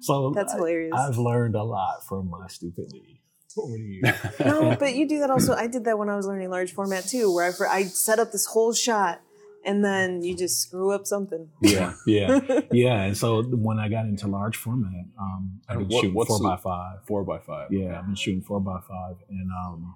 So 0.00 0.32
that's 0.34 0.52
hilarious. 0.52 0.94
I've 0.96 1.18
learned 1.18 1.54
a 1.54 1.62
lot 1.62 2.04
from 2.08 2.28
my 2.28 2.48
stupidity 2.48 2.96
over 2.96 2.96
the 2.96 3.08
years. 3.08 3.11
no, 4.44 4.76
but 4.80 4.94
you 4.94 5.08
do 5.08 5.20
that 5.20 5.30
also. 5.30 5.54
I 5.54 5.66
did 5.66 5.84
that 5.84 5.98
when 5.98 6.08
I 6.08 6.16
was 6.16 6.26
learning 6.26 6.50
large 6.50 6.72
format 6.72 7.04
too, 7.04 7.32
where 7.32 7.52
I, 7.68 7.74
I 7.74 7.84
set 7.84 8.18
up 8.18 8.32
this 8.32 8.46
whole 8.46 8.72
shot 8.72 9.20
and 9.64 9.84
then 9.84 10.22
you 10.22 10.36
just 10.36 10.60
screw 10.60 10.92
up 10.92 11.06
something. 11.06 11.48
Yeah, 11.60 11.94
yeah, 12.06 12.40
yeah. 12.72 13.02
And 13.02 13.16
so 13.16 13.42
when 13.42 13.78
I 13.78 13.88
got 13.88 14.06
into 14.06 14.26
large 14.26 14.56
format, 14.56 15.04
um, 15.18 15.60
I've 15.68 15.78
been 15.78 15.88
what, 15.88 16.00
shooting 16.02 16.26
four 16.26 16.40
by 16.40 16.56
five. 16.56 16.98
Four 17.06 17.24
by 17.24 17.38
five. 17.38 17.72
Yeah, 17.72 17.84
okay. 17.84 17.94
I've 17.94 18.06
been 18.06 18.14
shooting 18.14 18.42
four 18.42 18.60
by 18.60 18.80
five, 18.88 19.16
and 19.28 19.50
um, 19.50 19.94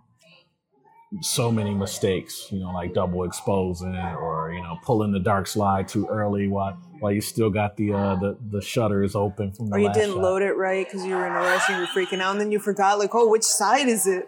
so 1.20 1.50
many 1.52 1.74
mistakes. 1.74 2.48
You 2.50 2.60
know, 2.60 2.72
like 2.72 2.94
double 2.94 3.24
exposing 3.24 3.96
or 3.96 4.52
you 4.52 4.62
know 4.62 4.78
pulling 4.84 5.12
the 5.12 5.20
dark 5.20 5.46
slide 5.46 5.88
too 5.88 6.06
early 6.08 6.48
while 6.48 6.78
while 7.00 7.12
you 7.12 7.20
still 7.20 7.50
got 7.50 7.76
the 7.76 7.92
uh, 7.92 8.16
the 8.16 8.36
the 8.50 8.60
shutters 8.60 9.14
open 9.14 9.52
from 9.52 9.68
the 9.68 9.76
or 9.76 9.78
you 9.78 9.92
didn't 9.92 10.14
shot. 10.14 10.22
load 10.22 10.42
it 10.42 10.52
right 10.52 10.86
because 10.86 11.04
you 11.04 11.14
were 11.14 11.26
in 11.26 11.32
a 11.32 11.36
rush 11.36 11.68
and 11.68 11.78
you 11.78 11.82
were 11.82 11.86
freaking 11.86 12.20
out 12.20 12.32
and 12.32 12.40
then 12.40 12.50
you 12.50 12.58
forgot 12.58 12.98
like 12.98 13.14
oh 13.14 13.28
which 13.28 13.42
side 13.42 13.88
is 13.88 14.06
it 14.06 14.26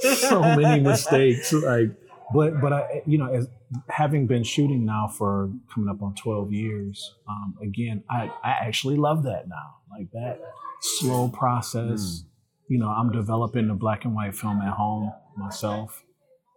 so 0.18 0.40
many 0.40 0.80
mistakes 0.82 1.52
like 1.52 1.90
but 2.32 2.60
but 2.60 2.72
i 2.72 3.02
you 3.06 3.18
know 3.18 3.32
as 3.32 3.48
having 3.88 4.26
been 4.26 4.42
shooting 4.44 4.84
now 4.84 5.08
for 5.08 5.50
coming 5.72 5.88
up 5.88 6.00
on 6.02 6.14
12 6.14 6.52
years 6.52 7.14
um, 7.28 7.54
again 7.62 8.02
i 8.10 8.30
i 8.42 8.50
actually 8.50 8.96
love 8.96 9.24
that 9.24 9.48
now 9.48 9.76
like 9.90 10.10
that 10.12 10.40
slow 10.80 11.28
process 11.28 12.00
mm. 12.00 12.24
you 12.68 12.78
know 12.78 12.88
i'm 12.88 13.10
developing 13.12 13.68
the 13.68 13.74
black 13.74 14.04
and 14.04 14.14
white 14.14 14.34
film 14.34 14.60
at 14.60 14.72
home 14.72 15.12
myself 15.36 16.04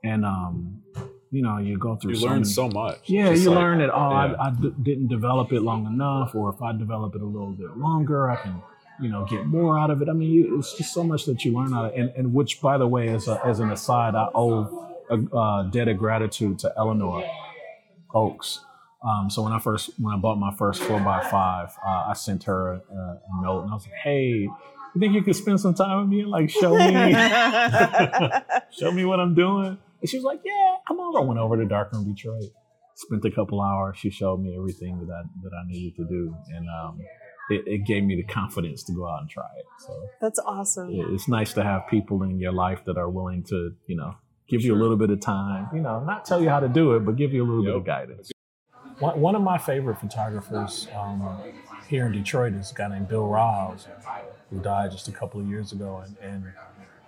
and 0.04 0.26
um 0.26 0.82
you 1.32 1.42
know, 1.42 1.58
you 1.58 1.78
go 1.78 1.96
through. 1.96 2.12
You 2.12 2.18
so 2.18 2.26
learn 2.26 2.36
many, 2.36 2.46
so 2.46 2.70
much. 2.70 3.00
Yeah, 3.10 3.32
you 3.32 3.50
like, 3.50 3.58
learn 3.58 3.80
that. 3.80 3.94
Oh, 3.94 4.10
yeah. 4.10 4.34
I, 4.40 4.48
I 4.48 4.52
d- 4.52 4.74
didn't 4.82 5.08
develop 5.08 5.52
it 5.52 5.62
long 5.62 5.86
enough, 5.86 6.36
or 6.36 6.50
if 6.50 6.62
I 6.62 6.72
develop 6.72 7.16
it 7.16 7.22
a 7.22 7.26
little 7.26 7.52
bit 7.52 7.76
longer, 7.78 8.30
I 8.30 8.38
can, 8.38 8.62
you 9.02 9.10
know, 9.10 9.26
get 9.26 9.46
more 9.46 9.78
out 9.78 9.90
of 9.90 10.02
it. 10.02 10.10
I 10.10 10.14
mean, 10.14 10.32
you, 10.32 10.58
it's 10.58 10.78
just 10.78 10.94
so 10.94 11.04
much 11.04 11.26
that 11.26 11.44
you 11.44 11.54
learn 11.54 11.74
out 11.74 11.86
of, 11.86 11.94
and, 11.96 12.12
and 12.16 12.34
which, 12.34 12.62
by 12.62 12.78
the 12.78 12.88
way, 12.88 13.10
as 13.10 13.28
a, 13.28 13.42
as 13.46 13.60
an 13.60 13.72
aside, 13.72 14.16
I 14.16 14.30
owe 14.34 14.86
a 15.10 15.36
uh, 15.36 15.64
debt 15.64 15.88
of 15.88 15.98
gratitude 15.98 16.60
to 16.60 16.74
Eleanor 16.78 17.24
Oaks. 18.14 18.62
Um, 19.08 19.30
so 19.30 19.44
when 19.44 19.54
I 19.54 19.60
first 19.60 19.92
when 20.00 20.14
I 20.14 20.18
bought 20.18 20.40
my 20.40 20.54
first 20.56 20.82
four 20.82 20.98
x 20.98 21.28
five, 21.30 21.70
uh, 21.86 22.06
I 22.10 22.14
sent 22.14 22.44
her 22.44 22.74
a, 22.74 22.76
a, 22.78 23.42
note, 23.42 23.62
and 23.62 23.72
I 23.72 23.74
was 23.76 23.86
like, 23.86 23.96
"Hey, 24.04 24.50
you 24.98 25.00
think 25.00 25.14
you 25.14 25.24
could 25.24 25.36
spend 25.36 25.60
some 25.60 25.74
time 25.74 26.02
with 26.02 26.10
me 26.10 26.22
and 26.22 26.30
like 26.30 26.50
show 26.50 26.76
me, 26.76 26.92
show 28.72 28.92
me 28.92 29.06
what 29.06 29.20
I'm 29.20 29.36
doing?" 29.36 29.78
And 30.02 30.10
she 30.10 30.18
was 30.18 30.24
like, 30.24 30.42
"Yeah, 30.44 30.76
come 30.88 31.00
over." 31.00 31.20
I 31.20 31.22
went 31.22 31.40
over 31.40 31.58
to 31.58 31.66
Darkroom 31.66 32.12
Detroit, 32.12 32.50
spent 32.96 33.24
a 33.26 33.32
couple 33.32 33.62
hours. 33.62 33.98
She 33.98 34.10
showed 34.10 34.42
me 34.42 34.56
everything 34.58 35.00
that 35.00 35.14
I, 35.14 35.22
that 35.44 35.52
I 35.54 35.68
needed 35.68 35.96
to 35.98 36.06
do, 36.06 36.36
and 36.56 36.66
um, 36.70 37.00
it, 37.50 37.64
it, 37.68 37.86
gave 37.86 38.04
me 38.04 38.16
the 38.16 38.24
confidence 38.24 38.84
to 38.86 38.94
go 38.94 39.08
out 39.08 39.22
and 39.22 39.30
try 39.30 39.48
it. 39.58 39.66
So 39.80 40.10
that's 40.20 40.40
awesome. 40.40 40.90
It, 40.90 41.06
it's 41.14 41.28
nice 41.28 41.54
to 41.54 41.64
have 41.64 41.88
people 41.88 42.24
in 42.24 42.40
your 42.40 42.52
life 42.52 42.84
that 42.86 42.98
are 42.98 43.10
willing 43.10 43.44
to, 43.44 43.72
you 43.88 43.96
know, 43.96 44.16
give 44.50 44.62
sure. 44.62 44.68
you 44.68 44.76
a 44.76 44.80
little 44.80 44.98
bit 44.98 45.12
of 45.12 45.22
time. 45.22 45.70
You 45.74 45.82
know, 45.82 46.04
not 46.04 46.26
tell 46.26 46.42
you 46.42 46.50
how 46.50 46.60
to 46.60 46.70
do 46.70 46.96
it, 46.96 47.06
but 47.06 47.16
give 47.16 47.34
you 47.34 47.44
a 47.44 47.48
little 47.48 47.64
yep. 47.64 47.74
bit 47.74 47.78
of 47.78 47.86
guidance. 47.86 48.32
One, 49.00 49.22
one 49.22 49.36
of 49.36 49.44
my 49.44 49.58
favorite 49.60 50.00
photographers 50.00 50.88
um, 50.98 51.40
here 51.88 52.08
in 52.08 52.14
Detroit 52.14 52.54
is 52.54 52.72
a 52.72 52.74
guy 52.74 52.88
named 52.90 53.08
Bill 53.08 53.28
Riles, 53.28 53.88
who 54.50 54.60
died 54.60 54.92
just 54.92 55.08
a 55.08 55.12
couple 55.12 55.40
of 55.40 55.48
years 55.48 55.72
ago, 55.72 56.04
and, 56.06 56.16
and 56.22 56.54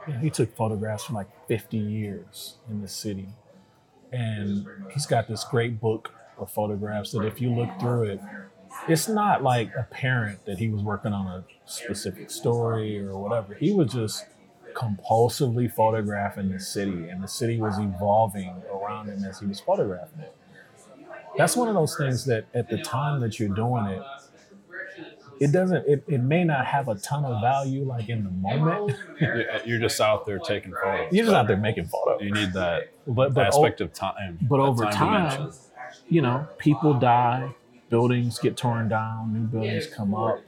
you 0.08 0.14
know, 0.14 0.20
he 0.20 0.30
took 0.30 0.56
photographs 0.56 1.06
for 1.06 1.14
like 1.14 1.28
50 1.48 1.78
years 1.78 2.56
in 2.70 2.82
the 2.82 2.88
city. 2.88 3.30
And 4.12 4.66
he's 4.92 5.06
got 5.06 5.28
this 5.28 5.44
great 5.44 5.80
book 5.80 6.12
of 6.38 6.52
photographs 6.52 7.12
that 7.12 7.26
if 7.26 7.40
you 7.40 7.54
look 7.54 7.70
through 7.80 8.04
it, 8.04 8.22
it's 8.88 9.08
not 9.08 9.44
like 9.44 9.72
apparent 9.78 10.46
that 10.46 10.58
he 10.58 10.70
was 10.70 10.82
working 10.82 11.14
on 11.14 11.28
a 11.28 11.44
specific 11.66 12.32
story 12.32 13.00
or 13.00 13.18
whatever. 13.18 13.54
He 13.54 13.72
was 13.72 13.94
just 13.94 14.26
compulsively 14.74 15.72
photographing 15.72 16.52
the 16.52 16.60
city, 16.60 17.10
and 17.10 17.22
the 17.22 17.28
city 17.28 17.60
was 17.60 17.78
evolving 17.78 18.54
around 18.72 19.10
him 19.10 19.24
as 19.24 19.40
he 19.40 19.46
was 19.46 19.60
photographing 19.60 20.22
it. 20.22 20.36
That's 21.38 21.56
one 21.56 21.68
of 21.68 21.76
those 21.76 21.96
things 21.96 22.26
that 22.26 22.46
at 22.54 22.70
the 22.70 22.82
time 22.82 23.20
that 23.22 23.40
you're 23.40 23.54
doing 23.54 23.86
it, 23.86 24.02
it 25.40 25.52
doesn't 25.52 25.88
it, 25.88 26.04
it 26.08 26.22
may 26.22 26.44
not 26.44 26.66
have 26.66 26.88
a 26.88 26.96
ton 26.96 27.24
of 27.26 27.40
value 27.42 27.84
like 27.86 28.10
in 28.10 28.24
the 28.24 28.30
moment. 28.32 28.92
you're 29.66 29.80
just 29.80 30.00
out 30.02 30.26
there 30.26 30.40
taking 30.40 30.74
photos 30.74 31.08
you're 31.12 31.26
just 31.26 31.36
out 31.36 31.48
there 31.48 31.58
making 31.58 31.86
photos. 31.86 32.22
You 32.22 32.32
need 32.32 32.54
that 32.54 32.84
but, 33.08 33.34
but 33.34 33.48
aspect 33.48 33.82
o- 33.82 33.86
of 33.86 33.94
time 33.94 34.38
but 34.42 34.60
over 34.60 34.84
time, 34.86 35.28
time 35.30 35.54
you 36.10 36.22
know 36.22 36.48
people 36.58 36.94
die 36.94 37.54
buildings 37.90 38.40
get 38.40 38.56
torn 38.58 38.88
down 38.90 39.34
new 39.34 39.46
buildings 39.48 39.88
come 39.88 40.14
up 40.14 40.44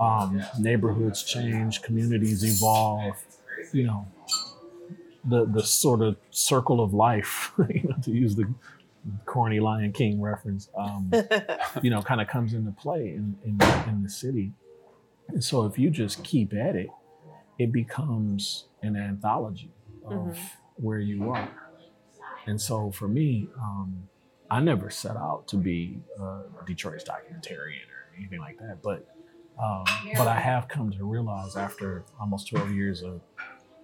um, 0.00 0.42
neighborhoods 0.58 1.22
change 1.22 1.82
communities 1.82 2.42
evolve 2.44 3.16
you 3.72 3.84
know. 3.84 4.06
The 5.24 5.46
the 5.46 5.62
sort 5.62 6.02
of 6.02 6.16
circle 6.30 6.80
of 6.82 6.92
life 6.94 7.52
you 7.70 7.84
know 7.88 7.96
to 8.02 8.10
use 8.10 8.34
the 8.34 8.52
corny 9.26 9.60
Lion 9.60 9.92
King 9.92 10.20
reference, 10.20 10.68
um, 10.76 11.10
you 11.82 11.90
know, 11.90 12.02
kind 12.02 12.20
of 12.20 12.28
comes 12.28 12.54
into 12.54 12.70
play 12.72 13.08
in, 13.08 13.36
in, 13.44 13.58
in 13.88 14.02
the 14.02 14.10
city. 14.10 14.52
And 15.28 15.42
so 15.42 15.64
if 15.64 15.78
you 15.78 15.90
just 15.90 16.22
keep 16.24 16.52
at 16.54 16.76
it, 16.76 16.88
it 17.58 17.72
becomes 17.72 18.66
an 18.82 18.96
anthology 18.96 19.72
of 20.04 20.12
mm-hmm. 20.12 20.42
where 20.76 20.98
you 20.98 21.30
are. 21.30 21.48
And 22.46 22.60
so 22.60 22.90
for 22.90 23.08
me, 23.08 23.48
um, 23.60 24.08
I 24.50 24.60
never 24.60 24.90
set 24.90 25.16
out 25.16 25.46
to 25.48 25.56
be 25.56 25.98
a 26.20 26.40
Detroit's 26.66 27.04
documentarian 27.04 27.86
or 27.88 28.14
anything 28.18 28.40
like 28.40 28.58
that, 28.58 28.82
but 28.82 29.08
um, 29.62 29.84
but 30.16 30.28
I 30.28 30.38
have 30.38 30.66
come 30.66 30.90
to 30.92 31.04
realize 31.04 31.56
after 31.56 32.04
almost 32.18 32.48
12 32.48 32.72
years 32.72 33.02
of 33.02 33.20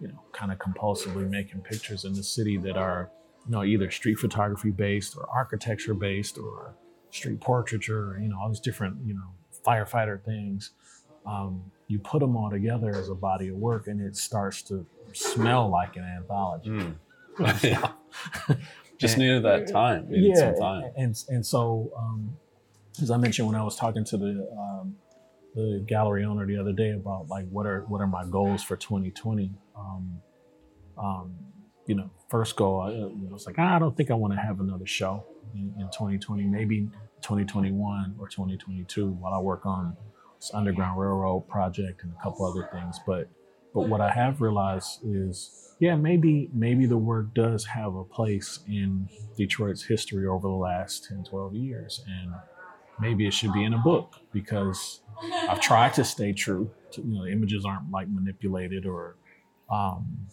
you 0.00 0.08
know 0.08 0.20
kind 0.32 0.50
of 0.50 0.58
compulsively 0.58 1.28
making 1.28 1.60
pictures 1.60 2.04
in 2.04 2.14
the 2.14 2.22
city 2.22 2.56
that 2.58 2.76
are 2.76 3.10
you 3.46 3.52
know, 3.52 3.64
either 3.64 3.90
street 3.90 4.18
photography 4.18 4.70
based 4.70 5.16
or 5.16 5.28
architecture 5.34 5.94
based 5.94 6.38
or 6.38 6.74
street 7.10 7.40
portraiture, 7.40 8.18
you 8.20 8.28
know, 8.28 8.38
all 8.40 8.48
these 8.48 8.60
different, 8.60 8.96
you 9.06 9.14
know, 9.14 9.30
firefighter 9.66 10.22
things. 10.22 10.72
um, 11.26 11.62
you 11.88 11.98
put 11.98 12.20
them 12.20 12.36
all 12.36 12.50
together 12.50 12.90
as 12.94 13.08
a 13.08 13.14
body 13.14 13.48
of 13.48 13.56
work, 13.56 13.86
and 13.86 14.00
it 14.00 14.14
starts 14.16 14.62
to 14.62 14.84
smell 15.12 15.68
like 15.70 15.96
an 15.96 16.04
anthology. 16.04 16.70
Mm. 17.38 17.62
yeah. 17.62 18.56
Just 18.98 19.16
needed 19.16 19.44
that 19.44 19.70
time. 19.70 20.10
Needed 20.10 20.30
yeah, 20.30 20.34
some 20.34 20.56
time. 20.56 20.90
and 20.96 21.16
and 21.28 21.46
so 21.46 21.92
um, 21.96 22.36
as 23.00 23.12
I 23.12 23.16
mentioned 23.16 23.46
when 23.46 23.54
I 23.54 23.62
was 23.62 23.76
talking 23.76 24.04
to 24.06 24.16
the 24.16 24.48
um, 24.58 24.96
the 25.54 25.84
gallery 25.86 26.24
owner 26.24 26.44
the 26.46 26.56
other 26.56 26.72
day 26.72 26.90
about 26.90 27.28
like 27.28 27.46
what 27.48 27.64
are 27.64 27.82
what 27.86 28.00
are 28.00 28.08
my 28.08 28.24
goals 28.24 28.64
for 28.64 28.76
2020. 28.76 29.52
Um, 29.76 30.20
um, 30.98 31.34
you 31.86 31.94
know, 31.94 32.10
first 32.28 32.56
goal, 32.56 32.80
I, 32.80 32.90
know, 32.90 33.34
it's 33.34 33.46
like 33.46 33.56
"Ah, 33.58 33.76
I 33.76 33.78
don't 33.78 33.96
think 33.96 34.10
I 34.10 34.14
want 34.14 34.34
to 34.34 34.40
have 34.40 34.60
another 34.60 34.86
show 34.86 35.24
in, 35.54 35.74
in 35.78 35.86
2020. 35.86 36.44
Maybe 36.44 36.88
2021 37.22 38.16
or 38.18 38.28
2022 38.28 39.08
while 39.12 39.32
I 39.32 39.38
work 39.38 39.66
on 39.66 39.96
this 40.38 40.50
Underground 40.54 40.98
Railroad 40.98 41.48
project 41.48 42.02
and 42.02 42.12
a 42.18 42.22
couple 42.22 42.46
other 42.46 42.68
things. 42.72 43.00
But 43.06 43.28
but 43.74 43.88
what 43.88 44.00
I 44.00 44.10
have 44.10 44.40
realized 44.40 45.00
is, 45.04 45.74
yeah, 45.78 45.94
maybe 45.94 46.50
maybe 46.52 46.86
the 46.86 46.96
work 46.98 47.34
does 47.34 47.64
have 47.66 47.94
a 47.94 48.04
place 48.04 48.60
in 48.66 49.08
Detroit's 49.36 49.84
history 49.84 50.26
over 50.26 50.48
the 50.48 50.54
last 50.54 51.06
10, 51.08 51.24
12 51.24 51.54
years, 51.54 52.04
and 52.08 52.32
maybe 52.98 53.26
it 53.26 53.34
should 53.34 53.52
be 53.52 53.64
in 53.64 53.74
a 53.74 53.78
book 53.78 54.14
because 54.32 55.00
I've 55.48 55.60
tried 55.60 55.94
to 55.94 56.04
stay 56.04 56.32
true. 56.32 56.70
To, 56.92 57.02
you 57.02 57.18
know, 57.18 57.26
images 57.26 57.64
aren't 57.66 57.90
like 57.90 58.08
manipulated 58.08 58.86
or, 58.86 59.16
um, 59.70 60.26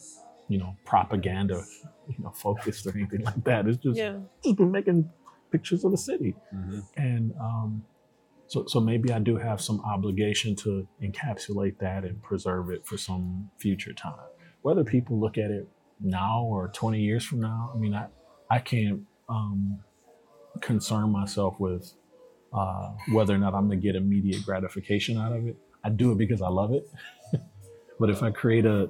you 0.47 0.57
know, 0.57 0.75
propaganda, 0.85 1.63
you 2.07 2.15
know, 2.23 2.31
focused 2.31 2.85
or 2.85 2.91
anything 2.95 3.23
like 3.23 3.43
that. 3.43 3.67
It's 3.67 3.77
just 3.77 3.97
Yeah. 3.97 4.19
just 4.43 4.57
been 4.57 4.71
making 4.71 5.09
pictures 5.51 5.83
of 5.85 5.91
the 5.91 5.97
city, 5.97 6.35
Mhm. 6.53 6.83
and 6.97 7.33
um, 7.39 7.83
so 8.47 8.65
so 8.67 8.79
maybe 8.79 9.11
I 9.11 9.19
do 9.19 9.37
have 9.37 9.59
some 9.61 9.79
obligation 9.81 10.55
to 10.57 10.87
encapsulate 11.01 11.77
that 11.79 12.03
and 12.05 12.21
preserve 12.21 12.69
it 12.69 12.85
for 12.85 12.97
some 12.97 13.49
future 13.57 13.93
time. 13.93 14.27
Whether 14.61 14.83
people 14.83 15.19
look 15.19 15.37
at 15.37 15.49
it 15.51 15.67
now 15.99 16.43
or 16.43 16.67
20 16.69 16.99
years 17.01 17.23
from 17.25 17.39
now, 17.39 17.71
I 17.73 17.77
mean, 17.77 17.93
I 17.93 18.07
I 18.49 18.59
can't 18.59 19.01
um, 19.29 19.79
concern 20.61 21.11
myself 21.11 21.59
with 21.59 21.91
uh, 22.53 22.93
whether 23.11 23.33
or 23.33 23.37
not 23.39 23.53
I'm 23.53 23.67
gonna 23.67 23.77
get 23.77 23.95
immediate 23.95 24.43
gratification 24.45 25.17
out 25.17 25.33
of 25.33 25.47
it. 25.47 25.57
I 25.83 25.89
do 25.89 26.11
it 26.11 26.17
because 26.17 26.41
I 26.41 26.49
love 26.49 26.71
it. 26.73 26.87
but 27.99 28.09
if 28.09 28.21
I 28.23 28.31
create 28.31 28.65
a 28.65 28.89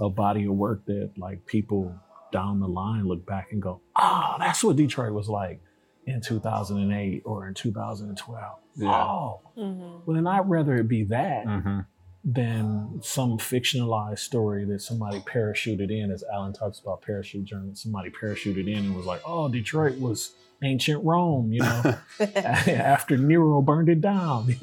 a 0.00 0.08
body 0.08 0.44
of 0.44 0.54
work 0.54 0.84
that 0.86 1.10
like 1.16 1.44
people 1.46 1.94
down 2.32 2.58
the 2.60 2.66
line 2.68 3.06
look 3.06 3.24
back 3.26 3.48
and 3.52 3.62
go, 3.62 3.80
oh, 3.96 4.34
that's 4.38 4.64
what 4.64 4.76
Detroit 4.76 5.12
was 5.12 5.28
like 5.28 5.60
in 6.06 6.20
2008 6.20 7.22
or 7.24 7.46
in 7.48 7.54
2012. 7.54 8.58
Yeah. 8.76 8.88
Oh, 8.90 9.40
hmm 9.54 9.80
well, 10.04 10.14
then 10.16 10.26
I'd 10.26 10.48
rather 10.50 10.74
it 10.76 10.88
be 10.88 11.04
that 11.04 11.46
Mhm. 11.46 11.86
than 12.24 12.98
some 13.02 13.38
fictionalized 13.38 14.18
story 14.18 14.64
that 14.66 14.80
somebody 14.82 15.20
parachuted 15.20 15.90
in, 15.90 16.10
as 16.10 16.24
Alan 16.32 16.52
talks 16.52 16.80
about 16.80 17.02
parachute 17.02 17.44
journey. 17.44 17.74
Somebody 17.74 18.10
parachuted 18.10 18.66
in 18.68 18.78
and 18.84 18.96
was 18.96 19.06
like, 19.06 19.20
oh, 19.24 19.48
Detroit 19.48 19.98
was 20.00 20.32
ancient 20.62 21.04
Rome, 21.04 21.52
you 21.52 21.60
know, 21.60 21.96
after 22.66 23.16
Nero 23.16 23.62
burned 23.62 23.88
it 23.88 24.00
down. 24.00 24.56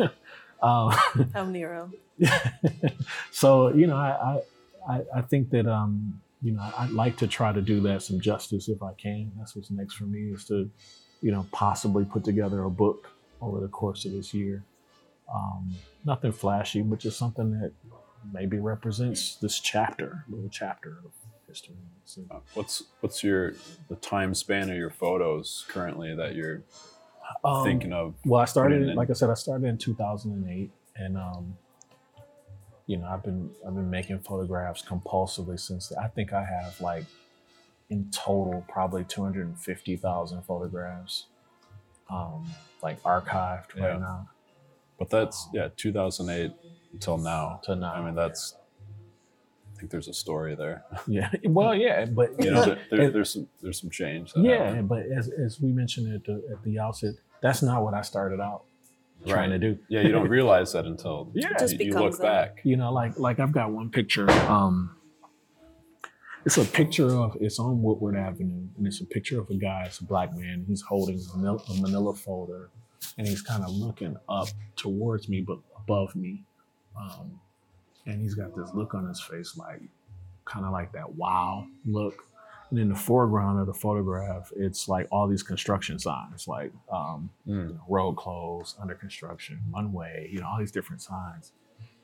uh, 0.62 0.90
How 1.34 1.46
Nero. 1.46 1.90
so 3.32 3.74
you 3.74 3.88
know, 3.88 3.96
I, 3.96 4.42
I 4.96 5.20
I 5.20 5.22
think 5.22 5.50
that 5.52 5.68
um 5.68 6.22
you 6.42 6.52
know 6.54 6.64
I'd 6.78 6.92
like 7.04 7.16
to 7.18 7.28
try 7.28 7.52
to 7.54 7.62
do 7.62 7.80
that 7.82 8.02
some 8.02 8.20
justice 8.20 8.68
if 8.76 8.82
I 8.82 8.94
can. 8.94 9.32
That's 9.38 9.56
what's 9.56 9.72
next 9.72 9.94
for 9.96 10.06
me 10.06 10.22
is 10.36 10.46
to 10.46 10.70
you 11.22 11.32
know 11.32 11.46
possibly 11.52 12.06
put 12.06 12.24
together 12.24 12.64
a 12.64 12.70
book 12.84 13.10
over 13.42 13.60
the 13.60 13.68
course 13.68 14.06
of 14.06 14.12
this 14.12 14.34
year. 14.34 14.64
Um, 15.34 15.76
nothing 16.06 16.32
flashy, 16.32 16.82
but 16.82 17.00
just 17.00 17.18
something 17.18 17.50
that 17.60 17.72
maybe 18.34 18.58
represents 18.60 19.36
this 19.38 19.60
chapter, 19.60 20.26
little 20.30 20.50
chapter 20.50 20.98
of 21.06 21.12
history. 21.48 21.76
So, 22.06 22.22
Uh, 22.30 22.40
What's 22.54 22.84
what's 23.02 23.24
your 23.24 23.54
the 23.88 23.96
time 23.96 24.34
span 24.36 24.70
of 24.70 24.76
your 24.76 24.90
photos 24.90 25.66
currently 25.70 26.14
that 26.16 26.36
you're 26.36 26.64
um, 27.46 27.64
thinking 27.64 27.94
of? 27.94 28.16
Well, 28.26 28.42
I 28.42 28.46
started, 28.46 28.96
like 28.96 29.10
I 29.10 29.14
said, 29.14 29.30
I 29.30 29.36
started 29.36 29.66
in 29.68 29.78
2008, 29.78 30.72
and 30.98 31.18
um, 31.18 31.58
you 32.92 32.98
know, 32.98 33.08
I've 33.14 33.24
been 33.24 33.50
I've 33.66 33.76
been 33.80 33.90
making 33.90 34.20
photographs 34.20 34.82
compulsively 34.92 35.58
since. 35.68 35.84
I 35.94 36.08
think 36.16 36.34
I 36.34 36.44
have 36.56 36.74
like 36.82 37.06
in 37.90 38.10
total 38.12 38.66
probably 38.68 39.04
250,000 39.06 40.42
photographs, 40.44 41.26
um, 42.10 42.46
like 42.84 43.02
archived 43.04 43.70
Yeah. 43.78 43.86
right 43.86 44.00
now 44.00 44.30
But 45.00 45.10
that's 45.10 45.38
yeah, 45.54 45.70
2008 45.76 46.52
until 46.94 47.18
now. 47.18 47.60
to 47.64 47.76
now. 47.76 47.94
I 47.94 48.02
mean, 48.06 48.16
that's. 48.16 48.56
I 49.74 49.80
think 49.80 49.92
there's 49.92 50.08
a 50.10 50.14
story 50.14 50.54
there. 50.56 50.84
yeah, 51.08 51.30
well, 51.46 51.74
yeah, 51.74 52.06
but 52.06 52.30
You 52.44 52.52
know, 52.52 52.66
there, 52.66 52.80
there- 52.92 53.02
it- 53.08 53.14
there's 53.14 53.32
some 53.34 53.48
there's 53.62 53.80
some 53.82 53.90
change. 53.90 54.34
yeah, 54.36 54.66
happened. 54.68 54.90
but 54.90 55.04
as 55.20 55.30
as 55.46 55.60
we 55.64 55.72
mentioned 55.72 56.14
at 56.14 56.24
the 56.26 56.36
at 56.54 56.62
the 56.64 56.78
outset, 56.86 57.16
that's 57.42 57.62
not 57.64 57.84
what 57.86 57.94
I 57.94 58.02
started 58.04 58.40
out 58.50 58.62
trying 59.26 59.50
to 59.52 59.60
do. 59.60 59.78
Yeah, 59.88 60.02
you 60.02 60.12
don't 60.12 60.30
realize 60.30 60.74
that 60.74 60.86
until 60.86 61.30
Yeah. 61.34 61.50
It 61.52 61.60
just 61.60 61.80
you, 61.80 61.88
you 61.88 61.94
look 61.94 62.18
that. 62.18 62.56
back. 62.56 62.62
you 62.64 62.76
know 62.78 62.92
like 62.92 63.18
like 63.20 63.40
i've 63.40 63.52
got 63.52 63.72
one 63.72 63.90
picture 63.90 64.30
um 64.32 64.96
it's 66.46 66.58
a 66.58 66.66
picture 66.66 67.08
of 67.10 67.38
it's 67.40 67.60
on 67.60 67.82
woodward 67.84 68.16
avenue 68.16 68.68
and 68.78 68.88
it's 68.88 69.00
a 69.02 69.06
picture 69.06 69.40
of 69.40 69.50
a 69.50 69.56
guy 69.56 69.84
it's 69.86 70.00
a 70.00 70.04
black 70.06 70.36
man 70.36 70.66
he's 70.68 70.82
holding 70.82 71.20
a 71.34 71.38
manila, 71.38 71.60
a 71.70 71.74
manila 71.82 72.14
folder 72.16 72.70
and 73.18 73.28
he's 73.28 73.42
kind 73.42 73.64
of 73.64 73.72
looking 73.72 74.16
up 74.30 74.48
towards 74.76 75.30
me 75.30 75.42
but 75.42 75.60
above 75.78 76.16
me 76.16 76.44
um, 77.00 77.40
and 78.06 78.22
he's 78.22 78.34
got 78.36 78.56
this 78.56 78.74
look 78.74 78.94
on 78.96 79.08
his 79.08 79.22
face 79.22 79.56
like 79.58 79.82
kind 80.46 80.66
of 80.66 80.72
like 80.72 80.92
that 80.94 81.16
wow 81.16 81.66
look 81.86 82.26
and 82.72 82.80
in 82.80 82.90
the 82.90 82.96
foreground 82.96 83.60
of 83.60 83.68
the 83.68 83.74
photograph 83.74 84.52
it's 84.56 84.88
like 84.88 85.08
all 85.12 85.28
these 85.28 85.44
construction 85.44 86.00
signs 86.00 86.48
like 86.48 86.72
um, 86.92 87.30
Mm. 87.48 87.68
you 87.70 87.74
know, 87.76 87.82
road 87.90 88.14
closed, 88.16 88.78
under 88.82 88.96
construction, 88.96 89.60
one 89.72 89.92
way, 89.94 90.30
you 90.32 90.40
know, 90.40 90.48
all 90.48 90.58
these 90.60 90.72
different 90.72 91.02
signs. 91.02 91.52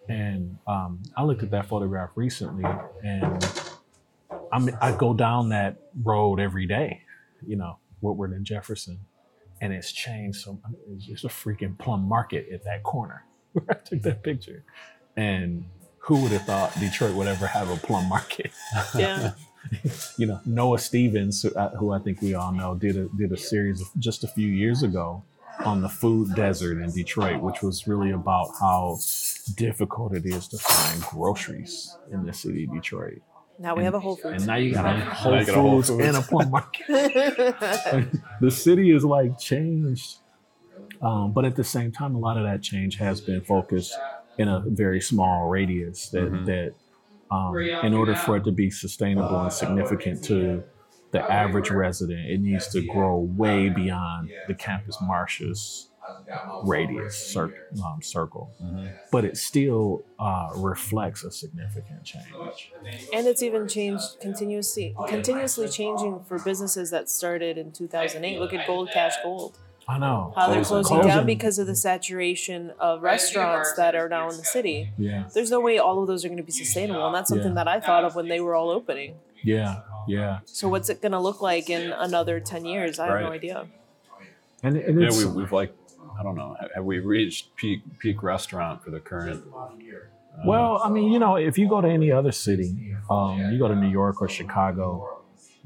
And 0.10 0.58
um, 0.68 1.02
I 1.18 1.24
looked 1.24 1.44
at 1.44 1.52
that 1.52 1.66
photograph 1.68 2.12
recently, 2.16 2.64
and 3.04 3.46
I'm, 4.54 4.70
I 4.82 4.92
go 4.96 5.14
down 5.14 5.50
that 5.50 5.78
road 6.04 6.40
every 6.40 6.66
day, 6.66 7.02
you 7.46 7.56
know, 7.58 7.78
Woodward 8.02 8.32
and 8.32 8.46
Jefferson, 8.46 9.00
and 9.62 9.74
it's 9.74 9.92
changed. 9.92 10.40
So 10.42 10.60
I 10.66 10.70
mean, 10.70 10.80
it's 10.96 11.06
just 11.06 11.24
a 11.26 11.28
freaking 11.28 11.78
plum 11.78 12.04
market 12.08 12.48
at 12.54 12.64
that 12.64 12.84
corner 12.84 13.26
where 13.54 13.66
I 13.70 13.74
took 13.76 14.02
that 14.04 14.24
picture. 14.24 14.64
And 15.18 15.66
who 16.00 16.22
would 16.22 16.32
have 16.32 16.44
thought 16.46 16.80
Detroit 16.80 17.14
would 17.16 17.28
ever 17.28 17.48
have 17.48 17.70
a 17.70 17.76
plum 17.76 18.08
market? 18.08 18.52
Yeah. 18.96 19.34
you 20.18 20.26
know, 20.28 20.40
Noah 20.46 20.80
Stephens, 20.80 21.42
who 21.42 21.52
I, 21.58 21.68
who 21.70 21.92
I 21.92 22.00
think 22.00 22.22
we 22.22 22.34
all 22.34 22.52
know, 22.52 22.76
did 22.76 22.98
a 22.98 23.08
did 23.18 23.32
a 23.32 23.38
series 23.38 23.82
of, 23.82 23.88
just 23.98 24.24
a 24.24 24.28
few 24.28 24.48
years 24.48 24.84
ago 24.84 25.24
on 25.66 25.82
the 25.82 25.90
food 25.90 26.36
desert 26.36 26.80
in 26.82 26.92
Detroit, 26.92 27.42
which 27.42 27.62
was 27.62 27.88
really 27.88 28.12
about 28.12 28.50
how 28.60 28.98
difficult 29.56 30.14
it 30.14 30.26
is 30.26 30.48
to 30.50 30.58
find 30.58 31.02
groceries 31.02 31.98
in 32.12 32.26
the 32.26 32.34
city 32.34 32.66
of 32.66 32.72
Detroit. 32.72 33.22
Now 33.60 33.76
we 33.76 33.84
have 33.84 33.96
a 33.96 34.00
Whole 34.00 34.16
Foods. 34.18 34.36
And 34.38 34.46
now 34.46 34.56
you 34.56 34.72
got 34.74 34.86
a 34.86 35.00
Whole 35.00 35.40
you 35.40 35.46
got 35.46 35.58
a 35.58 35.62
Whole 35.62 35.82
Foods 35.82 35.90
Foods. 35.90 36.06
and 36.08 36.18
a 36.18 36.22
plum 36.22 36.52
market. 36.52 36.86
the 38.42 38.52
city 38.52 38.92
is 38.96 39.04
like 39.04 39.40
changed, 39.40 40.18
um, 41.02 41.32
but 41.34 41.44
at 41.46 41.56
the 41.56 41.64
same 41.64 41.92
time, 41.92 42.14
a 42.16 42.20
lot 42.20 42.38
of 42.38 42.44
that 42.44 42.62
change 42.62 42.98
has 42.98 43.20
been 43.22 43.42
focused 43.42 43.94
in 44.38 44.48
a 44.48 44.64
very 44.68 45.02
small 45.02 45.50
radius. 45.50 46.10
That 46.10 46.32
Mhm. 46.32 46.46
that 46.46 46.74
um, 47.32 47.56
in 47.58 47.94
order 47.94 48.16
for 48.16 48.38
it 48.38 48.44
to 48.46 48.52
be 48.52 48.70
sustainable 48.70 49.40
and 49.42 49.52
significant 49.54 50.24
to 50.26 50.64
the 51.12 51.32
average 51.32 51.70
resident, 51.72 52.30
it 52.30 52.40
needs 52.42 52.68
to 52.70 52.82
grow 52.86 53.18
way 53.20 53.70
beyond 53.70 54.30
the 54.48 54.54
Campus 54.54 54.98
Martius 55.02 55.90
radius 56.64 57.18
cir- 57.18 57.54
um, 57.86 58.02
circle. 58.02 58.50
Mhm. 58.64 58.94
But 59.12 59.26
it 59.26 59.38
still 59.38 60.04
uh, 60.20 60.52
reflects 60.56 61.24
a 61.24 61.32
significant 61.32 62.04
change. 62.04 62.72
and 63.14 63.28
it's 63.28 63.44
even 63.44 63.68
changed 63.68 64.20
continuously, 64.22 64.96
continuously 65.08 65.68
changing 65.68 66.24
for 66.24 66.40
businesses 66.40 66.92
that 66.92 67.10
started 67.10 67.58
in 67.58 67.72
2008. 67.72 68.40
Look 68.40 68.54
at 68.54 68.66
Gold 68.66 68.90
Cash 68.92 69.16
Gold. 69.24 69.58
I 69.90 69.98
know. 69.98 70.34
How 70.36 70.48
they're 70.48 70.64
Closing. 70.64 70.96
closing 70.98 71.08
down 71.08 71.26
because 71.26 71.60
of 71.60 71.68
the 71.68 71.76
saturation 71.76 72.72
of 72.80 73.02
restaurants 73.04 73.74
that 73.78 73.96
are 73.96 74.10
now 74.10 74.30
in 74.30 74.36
the 74.38 74.44
city. 74.44 74.92
Yeah. 74.98 75.26
There's 75.34 75.50
no 75.50 75.62
way 75.62 75.78
all 75.78 76.02
of 76.02 76.08
those 76.08 76.26
are 76.26 76.28
going 76.28 76.38
to 76.38 76.44
be 76.44 76.52
sustainable, 76.52 77.06
and 77.06 77.16
that's 77.16 77.30
something 77.30 77.50
Yeah. 77.50 77.54
that 77.64 77.68
I 77.70 77.80
thought 77.80 78.04
of 78.04 78.14
when 78.16 78.28
they 78.28 78.42
were 78.42 78.54
all 78.54 78.70
opening. 78.70 79.16
Yeah. 79.44 79.82
Yeah. 80.08 80.40
So 80.46 80.68
what's 80.68 80.90
it 80.90 81.02
going 81.02 81.14
to 81.14 81.20
look 81.20 81.42
like 81.42 81.70
in 81.70 81.92
another 81.94 82.40
10 82.42 82.66
years? 82.66 83.00
I 83.00 83.08
have 83.08 83.22
no 83.22 83.32
idea. 83.32 83.68
And, 84.64 84.76
and 84.76 85.02
Yeah, 85.02 85.10
we, 85.18 85.26
we've 85.26 85.52
like 85.54 85.74
I 86.20 86.24
don't 86.24 86.36
know. 86.36 86.58
Have, 86.60 86.72
have 86.76 86.84
we 86.84 87.00
reached 87.00 87.56
peak 87.56 87.82
peak 88.00 88.24
restaurant 88.24 88.84
for 88.84 88.90
the 88.90 89.00
current? 89.00 89.44
uh, 89.56 89.68
Well, 90.46 90.82
I 90.84 90.90
mean, 90.90 91.12
you 91.12 91.20
know, 91.20 91.36
if 91.36 91.58
you 91.60 91.70
go 91.70 91.80
to 91.80 91.88
any 91.88 92.12
other 92.12 92.32
city, 92.32 92.96
um, 93.10 93.40
you 93.52 93.60
go 93.60 93.68
to 93.68 93.76
New 93.76 93.90
York 93.90 94.20
or 94.22 94.28
Chicago, 94.28 95.17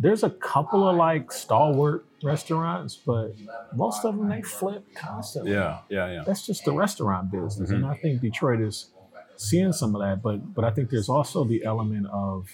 there's 0.02 0.24
a 0.24 0.32
couple 0.32 0.88
of 0.88 0.96
like 0.96 1.32
stalwart 1.32 2.06
restaurants, 2.24 2.96
but 2.96 3.36
most 3.76 4.04
of 4.04 4.18
them 4.18 4.30
they 4.30 4.42
flip 4.42 4.84
constantly. 4.96 5.52
yeah, 5.52 5.80
yeah, 5.90 6.12
yeah. 6.12 6.24
That's 6.26 6.46
just 6.46 6.66
the 6.66 6.74
restaurant 6.74 7.32
business, 7.32 7.70
and 7.70 7.86
I 7.86 7.96
think 7.96 8.20
Detroit 8.22 8.62
is 8.62 8.90
seeing 9.38 9.72
some 9.74 9.96
of 9.96 10.02
that. 10.02 10.24
But 10.24 10.56
but 10.56 10.66
I 10.66 10.72
think 10.72 10.90
there's 10.90 11.08
also 11.10 11.44
the 11.44 11.64
element 11.64 12.08
of 12.12 12.50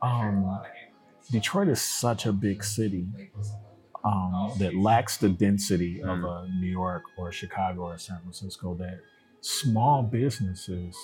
um, 0.00 0.60
Detroit 1.30 1.68
is 1.68 1.82
such 1.82 2.24
a 2.24 2.32
big 2.32 2.62
city 2.62 3.06
um, 4.04 4.52
that 4.60 4.76
lacks 4.76 5.16
the 5.16 5.28
density 5.28 6.00
of 6.02 6.22
a 6.22 6.48
New 6.60 6.70
York 6.70 7.02
or 7.18 7.32
Chicago 7.32 7.82
or 7.82 7.98
San 7.98 8.20
Francisco. 8.20 8.76
That 8.76 9.00
small 9.40 10.04
businesses 10.04 10.96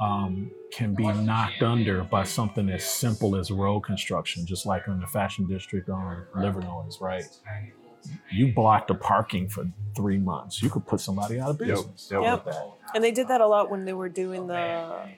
um, 0.00 0.50
can 0.72 0.94
be 0.94 1.04
knocked 1.04 1.62
under 1.62 2.02
by 2.04 2.24
something 2.24 2.68
as 2.68 2.84
simple 2.84 3.36
as 3.36 3.50
road 3.50 3.80
construction, 3.80 4.44
just 4.46 4.66
like 4.66 4.86
in 4.86 5.00
the 5.00 5.06
fashion 5.06 5.46
district 5.46 5.88
on 5.88 6.24
Livernois, 6.34 7.00
right? 7.00 7.24
You 8.30 8.52
blocked 8.52 8.88
the 8.88 8.94
parking 8.94 9.48
for 9.48 9.66
three 9.96 10.18
months. 10.18 10.62
You 10.62 10.68
could 10.68 10.86
put 10.86 11.00
somebody 11.00 11.40
out 11.40 11.50
of 11.50 11.58
business. 11.58 12.08
Yep. 12.10 12.22
Yep. 12.22 12.44
that. 12.44 12.70
And 12.94 13.02
they 13.02 13.12
did 13.12 13.28
that 13.28 13.40
a 13.40 13.46
lot 13.46 13.70
when 13.70 13.84
they 13.84 13.94
were 13.94 14.08
doing 14.10 14.46
the 14.46 15.08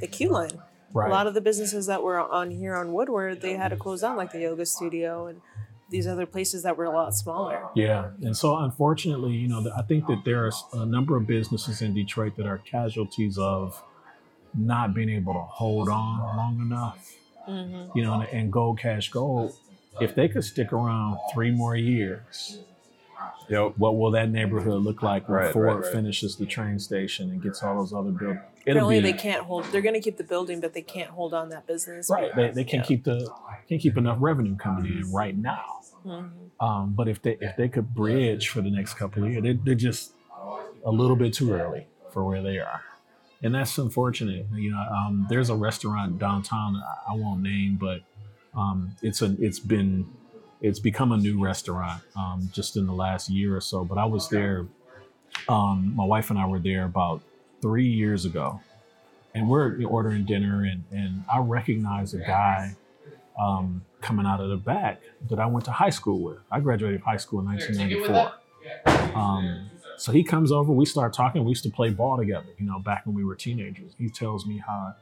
the 0.00 0.06
Q 0.06 0.30
line. 0.30 0.62
Right. 0.92 1.08
A 1.08 1.12
lot 1.12 1.26
of 1.26 1.34
the 1.34 1.40
businesses 1.40 1.86
that 1.86 2.02
were 2.02 2.18
on 2.18 2.50
here 2.50 2.74
on 2.74 2.92
Woodward, 2.92 3.40
they 3.40 3.54
had 3.54 3.68
to 3.68 3.76
close 3.76 4.00
down, 4.00 4.16
like 4.16 4.32
the 4.32 4.40
yoga 4.40 4.66
studio 4.66 5.26
and 5.28 5.40
these 5.88 6.06
other 6.06 6.26
places 6.26 6.62
that 6.62 6.76
were 6.76 6.84
a 6.84 6.90
lot 6.90 7.14
smaller. 7.14 7.68
Yeah, 7.74 8.10
and 8.22 8.36
so 8.36 8.56
unfortunately, 8.56 9.32
you 9.32 9.48
know, 9.48 9.64
I 9.76 9.82
think 9.82 10.06
that 10.06 10.22
there's 10.24 10.64
a 10.72 10.86
number 10.86 11.16
of 11.16 11.26
businesses 11.26 11.82
in 11.82 11.94
Detroit 11.94 12.36
that 12.36 12.46
are 12.46 12.58
casualties 12.58 13.38
of 13.38 13.82
not 14.54 14.94
being 14.94 15.10
able 15.10 15.32
to 15.34 15.40
hold 15.40 15.88
on 15.88 16.36
long 16.36 16.60
enough. 16.60 17.12
Mm-hmm. 17.48 17.96
You 17.98 18.04
know, 18.04 18.14
and, 18.20 18.28
and 18.30 18.52
Gold 18.52 18.78
Cash 18.78 19.10
Gold, 19.10 19.54
if 20.00 20.14
they 20.14 20.28
could 20.28 20.44
stick 20.44 20.72
around 20.72 21.18
three 21.32 21.50
more 21.50 21.76
years, 21.76 22.58
Yep. 23.48 23.74
what 23.78 23.96
will 23.98 24.12
that 24.12 24.30
neighborhood 24.30 24.82
look 24.82 25.02
like 25.02 25.28
when 25.28 25.38
Right, 25.38 25.52
Ford 25.52 25.66
right, 25.66 25.76
right. 25.82 25.92
finishes 25.92 26.36
the 26.36 26.46
train 26.46 26.78
station 26.78 27.30
and 27.30 27.42
gets 27.42 27.62
all 27.62 27.76
those 27.76 27.92
other 27.92 28.10
buildings? 28.12 28.40
It'll 28.64 28.82
Apparently, 28.88 29.00
be 29.00 29.12
they 29.12 29.18
can't 29.18 29.42
hold. 29.44 29.64
They're 29.72 29.80
going 29.80 29.94
to 29.94 30.00
keep 30.00 30.16
the 30.18 30.24
building, 30.24 30.60
but 30.60 30.72
they 30.72 30.82
can't 30.82 31.10
hold 31.10 31.34
on 31.34 31.48
that 31.48 31.66
business. 31.66 32.08
right. 32.10 32.34
They, 32.36 32.50
they 32.50 32.64
can't 32.64 32.84
Yeah. 32.84 32.88
keep 32.88 33.04
the 33.04 33.28
can't 33.68 33.80
keep 33.80 33.96
enough 33.98 34.18
revenue 34.20 34.56
coming 34.56 34.86
in 34.86 35.12
right 35.12 35.36
now. 35.36 35.80
Mhm. 36.06 36.30
Um, 36.60 36.94
but 36.94 37.08
if 37.08 37.20
they 37.22 37.36
if 37.40 37.56
they 37.56 37.68
could 37.68 37.92
bridge 37.94 38.48
for 38.48 38.60
the 38.60 38.70
next 38.70 38.94
couple 38.94 39.24
of 39.24 39.30
years, 39.32 39.42
they, 39.42 39.52
they're 39.54 39.74
just 39.74 40.12
a 40.84 40.90
little 40.90 41.16
bit 41.16 41.32
too 41.34 41.52
early 41.52 41.88
for 42.12 42.24
where 42.24 42.42
they 42.42 42.58
are, 42.58 42.82
and 43.42 43.54
that's 43.54 43.76
unfortunate. 43.78 44.46
You 44.54 44.70
know, 44.72 44.78
um, 44.78 45.26
there's 45.28 45.50
a 45.50 45.54
restaurant 45.54 46.18
downtown 46.18 46.76
I- 47.08 47.14
won't 47.14 47.42
name, 47.42 47.76
but 47.80 48.00
um, 48.54 48.96
it's 49.02 49.22
a 49.22 49.34
it's 49.38 49.58
been 49.58 50.06
it's 50.60 50.78
become 50.78 51.12
a 51.12 51.16
new 51.16 51.42
restaurant 51.42 52.02
um, 52.16 52.50
just 52.52 52.76
in 52.76 52.86
the 52.86 52.92
last 52.92 53.30
year 53.30 53.56
or 53.56 53.60
so. 53.60 53.84
But 53.84 53.98
I 53.98 54.04
was 54.04 54.28
there. 54.28 54.66
Um, 55.48 55.94
my 55.96 56.04
wife 56.04 56.30
and 56.30 56.38
I 56.38 56.46
were 56.46 56.58
there 56.58 56.84
about 56.84 57.22
three 57.62 57.86
years 57.88 58.24
ago, 58.24 58.60
and 59.34 59.48
we're 59.48 59.82
ordering 59.86 60.24
dinner, 60.24 60.64
and 60.64 60.84
and 60.90 61.24
I 61.32 61.38
recognize 61.38 62.14
a 62.14 62.18
guy 62.18 62.76
um, 63.38 63.82
coming 64.02 64.26
out 64.26 64.40
of 64.40 64.50
the 64.50 64.56
back 64.56 65.00
that 65.28 65.38
I 65.38 65.46
went 65.46 65.64
to 65.66 65.72
high 65.72 65.90
school 65.90 66.20
with. 66.20 66.38
I 66.50 66.60
graduated 66.60 67.00
high 67.00 67.16
school 67.16 67.40
in 67.40 67.46
1994. 67.46 68.32
So 70.00 70.12
he 70.12 70.24
comes 70.24 70.50
over, 70.50 70.72
we 70.72 70.86
start 70.86 71.12
talking. 71.12 71.44
We 71.44 71.50
used 71.50 71.64
to 71.64 71.70
play 71.70 71.90
ball 71.90 72.16
together, 72.16 72.48
you 72.56 72.64
know, 72.64 72.78
back 72.78 73.04
when 73.04 73.14
we 73.14 73.22
were 73.22 73.34
teenagers. 73.34 73.92
He 73.98 74.08
tells 74.08 74.46
me 74.46 74.56
how 74.66 74.94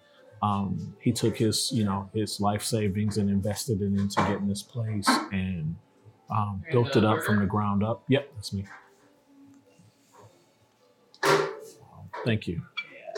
um, 0.43 0.97
he 1.01 1.13
took 1.13 1.37
his, 1.39 1.71
you 1.73 1.85
know, 1.85 2.11
his 2.13 2.41
life 2.41 2.65
savings 2.65 3.17
and 3.17 3.31
invested 3.31 3.81
it 3.81 3.85
into 3.85 4.17
getting 4.23 4.49
this 4.49 4.65
place 4.65 5.09
and 5.31 5.77
um, 6.31 6.65
built 6.73 6.97
it 6.97 7.05
up 7.05 7.23
from 7.23 7.39
the 7.39 7.47
ground 7.47 7.85
up. 7.85 8.03
Yep, 8.09 8.29
that's 8.35 8.53
me. 8.53 8.67
Thank 12.25 12.49
you. 12.49 12.63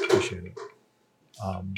Appreciate 0.05 0.45
it. 0.45 0.59
Um, 1.43 1.72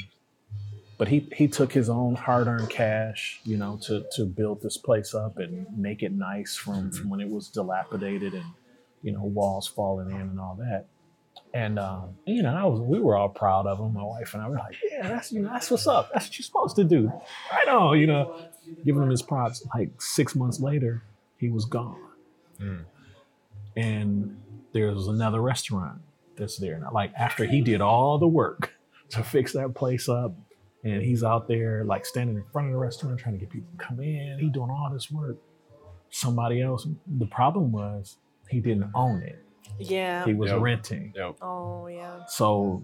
but 0.97 1.07
he 1.07 1.29
he 1.33 1.47
took 1.47 1.71
his 1.71 1.89
own 1.89 2.15
hard-earned 2.15 2.69
cash, 2.69 3.39
you 3.45 3.55
know, 3.55 3.79
to 3.83 4.05
to 4.17 4.25
build 4.25 4.61
this 4.61 4.75
place 4.75 5.15
up 5.15 5.37
and 5.37 5.65
make 5.77 6.03
it 6.03 6.11
nice 6.11 6.57
from 6.57 6.91
from 6.91 7.09
when 7.09 7.21
it 7.21 7.29
was 7.29 7.47
dilapidated 7.47 8.33
and 8.33 8.45
you 9.03 9.11
know 9.11 9.23
walls 9.23 9.67
falling 9.67 10.09
in 10.09 10.21
and 10.21 10.39
all 10.39 10.55
that. 10.59 10.87
And 11.53 11.77
um, 11.77 12.15
you 12.25 12.41
know, 12.41 12.55
I 12.55 12.65
was 12.65 12.79
we 12.79 12.99
were 12.99 13.15
all 13.15 13.29
proud 13.29 13.67
of 13.67 13.79
him. 13.79 13.93
My 13.93 14.03
wife 14.03 14.33
and 14.33 14.41
I 14.41 14.49
were 14.49 14.57
like, 14.57 14.75
yeah, 14.89 15.07
that's 15.07 15.31
you 15.31 15.41
know 15.41 15.49
that's 15.49 15.69
what's 15.69 15.85
up. 15.85 16.11
That's 16.11 16.27
what 16.27 16.37
you're 16.39 16.43
supposed 16.43 16.75
to 16.77 16.83
do. 16.83 17.11
Right 17.51 17.67
on, 17.67 17.99
you 17.99 18.07
know, 18.07 18.35
giving 18.83 19.03
him 19.03 19.09
his 19.09 19.21
props. 19.21 19.65
Like 19.75 20.01
six 20.01 20.35
months 20.35 20.59
later, 20.59 21.03
he 21.37 21.49
was 21.49 21.65
gone. 21.65 22.01
Mm. 22.59 22.85
And 23.75 24.41
there 24.71 24.91
was 24.91 25.07
another 25.07 25.41
restaurant 25.41 26.01
that's 26.35 26.57
there 26.57 26.79
now. 26.79 26.89
Like 26.91 27.13
after 27.13 27.45
he 27.45 27.61
did 27.61 27.81
all 27.81 28.17
the 28.17 28.27
work 28.27 28.73
to 29.09 29.23
fix 29.23 29.53
that 29.53 29.75
place 29.75 30.09
up, 30.09 30.35
and 30.83 31.01
he's 31.01 31.23
out 31.23 31.47
there 31.47 31.83
like 31.85 32.05
standing 32.05 32.35
in 32.35 32.43
front 32.51 32.67
of 32.67 32.73
the 32.73 32.79
restaurant 32.79 33.19
trying 33.19 33.35
to 33.35 33.39
get 33.39 33.49
people 33.49 33.69
to 33.77 33.85
come 33.85 33.99
in. 33.99 34.37
He 34.39 34.49
doing 34.49 34.71
all 34.71 34.89
this 34.91 35.11
work. 35.11 35.37
Somebody 36.09 36.61
else. 36.61 36.87
The 37.07 37.25
problem 37.25 37.71
was 37.71 38.17
he 38.53 38.59
didn't 38.59 38.89
own 38.95 39.21
it. 39.23 39.39
Yeah. 39.79 40.23
He 40.25 40.33
was 40.33 40.51
Yep. 40.51 40.61
renting. 40.61 41.13
Yep. 41.15 41.35
Oh 41.41 41.87
yeah. 41.87 42.25
So, 42.27 42.83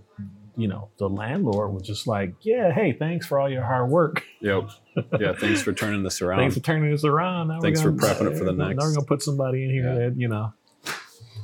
you 0.58 0.68
know, 0.68 0.90
the 0.98 1.08
landlord 1.08 1.72
was 1.74 1.84
just 1.84 2.08
like, 2.08 2.34
"Yeah, 2.42 2.72
hey, 2.74 2.92
thanks 2.94 3.26
for 3.28 3.40
all 3.40 3.50
your 3.50 3.64
hard 3.64 3.90
work. 3.90 4.24
Yep. 4.42 4.70
Yeah. 5.20 5.34
Thanks 5.34 5.62
for 5.62 5.72
turning 5.72 6.04
this 6.04 6.22
around. 6.22 6.40
Thanks 6.40 6.56
for 6.56 6.62
turning 6.62 6.92
this 6.92 7.06
around. 7.06 7.48
Now 7.50 7.62
Thanks 7.62 7.82
for 7.82 7.92
gonna- 7.92 8.14
prepping 8.14 8.32
it 8.34 8.38
for 8.38 8.44
the 8.44 8.52
Now 8.52 8.66
we're 8.68 8.74
next." 8.74 8.96
gonna 8.96 9.06
put 9.06 9.22
somebody 9.22 9.64
in 9.64 9.70
here 9.70 9.86
Yeah. 9.94 10.10
that 10.10 10.18
you 10.18 10.28
know, 10.28 10.52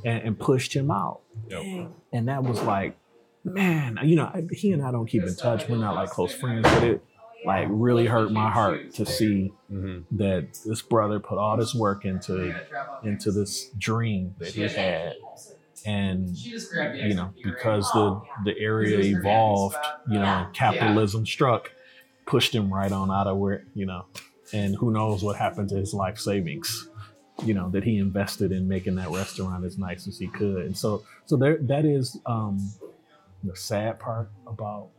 and, 0.04 0.24
and 0.24 0.40
pushed 0.40 0.74
him 0.76 0.92
out. 0.92 1.22
Yep. 1.50 1.90
And 2.12 2.28
that 2.28 2.44
was 2.44 2.62
like, 2.64 2.98
man, 3.44 4.00
you 4.04 4.16
know, 4.16 4.30
he 4.52 4.72
and 4.72 4.82
I 4.84 4.92
don't 4.92 5.06
keep 5.06 5.24
in 5.24 5.36
touch. 5.36 5.70
We're 5.70 5.78
not 5.78 5.96
like 5.96 6.10
close 6.10 6.34
friends, 6.34 6.64
but 6.64 6.84
it 6.84 7.02
like 7.46 7.68
really 7.70 8.08
hurt 8.08 8.32
my 8.32 8.52
heart 8.52 8.94
to 8.96 9.06
see 9.06 9.54
hmm 9.70 10.00
that 10.12 10.48
this 10.66 10.82
brother 10.82 11.20
put 11.20 11.38
all 11.38 11.58
this 11.58 11.76
work 11.76 12.06
into 12.06 12.56
into 13.04 13.32
this 13.32 13.70
dream 13.78 14.36
that 14.40 14.54
he 14.56 14.70
had, 14.70 15.14
and 15.86 16.38
you 17.00 17.16
know, 17.16 17.34
because 17.44 17.92
the 17.92 18.22
the 18.46 18.58
area 18.60 19.00
evolved, 19.00 19.94
you 20.06 20.20
know, 20.20 20.50
capitalism 20.54 21.26
struck, 21.26 21.72
pushed 22.26 22.54
him 22.56 22.74
right 22.74 22.92
on 22.92 23.12
out 23.12 23.28
of 23.28 23.38
where 23.38 23.66
you 23.74 23.86
know, 23.86 24.06
and 24.54 24.76
who 24.76 24.92
knows 24.92 25.24
what 25.24 25.38
happened 25.38 25.70
to 25.70 25.76
his 25.76 25.94
life 25.94 26.20
savings 26.20 26.90
you 27.44 27.54
know 27.54 27.70
that 27.72 27.84
he 27.84 27.98
invested 27.98 28.52
in 28.52 28.68
making 28.68 28.96
that 28.96 29.10
restaurant 29.12 29.66
as 29.66 29.78
nice 29.78 30.08
as 30.08 30.18
he 30.18 30.28
could. 30.28 30.66
And 30.66 30.78
so 30.78 31.04
so 31.26 31.38
there 31.38 31.58
that 31.64 31.86
is 31.86 32.18
um 32.26 32.58
the 33.44 33.56
sad 33.56 34.00
part 34.00 34.32
about 34.48 34.90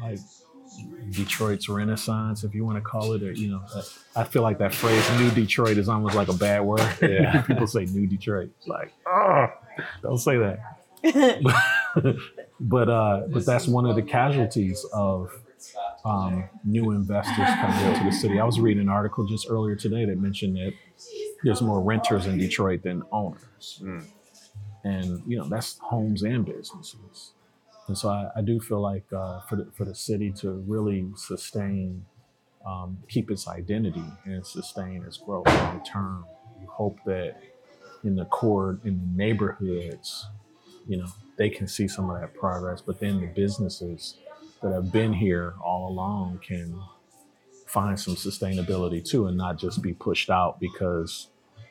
like 0.00 0.18
detroit's 1.10 1.68
renaissance 1.68 2.42
if 2.44 2.54
you 2.54 2.64
want 2.64 2.76
to 2.76 2.80
call 2.80 3.12
it 3.12 3.22
or 3.22 3.32
you 3.32 3.50
know 3.50 3.62
i 4.16 4.24
feel 4.24 4.40
like 4.42 4.58
that 4.58 4.72
phrase 4.74 5.04
new 5.18 5.30
detroit 5.32 5.76
is 5.76 5.88
almost 5.88 6.14
like 6.14 6.28
a 6.28 6.32
bad 6.32 6.60
word 6.62 6.80
Yeah. 7.02 7.42
people 7.42 7.66
say 7.66 7.84
new 7.84 8.06
detroit 8.06 8.50
it's 8.58 8.66
like 8.66 8.92
oh 9.06 9.46
don't 10.02 10.18
say 10.18 10.38
that 10.38 10.58
but 12.60 12.88
uh 12.88 13.22
but 13.28 13.44
that's 13.44 13.66
one 13.68 13.84
of 13.86 13.96
the 13.96 14.02
casualties 14.02 14.84
of 14.92 15.30
um, 16.04 16.48
new 16.64 16.90
investors 16.90 17.36
coming 17.36 17.86
into 17.92 18.04
the 18.04 18.10
city. 18.10 18.40
I 18.40 18.44
was 18.44 18.58
reading 18.58 18.82
an 18.82 18.88
article 18.88 19.24
just 19.24 19.46
earlier 19.48 19.76
today 19.76 20.04
that 20.04 20.18
mentioned 20.18 20.56
that 20.56 20.72
there's 21.44 21.62
more 21.62 21.80
renters 21.80 22.26
in 22.26 22.38
Detroit 22.38 22.82
than 22.82 23.04
owners, 23.12 23.80
Mm. 23.80 24.04
and 24.82 25.22
you 25.26 25.38
know 25.38 25.44
that's 25.48 25.78
homes 25.78 26.24
and 26.24 26.44
businesses. 26.44 27.32
And 27.88 27.98
so 27.98 28.08
I, 28.08 28.30
I 28.36 28.40
do 28.42 28.60
feel 28.60 28.80
like 28.80 29.04
uh, 29.12 29.40
for 29.42 29.56
the, 29.56 29.68
for 29.76 29.84
the 29.84 29.94
city 29.94 30.32
to 30.38 30.52
really 30.66 31.06
sustain, 31.16 32.04
um, 32.64 32.98
keep 33.08 33.30
its 33.30 33.48
identity 33.48 34.04
and 34.24 34.46
sustain 34.46 35.02
its 35.06 35.16
growth 35.18 35.46
long 35.48 35.82
term, 35.84 36.24
you 36.60 36.68
hope 36.68 36.98
that 37.06 37.36
in 38.04 38.14
the 38.16 38.24
core 38.26 38.78
in 38.84 38.98
the 38.98 39.16
neighborhoods, 39.24 40.26
you 40.86 40.96
know, 40.96 41.06
they 41.36 41.48
can 41.50 41.66
see 41.66 41.88
some 41.88 42.08
of 42.10 42.20
that 42.20 42.34
progress. 42.34 42.80
But 42.80 43.00
then 43.00 43.20
the 43.20 43.26
businesses 43.26 44.16
that 44.62 44.72
have 44.72 44.92
been 44.92 45.12
here 45.12 45.54
all 45.64 45.88
along 45.90 46.40
can 46.46 46.80
find 47.66 47.98
some 47.98 48.14
sustainability 48.14 49.04
too 49.04 49.26
and 49.26 49.36
not 49.36 49.56
just 49.58 49.82
be 49.82 49.92
pushed 49.94 50.28
out 50.30 50.60
because 50.60 51.28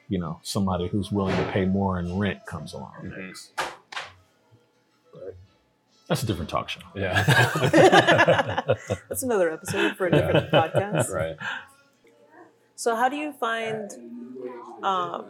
you 0.09 0.17
know 0.19 0.39
somebody 0.41 0.87
who's 0.87 1.11
willing 1.11 1.35
to 1.37 1.51
pay 1.51 1.63
more 1.63 1.99
in 1.99 2.17
rent 2.17 2.43
comes 2.47 2.73
along 2.73 2.91
Mhm. 3.03 3.27
next 3.27 3.51
that's 6.11 6.23
a 6.23 6.25
different 6.25 6.49
talk 6.49 6.67
show 6.67 6.81
Yeah. 6.93 7.23
That's 9.07 9.23
another 9.23 9.49
episode 9.49 9.95
for 9.95 10.07
a 10.07 10.11
different 10.11 10.51
podcast. 10.51 11.09
right. 11.09 11.37
So 12.75 12.97
how 12.97 13.07
do 13.07 13.15
you 13.15 13.31
find 13.31 13.89
um, 14.83 15.25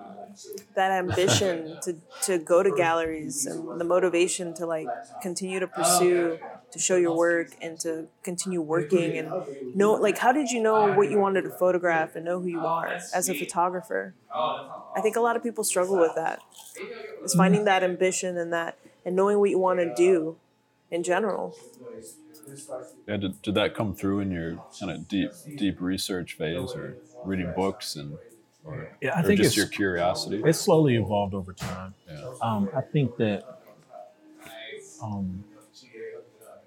that 0.74 0.92
ambition 0.92 1.78
to, 1.84 1.98
to 2.24 2.40
go 2.40 2.64
to 2.64 2.72
galleries 2.76 3.46
and 3.46 3.80
the 3.80 3.84
motivation 3.84 4.56
to 4.56 4.66
like 4.66 4.88
continue 5.22 5.60
to 5.60 5.68
pursue 5.68 6.40
to 6.72 6.80
show 6.80 6.96
your 6.96 7.16
work 7.16 7.50
and 7.62 7.80
to 7.82 8.08
continue 8.24 8.62
working 8.62 9.20
and 9.20 9.30
know 9.76 9.94
like 9.94 10.18
how 10.18 10.32
did 10.32 10.50
you 10.50 10.64
know 10.64 10.94
what 10.94 11.12
you 11.12 11.20
wanted 11.20 11.44
to 11.44 11.52
photograph 11.52 12.16
and 12.16 12.26
know 12.26 12.40
who 12.40 12.48
you 12.48 12.66
are 12.66 12.98
as 13.14 13.30
a 13.30 13.36
photographer? 13.36 14.16
I 14.34 15.02
think 15.02 15.16
a 15.16 15.22
lot 15.22 15.36
of 15.36 15.44
people 15.44 15.64
struggle 15.64 16.00
with 16.00 16.16
that. 16.16 16.40
It's 17.22 17.36
finding 17.36 17.66
that 17.66 17.84
ambition 17.84 18.36
and 18.36 18.52
that 18.52 18.80
and 19.06 19.16
knowing 19.16 19.38
what 19.38 19.52
you 19.52 19.60
want 19.60 19.80
to 19.80 19.94
do 19.94 20.38
in 20.92 21.04
general. 21.04 21.56
Yeah, 23.08 23.18
did, 23.18 23.42
did 23.42 23.56
that 23.56 23.76
come 23.76 23.96
through 23.96 24.20
in 24.20 24.32
your 24.32 24.58
kind 24.80 24.92
of 24.92 25.08
deep 25.08 25.32
deep 25.58 25.80
research 25.80 26.34
phase, 26.34 26.76
or 26.76 26.98
reading 27.24 27.54
books 27.56 27.96
and, 27.96 28.18
or, 28.66 28.90
Yeah, 29.02 29.16
I 29.16 29.22
or 29.22 29.24
think 29.24 29.38
just 29.38 29.50
it's 29.50 29.58
your 29.58 29.68
curiosity? 29.68 30.42
it's 30.44 30.60
slowly 30.60 30.96
evolved 30.96 31.34
over 31.34 31.54
time. 31.54 31.94
Yeah. 32.10 32.30
Um, 32.42 32.70
I 32.76 32.82
think 32.82 33.16
that 33.18 33.44
um, 35.02 35.44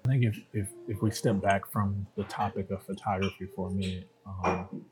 I 0.05 0.09
think 0.09 0.23
if, 0.23 0.39
if 0.53 0.67
if 0.87 1.01
we 1.01 1.11
step 1.11 1.41
back 1.41 1.69
from 1.71 2.07
the 2.15 2.23
topic 2.23 2.69
of 2.71 2.83
photography 2.83 3.47
for 3.55 3.69
a 3.69 3.71
minute, 3.71 4.07
um, 4.43 4.85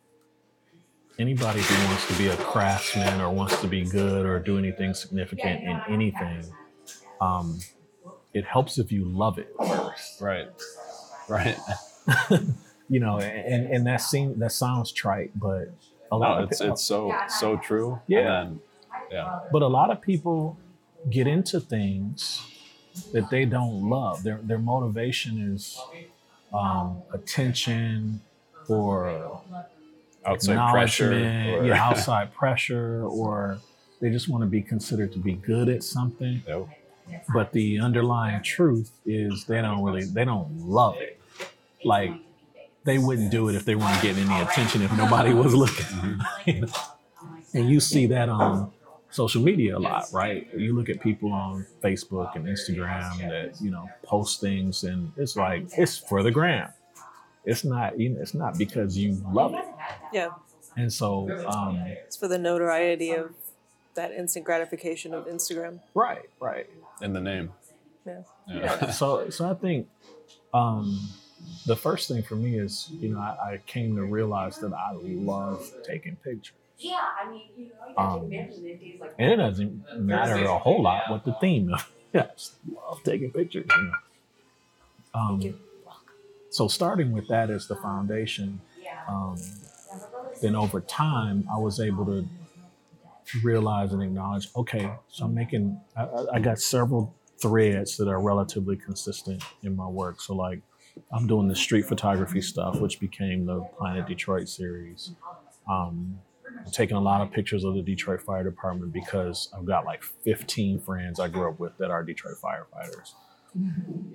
anybody 1.17 1.61
who 1.61 1.85
wants 1.85 2.07
to 2.07 2.13
be 2.17 2.27
a 2.27 2.35
craftsman 2.37 3.21
or 3.21 3.31
wants 3.31 3.59
to 3.61 3.67
be 3.67 3.83
good 3.85 4.25
or 4.25 4.39
do 4.39 4.57
anything 4.57 4.93
significant 4.93 5.63
in 5.63 5.81
anything, 5.89 6.43
um, 7.21 7.59
it 8.33 8.45
helps 8.45 8.77
if 8.77 8.91
you 8.91 9.05
love 9.05 9.37
it 9.37 9.49
first. 9.59 10.21
Right. 10.21 10.47
Right. 11.29 11.57
You 12.89 12.99
know, 12.99 13.17
and 13.17 13.65
and 13.73 13.87
that 13.87 14.01
seems 14.01 14.37
that 14.39 14.51
sounds 14.51 14.91
trite, 14.91 15.31
but 15.39 15.69
a 16.11 16.17
lot 16.17 16.37
No, 16.37 16.43
of 16.43 16.51
it's 16.51 16.59
pe- 16.61 16.69
it's 16.69 16.83
so 16.83 17.15
so 17.29 17.55
true. 17.57 17.99
Yeah. 18.07 18.23
Then, 18.43 18.59
yeah. 19.09 19.39
But 19.51 19.61
a 19.61 19.67
lot 19.67 19.89
of 19.89 20.01
people 20.01 20.57
get 21.09 21.25
into 21.25 21.59
things 21.61 22.41
that 23.13 23.29
they 23.31 23.45
don't 23.45 23.89
love. 23.89 24.21
Their 24.23 24.39
their 24.43 24.59
motivation 24.59 25.53
is 25.55 25.79
um, 26.53 27.01
attention 27.13 28.19
or 28.67 29.41
Outside 30.25 30.71
pressure. 30.71 31.11
or- 31.13 31.65
yeah, 31.65 31.81
outside 31.83 32.33
pressure, 32.33 33.03
or 33.05 33.59
they 34.01 34.09
just 34.11 34.27
want 34.29 34.41
to 34.43 34.47
be 34.47 34.61
considered 34.61 35.11
to 35.13 35.19
be 35.19 35.33
good 35.33 35.69
at 35.69 35.83
something. 35.83 36.43
Yeah. 36.47 36.63
But 37.33 37.51
the 37.51 37.79
underlying 37.79 38.41
truth 38.43 38.91
is 39.05 39.45
they 39.45 39.61
don't 39.61 39.83
really 39.83 40.05
they 40.05 40.25
don't 40.25 40.67
love 40.67 40.95
it. 40.97 41.19
Like 41.83 42.11
they 42.83 42.97
wouldn't 42.97 43.31
do 43.31 43.49
it 43.49 43.55
if 43.55 43.65
they 43.65 43.75
weren't 43.75 44.01
getting 44.01 44.29
any 44.29 44.41
attention 44.41 44.81
if 44.81 44.91
nobody 44.97 45.33
was 45.33 45.53
looking. 45.63 46.19
and 47.53 47.69
you 47.69 47.79
see 47.79 48.07
that 48.07 48.29
on 48.29 48.71
social 49.09 49.41
media 49.41 49.77
a 49.77 49.79
lot, 49.79 50.07
right? 50.11 50.47
You 50.57 50.75
look 50.75 50.89
at 50.89 50.99
people 51.01 51.31
on 51.31 51.65
Facebook 51.81 52.35
and 52.35 52.45
Instagram 52.45 53.17
that 53.29 53.61
you 53.61 53.71
know 53.71 53.89
post 54.03 54.41
things, 54.41 54.83
and 54.83 55.11
it's 55.17 55.35
like 55.35 55.67
it's 55.77 55.97
for 55.97 56.23
the 56.23 56.31
gram. 56.31 56.69
It's 57.45 57.63
not, 57.65 57.99
you 57.99 58.09
know, 58.09 58.21
it's 58.21 58.33
not 58.33 58.57
because 58.57 58.97
you 58.97 59.21
love 59.31 59.53
it. 59.53 59.65
Yeah, 60.13 60.29
And 60.77 60.91
so, 60.93 61.29
um, 61.45 61.75
it's 61.85 62.15
for 62.15 62.29
the 62.29 62.37
notoriety 62.37 63.11
of 63.11 63.33
that 63.95 64.11
instant 64.11 64.45
gratification 64.45 65.13
of 65.13 65.27
Instagram. 65.27 65.79
right, 65.93 66.29
right. 66.39 66.69
In 67.03 67.13
the 67.13 67.21
name. 67.21 67.53
Yeah. 68.05 68.21
Yeah. 68.47 68.91
So, 68.91 69.29
so 69.29 69.49
I 69.49 69.53
think 69.55 69.87
um, 70.53 70.99
the 71.65 71.75
first 71.75 72.07
thing 72.07 72.23
for 72.23 72.35
me 72.35 72.59
is, 72.59 72.91
you 73.01 73.09
know, 73.09 73.19
I, 73.19 73.53
I 73.53 73.57
came 73.65 73.95
to 73.97 74.03
realize 74.05 74.59
that 74.59 74.73
I 74.73 74.93
love 75.03 75.69
taking 75.83 76.17
pictures. 76.17 76.55
Yeah, 76.79 76.97
I 77.23 77.29
mean, 77.29 77.43
you 77.57 77.65
know, 77.69 77.73
you 77.97 77.99
gotta 77.99 78.13
Um, 78.15 78.21
take 78.31 78.39
advantage 78.41 78.87
of 78.93 78.99
like 79.01 79.11
And 79.19 79.31
it 79.31 79.37
doesn't 79.37 79.85
matter 79.93 80.45
a 80.45 80.59
whole 80.59 80.81
lot 80.83 81.09
what 81.09 81.25
the 81.25 81.33
theme 81.33 81.69
is. 81.75 81.83
Yeah, 82.13 82.23
I 82.23 82.33
just 82.35 82.55
love 82.71 83.03
taking 83.03 83.31
pictures. 83.31 83.67
You 83.75 83.83
know? 83.83 83.91
um, 85.13 85.41
you. 85.41 85.55
so 86.49 86.67
starting 86.67 87.11
with 87.11 87.27
that 87.27 87.49
as 87.49 87.67
the 87.67 87.75
foundation, 87.75 88.61
um, 89.07 89.37
then 90.41 90.55
over 90.55 90.81
time, 90.81 91.47
I 91.53 91.57
was 91.57 91.79
able 91.79 92.05
to 92.07 92.27
realize 93.41 93.93
and 93.93 94.01
acknowledge, 94.03 94.49
okay, 94.55 94.91
so 95.09 95.25
I'm 95.25 95.33
making, 95.33 95.79
I, 95.97 96.07
I- 96.33 96.39
got 96.39 96.59
several 96.59 97.15
threads 97.41 97.97
that 97.97 98.07
are 98.07 98.21
relatively 98.21 98.75
consistent 98.77 99.43
in 99.63 99.75
my 99.75 99.87
work. 99.87 100.21
So 100.21 100.35
like, 100.35 100.61
I'm 101.11 101.25
doing 101.27 101.47
the 101.47 101.55
street 101.55 101.85
photography 101.85 102.41
stuff, 102.41 102.79
which 102.79 102.99
became 102.99 103.45
the 103.45 103.61
Planet 103.77 104.05
Detroit 104.07 104.47
series. 104.47 105.13
Um, 105.69 106.19
I'm 106.65 106.71
taking 106.71 106.95
a 106.97 107.01
lot 107.01 107.21
of 107.21 107.31
pictures 107.31 107.63
of 107.63 107.73
the 107.73 107.81
Detroit 107.81 108.21
Fire 108.21 108.43
Department 108.43 108.93
because 108.93 109.49
I've 109.57 109.65
got 109.65 109.85
like 109.85 110.03
15 110.03 110.79
friends 110.81 111.19
I 111.19 111.27
grew 111.29 111.49
up 111.49 111.59
with 111.59 111.75
that 111.79 111.89
are 111.89 112.03
Detroit 112.03 112.35
firefighters. 112.43 113.13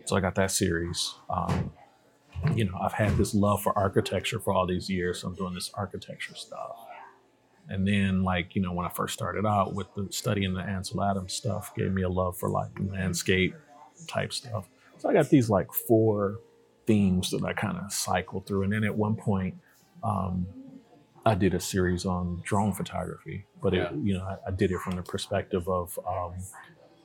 So 0.07 0.17
I 0.17 0.21
got 0.21 0.35
that 0.37 0.51
series. 0.53 1.15
Um, 1.29 1.73
you 2.55 2.65
know, 2.65 2.79
I've 2.81 2.93
had 2.93 3.17
this 3.17 3.35
love 3.35 3.63
for 3.63 3.77
architecture 3.77 4.39
for 4.39 4.53
all 4.55 4.67
these 4.67 4.89
years. 4.89 5.21
So 5.23 5.29
I'm 5.29 5.35
doing 5.35 5.55
this 5.55 5.71
architecture 5.75 6.35
stuff. 6.37 6.77
And 7.71 7.87
then, 7.87 8.23
like, 8.23 8.55
you 8.57 8.63
know, 8.63 8.73
when 8.73 8.87
I 8.87 8.89
first 8.89 9.15
started 9.15 9.45
out 9.47 9.75
with 9.75 9.87
the 9.95 10.09
studying 10.11 10.55
the 10.55 10.63
Ansel 10.63 11.03
Adams 11.03 11.35
stuff, 11.35 11.75
gave 11.75 11.93
me 11.93 12.03
a 12.03 12.09
love 12.09 12.37
for 12.39 12.49
like 12.49 12.71
landscape 12.81 13.55
type 14.07 14.33
stuff. 14.33 14.69
So 14.99 15.09
I 15.09 15.13
got 15.13 15.29
these 15.29 15.51
like 15.51 15.73
four 15.73 16.41
themes 16.87 17.31
that 17.31 17.45
I 17.45 17.53
kind 17.53 17.77
of 17.77 17.93
cycle 17.93 18.41
through. 18.41 18.63
And 18.63 18.73
then 18.73 18.85
at 18.85 18.97
one 18.97 19.17
point, 19.17 19.55
um, 20.03 20.47
I 21.27 21.35
did 21.35 21.53
a 21.53 21.61
series 21.61 22.07
on 22.07 22.41
drone 22.43 22.73
photography, 22.73 23.45
but 23.63 23.75
it, 23.75 23.79
Yeah. 23.79 23.93
you 24.03 24.15
know, 24.15 24.25
I, 24.25 24.49
I 24.49 24.51
did 24.51 24.71
it 24.71 24.79
from 24.81 24.97
the 24.97 25.03
perspective 25.03 25.69
of, 25.69 25.99
um, 26.09 26.33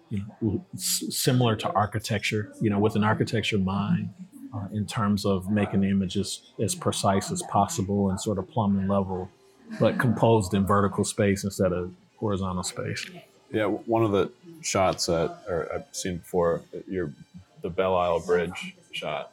you 0.10 0.20
know, 0.42 0.66
s- 0.76 1.04
similar 1.10 1.58
to 1.58 1.70
architecture, 1.74 2.54
you 2.62 2.70
know, 2.70 2.80
with 2.80 2.96
an 2.96 3.04
architecture 3.04 3.58
mind 3.58 4.12
uh, 4.56 4.68
in 4.72 4.86
terms 4.86 5.26
of 5.26 5.50
making 5.50 5.82
the 5.82 5.90
images 5.90 6.54
as 6.62 6.74
precise 6.74 7.32
as 7.32 7.42
possible 7.44 8.10
and 8.12 8.22
sort 8.22 8.38
of 8.38 8.48
plumb 8.48 8.78
and 8.78 8.88
level, 8.88 9.30
but 9.80 9.98
composed 10.00 10.54
in 10.54 10.66
vertical 10.66 11.04
space 11.04 11.44
instead 11.44 11.72
of 11.74 11.92
horizontal 12.18 12.64
space. 12.64 13.06
Yeah, 13.52 13.66
one 13.66 14.04
of 14.04 14.12
the 14.12 14.32
shots 14.62 15.06
that 15.08 15.38
or 15.48 15.70
I've 15.74 15.86
seen 15.92 16.18
before, 16.18 16.62
your 16.88 17.12
the 17.62 17.70
Belle 17.70 17.96
Isle 17.96 18.20
Bridge 18.20 18.76
shot. 18.92 19.32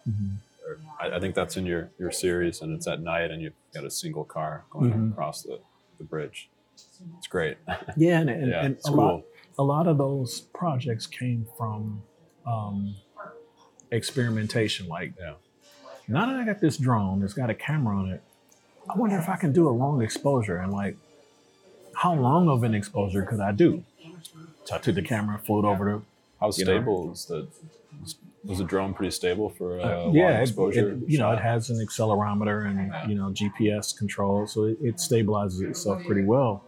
Or 0.66 0.78
I, 1.00 1.16
I 1.16 1.20
think 1.20 1.34
that's 1.34 1.56
in 1.56 1.66
your 1.66 1.90
your 1.98 2.10
series, 2.12 2.60
and 2.62 2.74
it's 2.74 2.86
at 2.86 3.00
night, 3.00 3.30
and 3.30 3.40
you've 3.42 3.54
got 3.74 3.84
a 3.84 3.90
single 3.90 4.24
car 4.24 4.64
going 4.70 4.92
Mhm. 4.92 5.12
across 5.12 5.42
the, 5.42 5.58
the 5.98 6.04
bridge. 6.04 6.48
It's 7.18 7.26
great. 7.28 7.56
Yeah, 7.96 8.20
and, 8.20 8.30
and, 8.30 8.48
yeah, 8.50 8.64
and 8.64 8.76
a 8.76 8.88
cool. 8.88 8.96
lot 8.96 9.22
a 9.58 9.62
lot 9.62 9.86
of 9.86 9.98
those 9.98 10.40
projects 10.54 11.06
came 11.06 11.46
from 11.58 12.02
um, 12.46 12.94
experimentation. 13.90 14.86
Like, 14.88 15.12
Yeah. 15.18 15.34
now 16.08 16.26
that 16.26 16.36
I 16.36 16.44
got 16.44 16.60
this 16.60 16.76
drone 16.76 17.22
it's 17.22 17.34
got 17.34 17.50
a 17.50 17.54
camera 17.54 17.96
on 17.96 18.10
it, 18.10 18.22
I 18.94 18.98
wonder 18.98 19.16
if 19.18 19.28
I 19.28 19.36
can 19.36 19.52
do 19.52 19.68
a 19.68 19.70
long 19.70 20.02
exposure 20.02 20.58
and 20.58 20.72
like, 20.72 20.96
how 21.94 22.14
long 22.14 22.48
of 22.48 22.62
an 22.62 22.74
exposure 22.74 23.22
could 23.22 23.40
I 23.40 23.52
do? 23.52 23.84
So 24.64 24.76
I 24.76 24.78
took 24.78 24.94
the 24.94 25.02
camera, 25.02 25.38
flew 25.38 25.60
it 25.60 25.64
over 25.64 25.84
to 25.92 26.02
How 26.40 26.46
you 26.46 26.64
know. 26.64 26.72
stable 26.72 27.12
is 27.12 27.26
the 27.26 27.48
was- 28.46 28.58
the 28.58 28.64
drone 28.64 28.94
pretty 28.94 29.10
stable 29.10 29.50
for 29.50 29.78
a 29.78 29.82
Uh, 29.84 30.04
long 30.06 30.14
yeah, 30.16 30.38
it- 30.38 30.42
exposure? 30.42 30.90
it- 30.90 31.08
you 31.08 31.18
know, 31.18 31.30
it 31.32 31.38
has 31.40 31.70
an 31.70 31.76
accelerometer 31.86 32.66
and 32.68 32.92
you 33.10 33.14
know 33.16 33.30
GPS 33.30 33.92
control, 33.96 34.46
so 34.46 34.64
it, 34.64 34.78
it 34.80 34.96
stabilizes 34.96 35.62
itself 35.68 36.04
pretty 36.06 36.24
well. 36.24 36.64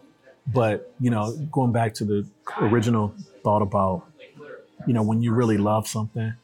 But 0.52 0.92
you 1.00 1.10
know, 1.10 1.32
going 1.50 1.72
back 1.72 1.94
to 1.94 2.04
the 2.04 2.26
original 2.60 3.14
thought 3.42 3.62
about, 3.62 4.04
you 4.86 4.92
know, 4.94 5.02
when 5.02 5.22
you 5.22 5.32
really 5.32 5.56
love 5.58 5.88
something, 5.88 6.34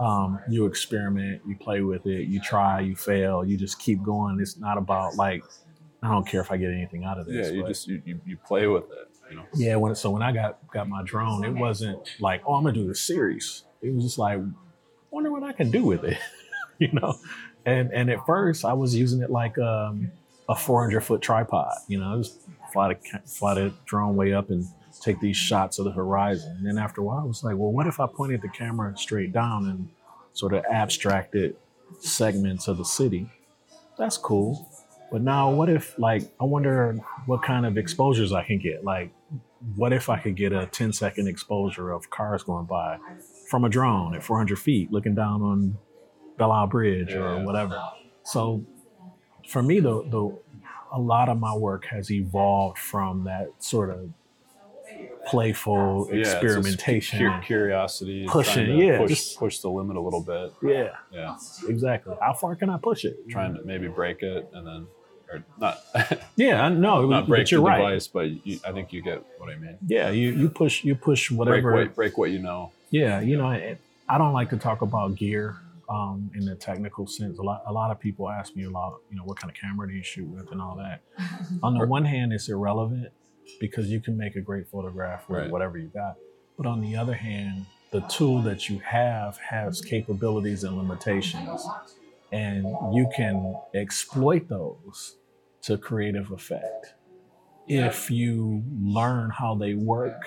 um, 0.00 0.40
you 0.48 0.66
experiment, 0.66 1.42
you 1.46 1.56
play 1.56 1.80
with 1.82 2.06
it, 2.06 2.28
you 2.28 2.40
try, 2.40 2.80
you 2.80 2.96
fail, 2.96 3.44
you 3.44 3.56
just 3.56 3.78
keep 3.78 4.02
going. 4.02 4.38
It's 4.40 4.58
not 4.58 4.78
about 4.78 5.16
like, 5.16 5.42
I 6.02 6.10
don't 6.10 6.26
care 6.26 6.40
if 6.40 6.50
I 6.50 6.56
get 6.56 6.70
anything 6.70 7.04
out 7.04 7.18
of 7.18 7.26
this. 7.26 7.48
yeah, 7.48 7.52
you 7.54 7.62
but- 7.62 7.68
just 7.68 7.86
you, 7.88 8.02
you, 8.04 8.20
you 8.26 8.36
play 8.36 8.66
with 8.66 8.84
it. 8.84 9.08
You 9.30 9.36
know. 9.36 9.44
yeah, 9.54 9.76
when 9.76 9.94
so 9.94 10.10
when 10.10 10.20
I 10.22 10.32
got 10.32 10.58
got 10.70 10.86
my 10.86 11.02
drone, 11.02 11.44
it 11.44 11.54
wasn't 11.54 11.98
like, 12.20 12.42
oh, 12.46 12.54
I'm 12.54 12.62
gonna 12.64 12.74
do 12.74 12.86
this 12.86 13.00
series. 13.00 13.64
It 13.80 13.94
was 13.94 14.04
just 14.04 14.18
like, 14.18 14.38
wonder 15.10 15.32
what 15.32 15.42
I 15.42 15.52
can 15.52 15.70
do 15.70 15.82
with 15.82 16.04
it, 16.04 16.18
you 16.78 16.92
know. 16.92 17.14
And 17.64 17.90
and 17.92 18.10
at 18.10 18.26
first, 18.26 18.66
I 18.66 18.74
was 18.74 18.94
using 18.94 19.22
it 19.22 19.30
like 19.30 19.56
um, 19.58 20.10
a 20.46 20.54
400 20.54 21.00
foot 21.00 21.22
tripod. 21.22 21.72
You 21.88 22.00
know, 22.00 22.12
I 22.12 22.16
just 22.18 22.38
fly 22.74 22.92
the 22.92 23.20
fly 23.26 23.54
the 23.54 23.72
drone 23.86 24.16
way 24.16 24.34
up 24.34 24.50
and 24.50 24.66
take 25.00 25.18
these 25.20 25.36
shots 25.36 25.78
of 25.78 25.86
the 25.86 25.92
horizon. 25.92 26.56
And 26.58 26.66
then 26.66 26.76
after 26.78 27.00
a 27.00 27.04
while, 27.04 27.20
I 27.20 27.24
was 27.24 27.42
like, 27.42 27.56
well, 27.56 27.72
what 27.72 27.86
if 27.86 27.98
I 28.00 28.06
pointed 28.06 28.42
the 28.42 28.48
camera 28.48 28.94
straight 28.98 29.32
down 29.32 29.66
and 29.68 29.88
sort 30.34 30.52
of 30.52 30.64
abstracted 30.70 31.56
segments 32.00 32.68
of 32.68 32.76
the 32.78 32.84
city? 32.84 33.30
That's 33.98 34.16
cool. 34.18 34.68
But 35.12 35.22
now, 35.22 35.50
what 35.50 35.68
if, 35.68 35.96
like, 35.98 36.22
I 36.40 36.44
wonder 36.44 36.96
what 37.26 37.42
kind 37.42 37.64
of 37.66 37.78
exposures 37.78 38.32
I 38.32 38.42
can 38.42 38.58
get? 38.58 38.82
Like, 38.84 39.12
what 39.76 39.92
if 39.92 40.08
I 40.08 40.18
could 40.18 40.36
get 40.36 40.52
a 40.52 40.66
10 40.66 40.92
second 40.92 41.28
exposure 41.28 41.90
of 41.92 42.10
cars 42.10 42.42
going 42.42 42.66
by 42.66 42.98
from 43.48 43.64
a 43.64 43.68
drone 43.68 44.14
at 44.14 44.22
400 44.22 44.58
feet 44.58 44.90
looking 44.92 45.14
down 45.14 45.40
on 45.42 45.78
Belle 46.36 46.50
Isle 46.52 46.66
Bridge 46.66 47.10
Yeah. 47.10 47.18
or 47.18 47.44
whatever? 47.44 47.80
So, 48.24 48.64
for 49.48 49.62
me, 49.62 49.78
the, 49.80 50.02
the 50.10 50.36
a 50.94 51.00
lot 51.00 51.28
of 51.28 51.38
my 51.40 51.54
work 51.54 51.84
has 51.86 52.10
evolved 52.10 52.78
from 52.78 53.24
that 53.24 53.50
sort 53.58 53.90
of 53.90 54.10
playful 55.26 56.08
Yeah, 56.12 56.18
experimentation. 56.20 57.18
cur- 57.18 57.40
curiosity, 57.44 58.26
Pushing, 58.28 58.78
yeah, 58.78 58.98
push 58.98 59.08
just- 59.10 59.38
push 59.38 59.58
the 59.58 59.70
limit 59.70 59.96
a 59.96 60.00
little 60.00 60.20
bit. 60.20 60.52
yeah, 60.62 60.90
Yeah, 61.10 61.36
exactly. 61.68 62.14
How 62.20 62.34
far 62.34 62.54
can 62.56 62.70
I 62.70 62.78
push 62.78 63.04
it? 63.04 63.16
trying 63.28 63.54
to 63.54 63.62
maybe 63.64 63.88
break 63.88 64.22
it 64.22 64.48
and 64.52 64.66
then, 64.66 64.86
or 65.32 65.42
not 65.58 65.80
Yeah, 66.36 66.68
no, 66.68 67.06
not 67.06 67.26
break 67.26 67.46
the 67.46 67.52
you're 67.52 67.62
right. 67.62 67.78
device, 67.78 68.06
but 68.06 68.46
you, 68.46 68.60
I 68.66 68.72
think 68.72 68.92
you 68.92 69.02
get 69.02 69.24
what 69.38 69.50
I 69.50 69.56
mean. 69.56 69.78
Yeah, 69.86 70.10
you, 70.10 70.30
you 70.32 70.48
push 70.48 70.84
you 70.84 70.94
push 70.94 71.30
Break 71.30 71.38
whatever. 71.38 71.72
what 71.72 71.94
break 71.96 72.18
what 72.18 72.30
you 72.30 72.38
know. 72.38 72.72
Yeah, 72.90 73.20
you 73.20 73.36
know, 73.36 73.50
and, 73.50 73.78
I 74.08 74.18
don't 74.18 74.34
like 74.34 74.50
to 74.50 74.58
talk 74.58 74.82
about 74.82 75.14
gear 75.16 75.56
um, 75.88 76.30
in 76.34 76.44
the 76.44 76.54
technical 76.54 77.06
sense. 77.06 77.38
A 77.38 77.42
lot, 77.42 77.62
a 77.66 77.72
lot 77.72 77.90
of 77.90 78.00
people 78.00 78.28
ask 78.30 78.54
me 78.56 78.64
a 78.64 78.70
lot, 78.70 78.98
you 79.10 79.16
know, 79.16 79.24
what 79.24 79.38
kind 79.38 79.50
of 79.50 79.56
camera 79.56 79.88
do 79.88 79.94
you 79.94 80.02
shoot 80.02 80.26
with 80.28 80.50
and 80.52 80.60
all 80.60 80.76
that. 80.76 81.02
on 81.62 81.76
the 81.78 81.86
one 81.86 82.04
hand, 82.04 82.32
it's 82.32 82.48
irrelevant 82.48 83.08
because 83.60 83.88
you 83.88 84.00
can 84.00 84.16
make 84.16 84.36
a 84.36 84.40
great 84.40 84.66
photograph 84.68 85.28
with 85.28 85.38
Right. 85.42 85.50
whatever 85.50 85.78
you 85.78 85.88
got. 85.88 86.16
But 86.56 86.66
on 86.66 86.80
the 86.80 86.96
other 86.96 87.14
hand, 87.14 87.66
the 87.90 88.00
tool 88.02 88.42
that 88.42 88.68
you 88.68 88.78
have 88.80 89.36
has 89.38 89.80
capabilities 89.80 90.64
and 90.64 90.76
limitations, 90.76 91.66
and 92.32 92.64
you 92.92 93.08
can 93.14 93.54
exploit 93.74 94.48
those 94.48 95.16
to 95.62 95.78
creative 95.78 96.30
effect 96.30 96.94
if 97.66 98.10
you 98.10 98.62
learn 98.80 99.30
how 99.30 99.54
they 99.54 99.74
work 99.74 100.20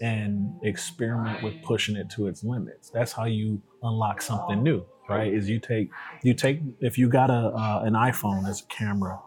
and 0.00 0.52
experiment 0.62 1.42
with 1.42 1.54
pushing 1.62 1.96
it 1.96 2.10
to 2.10 2.26
its 2.26 2.42
limits. 2.42 2.90
That's 2.90 3.12
how 3.12 3.24
you 3.24 3.62
unlock 3.84 4.22
something 4.22 4.62
new, 4.62 4.84
right? 5.08 5.32
Is 5.32 5.48
you 5.48 5.60
take 5.60 5.90
you 6.22 6.34
take 6.34 6.60
if 6.80 6.98
you 6.98 7.08
got 7.08 7.30
a 7.30 7.52
uh, 7.54 7.82
an 7.84 7.92
iPhone 7.94 8.48
as 8.48 8.62
a 8.62 8.66
camera, 8.66 9.20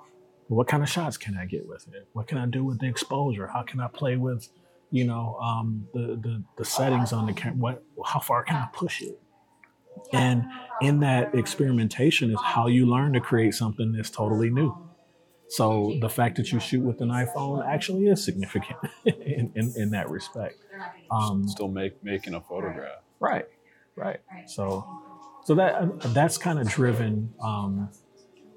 what 0.48 0.68
kind 0.68 0.84
of 0.84 0.90
shots 0.90 1.18
can 1.18 1.38
I 1.38 1.46
get 1.46 1.68
with 1.68 1.88
it? 1.94 2.08
What 2.14 2.28
can 2.28 2.38
I 2.38 2.46
do 2.46 2.64
with 2.64 2.80
the 2.80 2.88
exposure? 2.88 3.48
How 3.48 3.64
can 3.64 3.80
I 3.80 3.88
play 3.88 4.18
with, 4.18 4.50
you 4.92 5.06
know, 5.06 5.38
um, 5.42 5.88
the, 5.94 6.20
the 6.22 6.44
the 6.58 6.66
settings 6.66 7.14
on 7.14 7.26
the 7.28 7.34
camera? 7.34 7.58
What 7.58 7.84
how 8.06 8.20
far 8.20 8.44
can 8.44 8.56
I 8.56 8.68
push 8.74 9.02
it? 9.02 9.20
And 10.14 10.46
in 10.82 11.00
that 11.00 11.34
experimentation 11.34 12.32
is 12.32 12.40
how 12.44 12.68
you 12.68 12.86
learn 12.86 13.14
to 13.14 13.20
create 13.20 13.54
something 13.54 13.92
that's 13.94 14.10
totally 14.10 14.50
new. 14.50 14.78
So 15.50 15.96
the 16.02 16.10
fact 16.10 16.36
that 16.38 16.52
you 16.52 16.60
shoot 16.60 16.82
with 16.82 17.02
an 17.02 17.10
iPhone 17.10 17.66
actually 17.66 18.08
is 18.08 18.24
significant 18.24 18.78
in, 19.06 19.52
in, 19.56 19.74
in 19.76 19.90
that 19.92 20.10
respect. 20.10 20.58
Um, 21.10 21.48
Still 21.48 21.70
make 21.70 22.04
making 22.04 22.34
a 22.34 22.42
photograph. 22.42 23.00
Right, 23.20 23.46
right. 23.98 24.20
So, 24.46 24.88
so 25.44 25.56
that 25.56 26.02
that's 26.14 26.38
kind 26.38 26.60
of 26.60 26.68
driven, 26.70 27.34
um, 27.42 27.90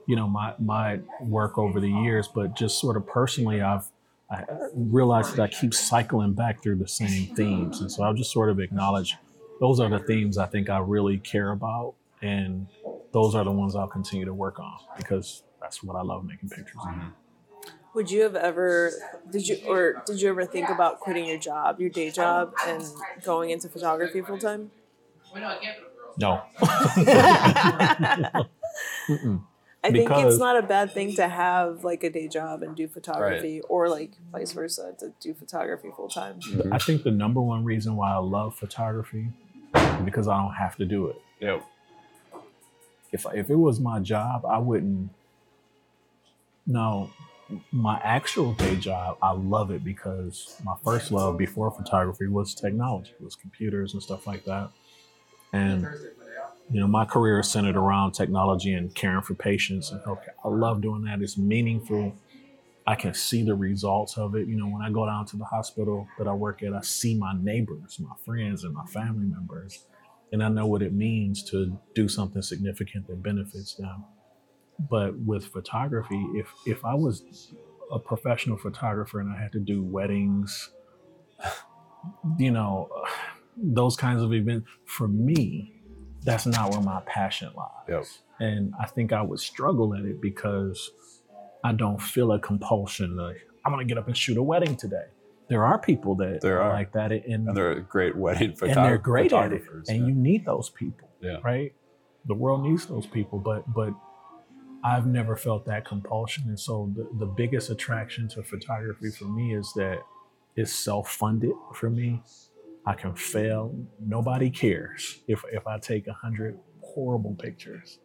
you 0.07 0.17
know, 0.17 0.29
my 0.29 0.55
my 0.59 1.01
work 1.21 1.59
over 1.59 1.81
the 1.81 1.91
years. 1.91 2.29
But 2.29 2.55
just 2.55 2.81
sort 2.81 2.97
of 2.97 3.07
personally, 3.07 3.61
I've 3.61 3.89
I 4.31 4.45
realized 4.75 5.35
that 5.37 5.43
I 5.43 5.49
keep 5.49 5.75
cycling 5.75 6.35
back 6.35 6.63
through 6.63 6.77
the 6.77 6.89
same 6.89 7.35
themes, 7.35 7.81
and 7.81 7.91
so 7.91 8.05
I'll 8.05 8.15
just 8.15 8.33
sort 8.33 8.51
of 8.51 8.61
acknowledge 8.61 9.17
those 9.61 9.81
are 9.81 9.89
the 9.91 9.99
themes 9.99 10.39
I 10.39 10.47
think 10.47 10.71
I 10.71 10.79
really 10.79 11.19
care 11.19 11.51
about, 11.51 11.95
and 12.23 12.67
those 13.13 13.35
are 13.35 13.45
the 13.45 13.51
ones 13.51 13.75
I'll 13.75 13.89
continue 13.89 14.25
to 14.27 14.35
work 14.35 14.59
on 14.61 14.79
because 14.97 15.43
that's 15.61 15.83
what 15.83 15.97
I 15.97 16.03
love 16.03 16.25
making 16.25 16.49
pictures. 16.49 16.81
of. 16.87 16.95
Would 17.95 18.11
you 18.11 18.23
have 18.23 18.37
ever 18.37 18.93
did 19.31 19.49
you 19.49 19.59
or 19.67 20.03
did 20.07 20.23
you 20.23 20.29
ever 20.29 20.45
think 20.45 20.69
about 20.69 21.01
quitting 21.01 21.27
your 21.27 21.39
job, 21.39 21.81
your 21.81 21.91
day 21.91 22.11
job, 22.11 22.55
and 22.67 22.85
going 23.25 23.51
into 23.51 23.69
photography 23.69 24.23
full 24.23 24.39
time? 24.39 24.71
No, 26.19 26.43
Mm-mm. 29.09 29.43
I 29.83 29.91
think 29.91 30.09
Because- 30.09 30.35
it's 30.35 30.41
not 30.41 30.57
a 30.59 30.63
bad 30.63 30.93
thing 30.93 31.15
to 31.17 31.27
have 31.29 31.85
like 31.85 32.05
a 32.05 32.11
day 32.11 32.29
job 32.29 32.63
and 32.63 32.77
do 32.77 32.87
photography, 32.89 33.63
or 33.63 33.89
like 33.89 34.13
vice 34.31 34.53
versa 34.53 34.95
to 34.99 35.13
do 35.21 35.33
photography 35.33 35.91
full 35.97 36.09
time. 36.09 36.39
I 36.71 36.79
think 36.79 37.03
the 37.03 37.11
number 37.11 37.41
one 37.41 37.65
reason 37.65 37.97
why 37.97 38.13
I 38.13 38.19
love 38.19 38.55
photography 38.57 39.29
is 39.75 40.05
because 40.05 40.29
I 40.29 40.37
don't 40.43 40.55
have 40.55 40.77
to 40.77 40.85
do 40.85 41.07
it. 41.09 41.17
Yep. 41.41 41.65
If 43.13 43.27
if 43.33 43.49
it 43.51 43.57
was 43.57 43.81
my 43.81 44.01
job, 44.01 44.45
I 44.45 44.59
wouldn't. 44.59 45.11
No, 46.67 47.11
my 47.73 47.99
actual 48.05 48.53
day 48.53 48.77
job, 48.77 49.17
I 49.23 49.33
love 49.33 49.71
it 49.71 49.83
because 49.83 50.61
my 50.63 50.75
first 50.85 51.11
love 51.11 51.39
before 51.39 51.71
photography 51.71 52.27
was 52.27 52.55
technology, 52.55 53.13
was 53.19 53.35
computers 53.35 53.95
and 53.95 54.03
stuff 54.03 54.27
like 54.27 54.45
that. 54.45 54.71
And 55.53 55.87
you 56.73 56.79
know, 56.79 56.87
my 56.87 57.05
career 57.05 57.41
is 57.41 57.51
centered 57.51 57.77
around 57.77 58.13
technology 58.13 58.73
and 58.73 58.95
caring 58.95 59.23
for 59.23 59.35
patients 59.35 59.91
and 59.91 60.01
healthcare. 60.03 60.35
I 60.45 60.49
love 60.49 60.81
doing 60.81 61.03
that. 61.05 61.21
It's 61.21 61.37
meaningful. 61.37 62.15
I 62.87 62.95
can 62.95 63.13
see 63.13 63.43
the 63.43 63.55
results 63.55 64.17
of 64.17 64.37
it. 64.37 64.47
You 64.47 64.57
know, 64.57 64.67
when 64.67 64.83
I 64.83 64.91
go 64.91 65.05
down 65.05 65.27
to 65.27 65.37
the 65.37 65.45
hospital 65.45 66.07
that 66.19 66.29
I 66.29 66.33
work 66.33 66.63
at, 66.63 66.73
I 66.73 66.81
see 66.83 67.17
my 67.17 67.33
neighbors, 67.41 67.99
my 67.99 68.15
friends, 68.25 68.63
and 68.65 68.73
my 68.73 68.85
family 68.87 69.27
members, 69.27 69.85
and 70.33 70.43
I 70.43 70.49
know 70.49 70.67
what 70.67 70.83
it 70.83 70.93
means 70.93 71.43
to 71.51 71.79
do 71.95 72.09
something 72.09 72.41
significant 72.41 73.09
that 73.09 73.23
benefits 73.23 73.75
them. 73.75 74.05
But 74.79 75.19
with 75.19 75.47
photography, 75.47 76.25
if 76.35 76.53
if 76.67 76.85
I 76.85 76.95
was 76.95 77.53
a 77.91 77.99
professional 77.99 78.57
photographer 78.57 79.21
and 79.21 79.31
I 79.31 79.41
had 79.41 79.53
to 79.53 79.59
do 79.59 79.83
weddings, 79.83 80.71
you 82.39 82.53
know, 82.53 82.89
those 83.57 83.97
kinds 83.97 84.23
of 84.23 84.33
events, 84.33 84.69
for 84.85 85.09
me, 85.09 85.75
that's 86.25 86.47
not 86.47 86.71
where 86.71 86.81
my 86.83 87.01
passion 87.07 87.51
lies. 87.57 87.69
Yep. 87.89 88.05
And 88.41 88.75
I 88.81 88.87
think 88.87 89.13
I 89.13 89.23
would 89.23 89.41
struggle 89.41 89.95
at 89.95 90.05
it 90.05 90.21
because 90.21 90.91
I 91.65 91.73
don't 91.73 92.01
feel 92.01 92.33
a 92.33 92.39
compulsion 92.41 93.17
like 93.17 93.47
I'm 93.65 93.73
gonna 93.73 93.85
get 93.85 93.99
up 93.99 94.07
and 94.07 94.17
shoot 94.17 94.37
a 94.39 94.43
wedding 94.43 94.77
today. 94.77 95.05
There 95.49 95.65
are 95.67 95.79
people 95.79 96.15
that 96.17 96.41
There 96.41 96.63
are. 96.63 96.73
like 96.73 96.93
that, 96.93 97.11
and, 97.13 97.49
And 97.49 97.57
they're 97.57 97.81
great 97.81 98.17
wedding 98.17 98.55
photo- 98.55 98.73
and 98.73 98.85
they're 98.85 98.99
great 98.99 99.33
at 99.33 99.53
it, 99.53 99.59
photographers. 99.63 99.89
and 99.89 99.99
yeah. 100.01 100.07
you 100.07 100.15
need 100.15 100.45
those 100.47 100.71
people, 100.71 101.09
Yeah. 101.21 101.39
right? 101.45 101.75
The 102.27 102.35
world 102.35 102.63
needs 102.63 102.87
those 102.87 103.07
people, 103.07 103.39
but 103.39 103.71
but 103.73 103.93
I've 104.83 105.07
never 105.07 105.37
felt 105.37 105.67
that 105.67 105.85
compulsion, 105.87 106.45
and 106.47 106.59
so 106.59 106.91
the, 106.97 107.07
the 107.19 107.27
biggest 107.27 107.69
attraction 107.69 108.29
to 108.29 108.43
photography 108.43 109.11
for 109.11 109.25
me 109.27 109.55
is 109.55 109.71
that 109.77 109.99
it's 110.57 110.73
self-funded 110.73 111.53
for 111.75 111.91
me. 111.91 112.23
I 112.91 112.95
can 112.95 113.15
fail. 113.15 113.73
Nobody 114.05 114.51
cares 114.51 115.21
if 115.29 115.45
if 115.53 115.65
I 115.65 115.79
take 115.79 116.09
a 116.09 116.13
hundred 116.13 116.59
horrible 116.83 117.37
pictures. 117.37 118.01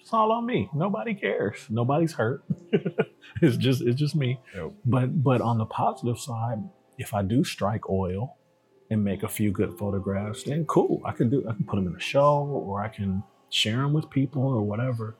It's 0.00 0.10
all 0.10 0.32
on 0.32 0.46
me. 0.46 0.70
Nobody 0.74 1.14
cares. 1.14 1.58
Nobody's 1.68 2.14
hurt. 2.14 2.42
it's 3.42 3.58
just 3.58 3.82
it's 3.82 4.00
just 4.00 4.16
me. 4.16 4.40
Yep. 4.56 4.72
But 4.86 5.22
but 5.22 5.42
on 5.42 5.58
the 5.58 5.66
positive 5.66 6.18
side, 6.18 6.60
if 6.96 7.12
I 7.12 7.20
do 7.20 7.44
strike 7.44 7.90
oil 7.90 8.38
and 8.88 9.04
make 9.04 9.22
a 9.22 9.28
few 9.28 9.50
good 9.52 9.76
photographs, 9.78 10.44
then 10.44 10.64
cool. 10.64 11.02
I 11.04 11.12
can 11.12 11.28
do 11.28 11.46
I 11.46 11.52
can 11.52 11.66
put 11.66 11.76
them 11.76 11.88
in 11.88 11.94
a 11.94 12.00
show 12.00 12.38
or 12.46 12.82
I 12.82 12.88
can 12.88 13.22
share 13.50 13.82
them 13.82 13.92
with 13.92 14.08
people 14.08 14.46
or 14.46 14.62
whatever. 14.62 15.18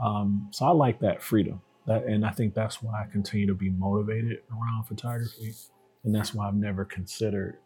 Um, 0.00 0.48
so 0.52 0.64
I 0.64 0.70
like 0.70 1.00
that 1.00 1.24
freedom. 1.24 1.60
That 1.88 2.04
and 2.04 2.24
I 2.24 2.30
think 2.30 2.54
that's 2.54 2.80
why 2.80 3.02
I 3.02 3.10
continue 3.10 3.48
to 3.48 3.54
be 3.54 3.70
motivated 3.70 4.42
around 4.52 4.84
photography. 4.84 5.54
And 6.04 6.14
that's 6.14 6.32
why 6.32 6.46
I've 6.46 6.54
never 6.54 6.84
considered 6.84 7.56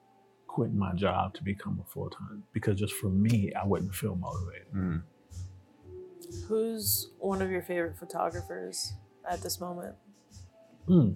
quitting 0.59 0.76
my 0.76 0.92
job 0.92 1.32
to 1.32 1.44
become 1.44 1.80
a 1.80 1.88
full 1.88 2.11
time 2.11 2.42
because 2.52 2.76
just 2.76 2.92
for 2.94 3.09
me, 3.09 3.52
I 3.54 3.64
wouldn't 3.64 3.94
feel 3.94 4.16
motivated. 4.16 4.66
Mm. 4.74 5.02
Who's 6.48 7.11
one 7.20 7.40
of 7.40 7.48
your 7.48 7.62
favorite 7.62 7.96
photographers 7.96 8.94
at 9.30 9.40
this 9.40 9.61
moment? 9.61 9.94
Hmm. 10.88 11.11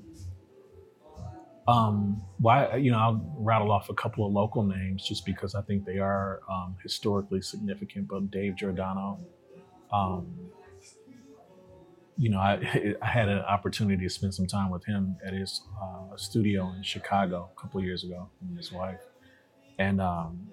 Um, 1.67 2.23
why 2.39 2.77
you 2.77 2.93
know 2.93 2.99
I'll 2.99 3.35
rattle 3.37 3.73
off 3.73 3.89
a 3.89 3.95
couple 3.95 4.25
of 4.25 4.33
local 4.33 4.63
names 4.63 5.05
just 5.05 5.27
because 5.27 5.57
I 5.57 5.63
think 5.63 5.85
they 5.85 5.99
are 5.99 6.41
um, 6.49 6.77
historically 6.81 7.43
significant. 7.43 8.07
But 8.07 8.31
Dave 8.31 8.55
Jordano, 8.55 9.19
um, 9.93 10.29
you 12.17 12.31
know, 12.31 12.39
I, 12.39 12.95
I 13.03 13.07
had 13.07 13.29
an 13.29 13.41
opportunity 13.41 14.05
to 14.05 14.09
spend 14.09 14.35
some 14.35 14.47
time 14.47 14.71
with 14.71 14.85
him 14.85 15.17
at 15.27 15.33
his 15.33 15.63
uh, 15.83 16.17
studio 16.17 16.73
in 16.77 16.85
Chicago 16.85 17.51
a 17.57 17.61
couple 17.61 17.81
of 17.81 17.85
years 17.85 18.05
ago 18.05 18.29
with 18.41 18.57
his 18.57 18.71
wife, 18.71 19.01
and 19.79 20.01
um, 20.01 20.49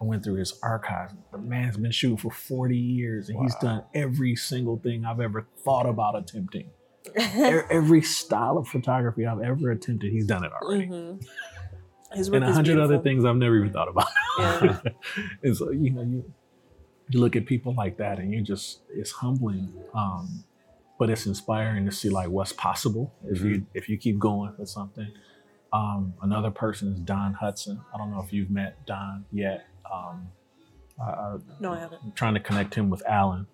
I 0.00 0.04
went 0.04 0.24
through 0.24 0.36
his 0.36 0.58
archives. 0.62 1.14
The 1.30 1.38
man's 1.38 1.76
been 1.76 1.92
shooting 1.92 2.16
for 2.16 2.30
forty 2.30 2.78
years, 2.78 3.28
and 3.28 3.40
he's 3.42 3.54
done 3.56 3.84
every 3.94 4.36
single 4.36 4.78
thing 4.78 5.04
I've 5.04 5.20
ever 5.20 5.46
thought 5.64 5.86
about 5.86 6.16
attempting 6.16 6.70
every 7.16 8.02
style 8.02 8.58
of 8.58 8.68
photography 8.68 9.26
I've 9.26 9.40
ever 9.40 9.70
attempted, 9.70 10.12
he's 10.12 10.26
done 10.26 10.44
it 10.44 10.52
already. 10.52 10.86
Mhm. 10.86 11.24
His 12.12 12.30
work 12.30 12.42
And 12.42 12.50
a 12.50 12.52
hundred 12.52 12.78
other 12.78 12.98
things 12.98 13.24
I've 13.24 13.36
never 13.36 13.56
even 13.56 13.72
thought 13.72 13.88
about. 13.88 14.08
Yeah. 14.38 14.80
and 15.42 15.56
so, 15.56 15.70
you 15.70 15.90
know, 15.90 16.02
you, 16.02 16.32
you 17.08 17.20
look 17.20 17.36
at 17.36 17.46
people 17.46 17.74
like 17.74 17.96
that 17.96 18.18
and 18.18 18.32
you 18.32 18.42
just, 18.42 18.80
it's 18.94 19.10
humbling. 19.10 19.72
Um, 19.94 20.44
but 20.98 21.08
it's 21.10 21.26
inspiring 21.26 21.86
to 21.86 21.92
see 21.92 22.10
like 22.10 22.28
what's 22.28 22.52
possible 22.52 23.12
if 23.24 23.40
you 23.40 23.66
if 23.74 23.88
you 23.88 23.96
keep 23.96 24.18
going 24.18 24.52
with 24.56 24.68
something. 24.68 25.10
Um, 25.72 26.14
another 26.22 26.50
person 26.50 26.92
is 26.92 27.00
Don 27.00 27.32
Hudson. 27.34 27.80
I 27.94 27.98
don't 27.98 28.10
know 28.10 28.20
if 28.20 28.32
you've 28.32 28.50
met 28.50 28.84
Don 28.86 29.24
yet. 29.32 29.66
Um, 29.90 30.28
I, 31.00 31.36
No, 31.60 31.72
I 31.72 31.78
haven't. 31.78 32.00
I'm 32.04 32.12
trying 32.12 32.34
to 32.34 32.40
connect 32.40 32.74
him 32.74 32.90
with 32.90 33.02
Alan. 33.06 33.46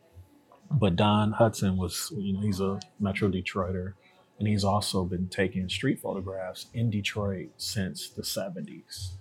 But 0.70 0.96
Don 0.96 1.32
Hudson 1.32 1.76
was, 1.76 2.12
you 2.16 2.34
know, 2.34 2.40
he's 2.40 2.60
a 2.60 2.78
Metro 3.00 3.30
Detroiter, 3.30 3.94
and 4.38 4.46
he's 4.46 4.64
also 4.64 5.04
been 5.04 5.28
taking 5.28 5.68
street 5.68 5.98
photographs 6.00 6.66
in 6.74 6.90
Detroit 6.90 7.48
since 7.56 8.10
the 8.10 8.22
70s. 8.22 9.12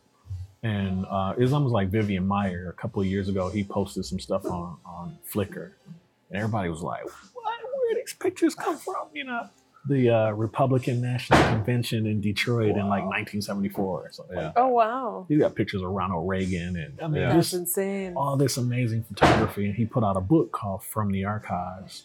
And 0.63 1.05
uh, 1.09 1.35
it's 1.37 1.53
almost 1.53 1.71
like 1.71 1.89
Vivian 1.89 2.27
Maier. 2.27 2.69
A 2.69 2.73
couple 2.73 3.01
of 3.01 3.07
years 3.07 3.29
ago, 3.29 3.49
he 3.49 3.63
posted 3.63 4.05
some 4.05 4.19
stuff 4.19 4.43
on, 4.45 4.77
on 4.85 5.17
Flickr, 5.31 5.71
and 5.85 6.37
everybody 6.37 6.67
was 6.67 6.81
like, 6.81 7.03
"What? 7.03 7.59
Where 7.63 7.93
did 7.93 8.03
these 8.03 8.13
pictures 8.13 8.55
come 8.55 8.75
from?" 8.77 9.07
You 9.13 9.25
know. 9.25 9.49
The 9.87 10.09
uh, 10.09 10.31
Republican 10.31 11.01
National 11.01 11.41
Convention 11.49 12.05
in 12.05 12.19
Detroit 12.21 12.71
in 12.71 12.87
like 12.87 13.03
1974. 13.05 14.09
So 14.11 14.25
Yeah. 14.33 14.51
Oh 14.55 14.67
wow, 14.67 15.25
you 15.29 15.39
got 15.39 15.55
pictures 15.55 15.81
of 15.81 15.89
Ronald 15.89 16.27
Reagan 16.27 16.75
and 16.75 16.99
I 17.01 17.07
mean 17.07 17.21
Yeah. 17.21 17.33
that's 17.33 17.53
insane. 17.53 18.13
all 18.15 18.35
this 18.37 18.57
amazing 18.57 19.03
photography. 19.03 19.65
And 19.67 19.75
he 19.75 19.85
put 19.85 20.03
out 20.03 20.17
a 20.17 20.21
book 20.21 20.51
called 20.51 20.83
From 20.83 21.11
the 21.11 21.23
Archives, 21.25 22.03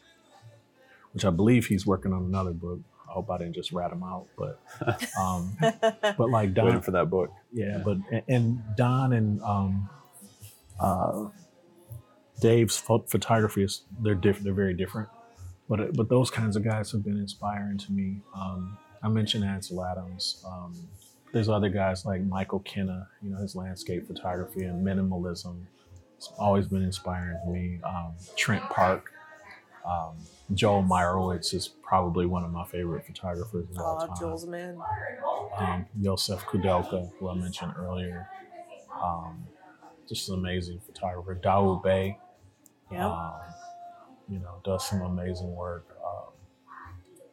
which 1.12 1.24
I 1.24 1.30
believe 1.30 1.66
he's 1.66 1.86
working 1.86 2.12
on 2.12 2.22
another 2.24 2.52
book. 2.52 2.80
I 3.08 3.12
hope 3.14 3.30
I 3.30 3.36
didn't 3.38 3.54
just 3.54 3.72
rat 3.72 3.92
him 3.92 4.02
out, 4.02 4.26
but 4.38 4.58
um, 5.20 5.56
but 5.60 6.30
like 6.30 6.54
Don, 6.54 6.66
Waiting 6.66 6.80
for 6.82 6.92
that 6.92 7.10
book. 7.10 7.30
yeah, 7.52 7.82
but 7.84 7.98
and- 8.10 8.22
and 8.28 8.62
Don 8.76 9.12
and 9.12 9.42
um, 9.42 9.90
uh, 10.80 11.26
Dave's 12.40 12.76
pho- 12.78 13.04
photography 13.06 13.62
is 13.62 13.82
they're 14.00 14.14
different. 14.14 14.44
They're 14.44 14.54
very 14.54 14.74
different, 14.74 15.08
but 15.68 15.94
but 15.96 16.08
those 16.08 16.30
kinds 16.30 16.56
of 16.56 16.64
guys 16.64 16.90
have 16.92 17.02
been 17.04 17.18
inspiring 17.18 17.78
to 17.78 17.92
me. 17.92 18.20
Um, 18.34 18.76
I 19.02 19.08
mentioned 19.08 19.44
Ansel 19.44 19.84
Adams. 19.84 20.44
Um, 20.46 20.74
there's 21.32 21.48
other 21.48 21.68
guys 21.70 22.04
like 22.04 22.22
Michael 22.22 22.60
Kenna. 22.60 23.08
You 23.22 23.30
know 23.30 23.38
his 23.38 23.56
landscape 23.56 24.06
photography 24.06 24.64
and 24.64 24.86
minimalism. 24.86 25.64
It's 26.16 26.30
always 26.38 26.68
been 26.68 26.82
inspiring 26.82 27.38
to 27.44 27.50
me. 27.50 27.80
Um, 27.84 28.12
Trent 28.36 28.62
Parke. 28.64 29.10
Um, 29.84 30.14
Joel 30.54 30.84
Meyerowitz 30.84 31.52
is 31.54 31.66
probably 31.82 32.24
one 32.26 32.44
of 32.44 32.52
my 32.52 32.64
favorite 32.66 33.04
photographers 33.04 33.66
of 33.70 33.78
all 33.78 33.98
Oh, 34.00 34.06
time 34.06 34.16
Joel's 34.20 34.46
man. 34.46 34.78
um, 35.58 35.86
Josef 36.00 36.40
Koudelka, 36.44 37.10
who 37.18 37.28
I 37.28 37.34
mentioned 37.34 37.72
earlier. 37.76 38.28
Um, 39.02 39.44
just 40.08 40.28
an 40.28 40.36
amazing 40.36 40.78
photographer. 40.86 41.34
Dawood 41.34 41.82
Bey, 41.82 42.16
Yeah. 42.92 43.08
um, 43.08 43.32
you 44.32 44.38
know, 44.38 44.60
does 44.64 44.88
some 44.88 45.02
amazing 45.02 45.54
work. 45.54 45.86
Um, 46.04 46.32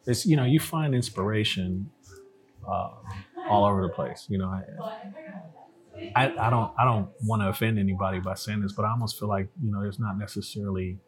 it's 0.06 0.26
you 0.26 0.36
know, 0.36 0.44
you 0.44 0.60
find 0.60 0.94
inspiration 0.94 1.90
um, 2.68 2.92
all 3.48 3.64
over 3.64 3.82
the 3.82 3.88
place. 3.88 4.26
You 4.28 4.38
know, 4.38 4.48
I, 4.48 4.62
I, 6.14 6.46
I 6.46 6.50
don't 6.50 6.72
I 6.78 6.84
don't 6.84 7.08
want 7.24 7.42
to 7.42 7.48
offend 7.48 7.78
anybody 7.78 8.20
by 8.20 8.34
saying 8.34 8.60
this, 8.60 8.72
but 8.72 8.84
I 8.84 8.90
almost 8.90 9.18
feel 9.18 9.28
like 9.28 9.48
you 9.62 9.70
know, 9.70 9.80
there's 9.80 9.98
not 9.98 10.18
necessarily 10.18 10.98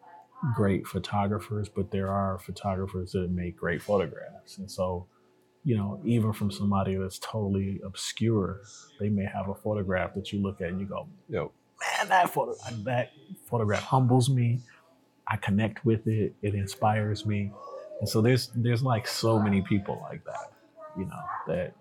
great 0.54 0.86
photographers, 0.86 1.68
but 1.68 1.90
there 1.90 2.10
are 2.10 2.38
photographers 2.38 3.12
that 3.12 3.30
make 3.30 3.56
great 3.56 3.82
photographs, 3.82 4.58
and 4.58 4.70
so 4.70 5.06
you 5.64 5.76
know, 5.76 6.00
even 6.04 6.32
from 6.32 6.50
somebody 6.50 6.96
that's 6.96 7.18
totally 7.20 7.80
obscure, 7.84 8.60
they 8.98 9.08
may 9.08 9.24
have 9.24 9.48
a 9.48 9.54
photograph 9.54 10.12
that 10.14 10.32
you 10.32 10.42
look 10.42 10.60
at 10.60 10.68
and 10.68 10.80
you 10.80 10.86
go, 10.86 11.06
Yo, 11.28 11.52
man, 11.80 12.08
that 12.08 12.30
photo, 12.30 12.54
that 12.84 13.10
photograph 13.48 13.82
humbles 13.82 14.28
me. 14.28 14.60
I 15.32 15.36
connect 15.36 15.84
with 15.86 16.06
it. 16.06 16.34
It 16.42 16.54
inspires 16.54 17.24
me. 17.24 17.50
And 18.00 18.08
so 18.08 18.20
there's 18.20 18.50
there's 18.54 18.82
like 18.82 19.06
so 19.06 19.38
many 19.38 19.62
people 19.62 19.98
like 20.02 20.22
that, 20.26 20.52
you 20.96 21.06
know, 21.06 21.22
that 21.46 21.74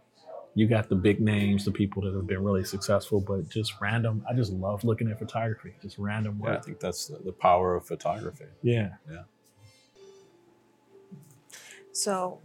you 0.55 0.67
got 0.67 0.87
the 0.87 0.95
big 0.95 1.19
names, 1.19 1.65
the 1.65 1.71
people 1.71 2.01
that 2.03 2.13
have 2.13 2.27
been 2.27 2.43
really 2.43 2.63
successful, 2.63 3.19
but 3.19 3.49
just 3.49 3.73
random. 3.81 4.23
I 4.29 4.33
just 4.33 4.53
love 4.53 4.85
looking 4.85 5.09
at 5.11 5.19
photography, 5.19 5.73
just 5.81 5.97
random 5.97 6.39
work. 6.39 6.53
yeah, 6.53 6.57
I 6.59 6.61
think 6.61 6.79
that's 6.79 7.07
the, 7.07 7.17
the 7.17 7.33
power 7.33 7.75
of 7.75 7.85
photography. 7.85 8.45
Yeah. 8.61 8.91
Yeah. 9.09 9.23
So, 11.91 12.39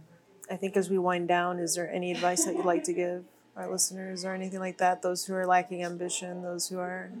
I 0.51 0.57
think 0.57 0.75
as 0.75 0.89
we 0.89 0.97
wind 0.97 1.29
down, 1.29 1.59
is 1.59 1.75
there 1.75 1.89
any 1.89 2.11
advice 2.11 2.43
that 2.43 2.55
you'd 2.55 2.65
like 2.65 2.83
to 2.83 2.93
give 2.93 3.23
our 3.55 3.71
listeners 3.71 4.25
or 4.25 4.33
anything 4.33 4.59
like 4.59 4.77
that? 4.79 5.01
Those 5.01 5.25
who 5.25 5.33
are 5.35 5.45
lacking 5.45 5.85
ambition, 5.85 6.41
those 6.41 6.67
who 6.67 6.79
are 6.79 7.11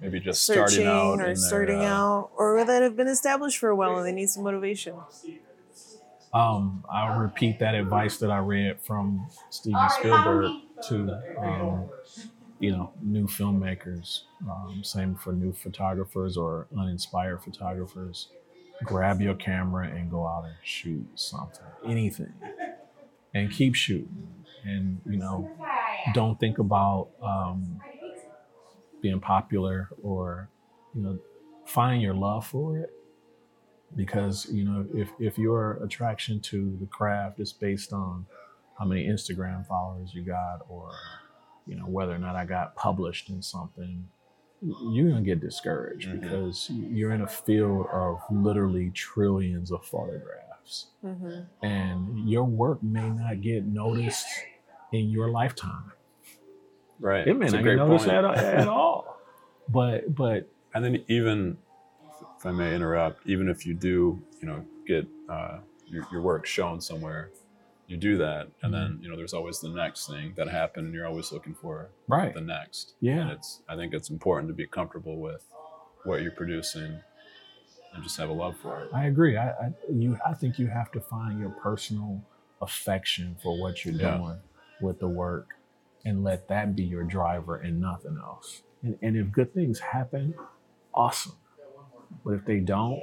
Maybe 0.00 0.18
just 0.18 0.44
searching 0.44 0.84
starting 0.84 0.86
out 0.86 1.10
or 1.10 1.12
in 1.12 1.18
their, 1.18 1.36
starting 1.36 1.80
uh, 1.80 1.84
out, 1.84 2.30
or 2.36 2.64
that 2.64 2.82
have 2.82 2.96
been 2.96 3.08
established 3.08 3.58
for 3.58 3.68
a 3.68 3.76
while 3.76 3.96
and 3.98 4.06
they 4.06 4.12
need 4.12 4.28
some 4.28 4.42
motivation. 4.42 4.96
Um, 6.34 6.84
I'll 6.90 7.20
repeat 7.20 7.58
that 7.58 7.74
advice 7.74 8.16
that 8.18 8.30
I 8.30 8.38
read 8.38 8.80
from 8.80 9.26
Steven 9.50 9.88
Spielberg 9.90 10.50
to, 10.88 11.22
um, 11.38 11.84
you 12.58 12.72
know, 12.72 12.92
new 13.02 13.26
filmmakers. 13.26 14.22
Um, 14.50 14.82
same 14.82 15.14
for 15.14 15.32
new 15.34 15.52
photographers 15.52 16.36
or 16.36 16.66
uninspired 16.76 17.42
photographers. 17.42 18.28
Grab 18.84 19.20
your 19.20 19.34
camera 19.34 19.88
and 19.88 20.10
go 20.10 20.26
out 20.26 20.44
and 20.44 20.54
shoot 20.64 21.06
something, 21.14 21.64
anything, 21.86 22.32
and 23.34 23.50
keep 23.52 23.74
shooting. 23.74 24.26
And 24.64 25.00
you 25.06 25.18
know, 25.18 25.50
don't 26.14 26.40
think 26.40 26.58
about 26.58 27.08
um, 27.22 27.80
being 29.02 29.20
popular 29.20 29.88
or, 30.02 30.48
you 30.94 31.02
know, 31.02 31.18
find 31.66 32.00
your 32.00 32.14
love 32.14 32.46
for 32.46 32.78
it. 32.78 32.90
Because 33.94 34.48
you 34.50 34.64
know 34.64 34.86
if 34.94 35.10
if 35.20 35.36
your 35.36 35.72
attraction 35.84 36.40
to 36.40 36.78
the 36.80 36.86
craft 36.86 37.38
is 37.40 37.52
based 37.52 37.92
on 37.92 38.24
how 38.78 38.86
many 38.86 39.06
Instagram 39.06 39.66
followers 39.66 40.14
you 40.14 40.22
got 40.22 40.60
or 40.70 40.90
you 41.66 41.76
know 41.76 41.84
whether 41.84 42.14
or 42.14 42.18
not 42.18 42.34
I 42.34 42.46
got 42.46 42.74
published 42.74 43.28
in 43.28 43.42
something 43.42 44.08
you're 44.62 45.10
going 45.10 45.22
to 45.22 45.28
get 45.30 45.40
discouraged 45.40 46.08
Mhm. 46.08 46.20
because 46.22 46.70
you're 46.70 47.12
in 47.12 47.20
a 47.20 47.26
field 47.26 47.86
of 47.92 48.20
literally 48.30 48.90
trillions 48.92 49.70
of 49.70 49.84
photographs. 49.84 50.86
Hmm 51.02 51.40
and 51.60 52.26
your 52.30 52.44
work 52.44 52.82
may 52.82 53.10
not 53.10 53.42
get 53.42 53.66
noticed 53.66 54.26
in 54.92 55.10
your 55.10 55.28
lifetime. 55.30 55.92
Right. 56.98 57.26
it 57.28 57.34
may 57.36 57.44
It's 57.46 57.52
not 57.54 57.62
get 57.64 57.76
noticed 57.76 58.08
at, 58.08 58.24
at 58.24 58.68
all 58.68 58.81
but 59.68 60.14
but 60.14 60.48
And 60.74 60.84
then 60.84 61.04
even, 61.08 61.58
if 62.38 62.46
I 62.46 62.50
may 62.52 62.74
interrupt, 62.74 63.26
even 63.26 63.48
if 63.48 63.66
you 63.66 63.74
do, 63.74 64.22
you 64.40 64.46
know, 64.48 64.64
get 64.86 65.06
uh, 65.28 65.58
your, 65.86 66.06
your 66.12 66.22
work 66.22 66.46
shown 66.46 66.80
somewhere, 66.80 67.30
you 67.86 67.96
do 67.96 68.16
that, 68.18 68.48
and 68.62 68.72
then 68.72 68.92
Mm-hmm. 68.92 69.02
you 69.02 69.10
know, 69.10 69.16
there's 69.16 69.34
always 69.34 69.60
the 69.60 69.68
next 69.68 70.08
thing 70.08 70.32
that 70.36 70.48
happened. 70.48 70.86
And 70.86 70.94
you're 70.94 71.06
always 71.06 71.30
looking 71.32 71.54
for 71.54 71.90
right 72.08 72.32
the 72.34 72.40
next. 72.40 72.94
Yeah. 73.00 73.20
And 73.20 73.30
it's. 73.32 73.60
I 73.68 73.76
think 73.76 73.92
it's 73.92 74.08
important 74.10 74.48
to 74.48 74.54
be 74.54 74.66
comfortable 74.66 75.18
with 75.18 75.44
what 76.04 76.22
you're 76.22 76.32
producing, 76.32 77.00
and 77.94 78.02
just 78.02 78.16
have 78.16 78.30
a 78.30 78.32
love 78.32 78.56
for 78.62 78.82
it. 78.84 78.90
I 78.94 79.06
agree. 79.06 79.36
I, 79.36 79.50
I 79.50 79.72
you 79.90 80.16
I 80.24 80.32
think 80.34 80.58
you 80.58 80.68
have 80.68 80.90
to 80.92 81.00
find 81.00 81.38
your 81.38 81.50
personal 81.50 82.22
affection 82.62 83.36
for 83.42 83.58
what 83.60 83.84
you're 83.84 83.94
Yeah. 83.94 84.16
doing 84.16 84.38
with 84.80 84.98
the 85.00 85.08
work 85.08 85.48
and 86.04 86.24
let 86.24 86.48
that 86.48 86.74
be 86.74 86.82
your 86.84 87.04
driver 87.04 87.56
and 87.56 87.80
nothing 87.80 88.18
else. 88.22 88.62
And, 88.82 88.98
and 89.02 89.16
if 89.16 89.30
good 89.30 89.54
things 89.54 89.78
happen, 89.78 90.34
awesome. 90.94 91.32
But 92.24 92.32
if 92.34 92.44
they 92.44 92.58
don't, 92.60 93.00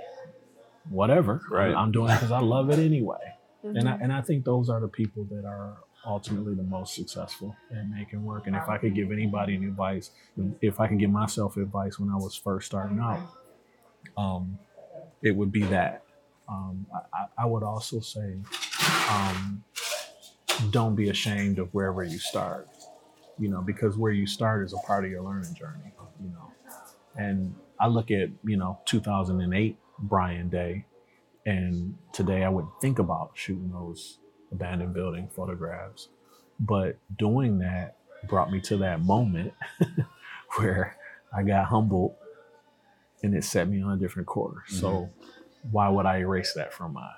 whatever. 0.89 1.41
I'm- 1.45 1.51
Right. 1.51 1.73
I'm, 1.75 1.91
doing 1.91 2.09
it 2.11 2.15
because 2.15 2.31
I 2.31 2.39
love 2.39 2.69
it 2.69 2.79
anyway. 2.79 3.17
Mm-hmm. 3.65 3.75
And 3.77 3.89
I 3.89 3.93
and 4.01 4.13
I 4.13 4.21
think 4.21 4.45
those 4.45 4.69
are 4.69 4.79
the 4.79 4.87
people 4.87 5.25
that 5.31 5.43
are 5.45 5.77
ultimately 6.05 6.55
the 6.55 6.63
most 6.63 6.95
successful 6.95 7.55
at 7.75 7.89
making 7.89 8.23
work. 8.23 8.47
And 8.47 8.55
if 8.55 8.69
I 8.69 8.77
could 8.77 8.95
give 8.95 9.11
anybody 9.11 9.55
an 9.55 9.63
advice, 9.65 10.11
if 10.61 10.79
I 10.79 10.87
could 10.87 10.97
give 10.99 11.09
myself 11.11 11.57
advice 11.57 11.99
when 11.99 12.09
I 12.09 12.15
was 12.15 12.35
first 12.35 12.67
starting 12.67 12.99
out, 12.99 13.19
um, 14.17 14.57
it 15.21 15.31
would 15.35 15.51
be 15.51 15.63
that. 15.63 16.03
Um, 16.47 16.85
I, 16.93 16.99
I- 17.17 17.27
I 17.39 17.45
would 17.45 17.63
also 17.63 17.99
say, 17.99 18.35
um, 19.11 19.63
don't 20.71 20.95
be 20.95 21.09
ashamed 21.09 21.59
of 21.59 21.73
wherever 21.73 22.03
you 22.03 22.17
start. 22.19 22.67
You 23.39 23.49
know, 23.49 23.61
because 23.61 23.97
where 23.97 24.11
you 24.11 24.27
start 24.27 24.65
is 24.65 24.73
a 24.73 24.77
part 24.77 25.05
of 25.05 25.11
your 25.11 25.21
learning 25.21 25.53
journey. 25.53 25.93
You 26.21 26.29
know, 26.29 26.51
and 27.15 27.55
I 27.79 27.87
look 27.87 28.11
at 28.11 28.29
you 28.43 28.57
know 28.57 28.79
2008 28.85 29.77
Brian 29.99 30.49
Day, 30.49 30.85
and 31.45 31.97
today 32.13 32.43
I 32.43 32.49
wouldn't 32.49 32.79
think 32.81 32.99
about 32.99 33.31
shooting 33.33 33.71
those 33.71 34.19
abandoned 34.51 34.93
building 34.93 35.29
photographs, 35.29 36.09
but 36.59 36.97
doing 37.17 37.59
that 37.59 37.97
brought 38.27 38.51
me 38.51 38.59
to 38.61 38.77
that 38.77 39.01
moment 39.01 39.53
where 40.57 40.97
I 41.33 41.43
got 41.43 41.65
humbled, 41.65 42.15
and 43.23 43.35
it 43.35 43.43
set 43.43 43.69
me 43.69 43.81
on 43.81 43.93
a 43.93 43.97
different 43.97 44.27
course. 44.27 44.69
So 44.69 44.87
mm-hmm. 44.91 45.69
why 45.71 45.89
would 45.89 46.05
I 46.05 46.19
erase 46.19 46.53
that 46.53 46.73
from 46.73 46.93
my 46.93 47.09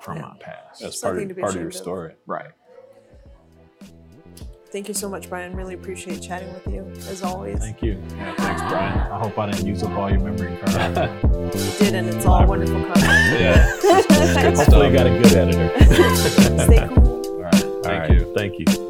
from 0.00 0.20
my 0.20 0.36
past? 0.40 0.80
That's 0.80 0.94
It's 0.94 1.00
part 1.00 1.18
of 1.18 1.38
part 1.38 1.54
of 1.54 1.62
your 1.62 1.70
story. 1.70 2.14
right. 2.26 2.50
Thank 4.76 4.88
you 4.88 4.94
so 4.94 5.08
much, 5.08 5.30
Brian. 5.30 5.56
Really 5.56 5.72
appreciate 5.72 6.20
chatting 6.20 6.52
with 6.52 6.66
you 6.66 6.84
as 7.10 7.22
always. 7.22 7.58
Thank 7.60 7.80
you. 7.80 7.98
Yeah, 8.14 8.34
thanks, 8.34 8.60
Brian. 8.60 9.10
I 9.10 9.18
hope 9.18 9.38
I 9.38 9.50
didn't 9.50 9.66
use 9.66 9.82
up 9.82 9.92
all 9.92 10.10
your 10.10 10.20
memory 10.20 10.54
card. 10.58 11.10
You 11.56 11.78
did, 11.78 11.94
and 11.94 12.08
it's 12.08 12.26
all 12.26 12.44
wonderful 12.44 12.84
content. 12.84 13.40
Yeah. 13.40 13.70
Hopefully, 14.54 14.88
you 14.88 14.92
got 14.92 15.06
a 15.06 15.18
good 15.18 15.32
editor. 15.32 16.64
Stay 16.64 16.88
cool. 16.88 17.24
All 17.26 17.42
right. 17.42 17.54
Thank 17.54 17.86
All 17.86 17.92
right. 17.92 18.10
you. 18.10 18.34
Thank 18.34 18.58
you. 18.58 18.85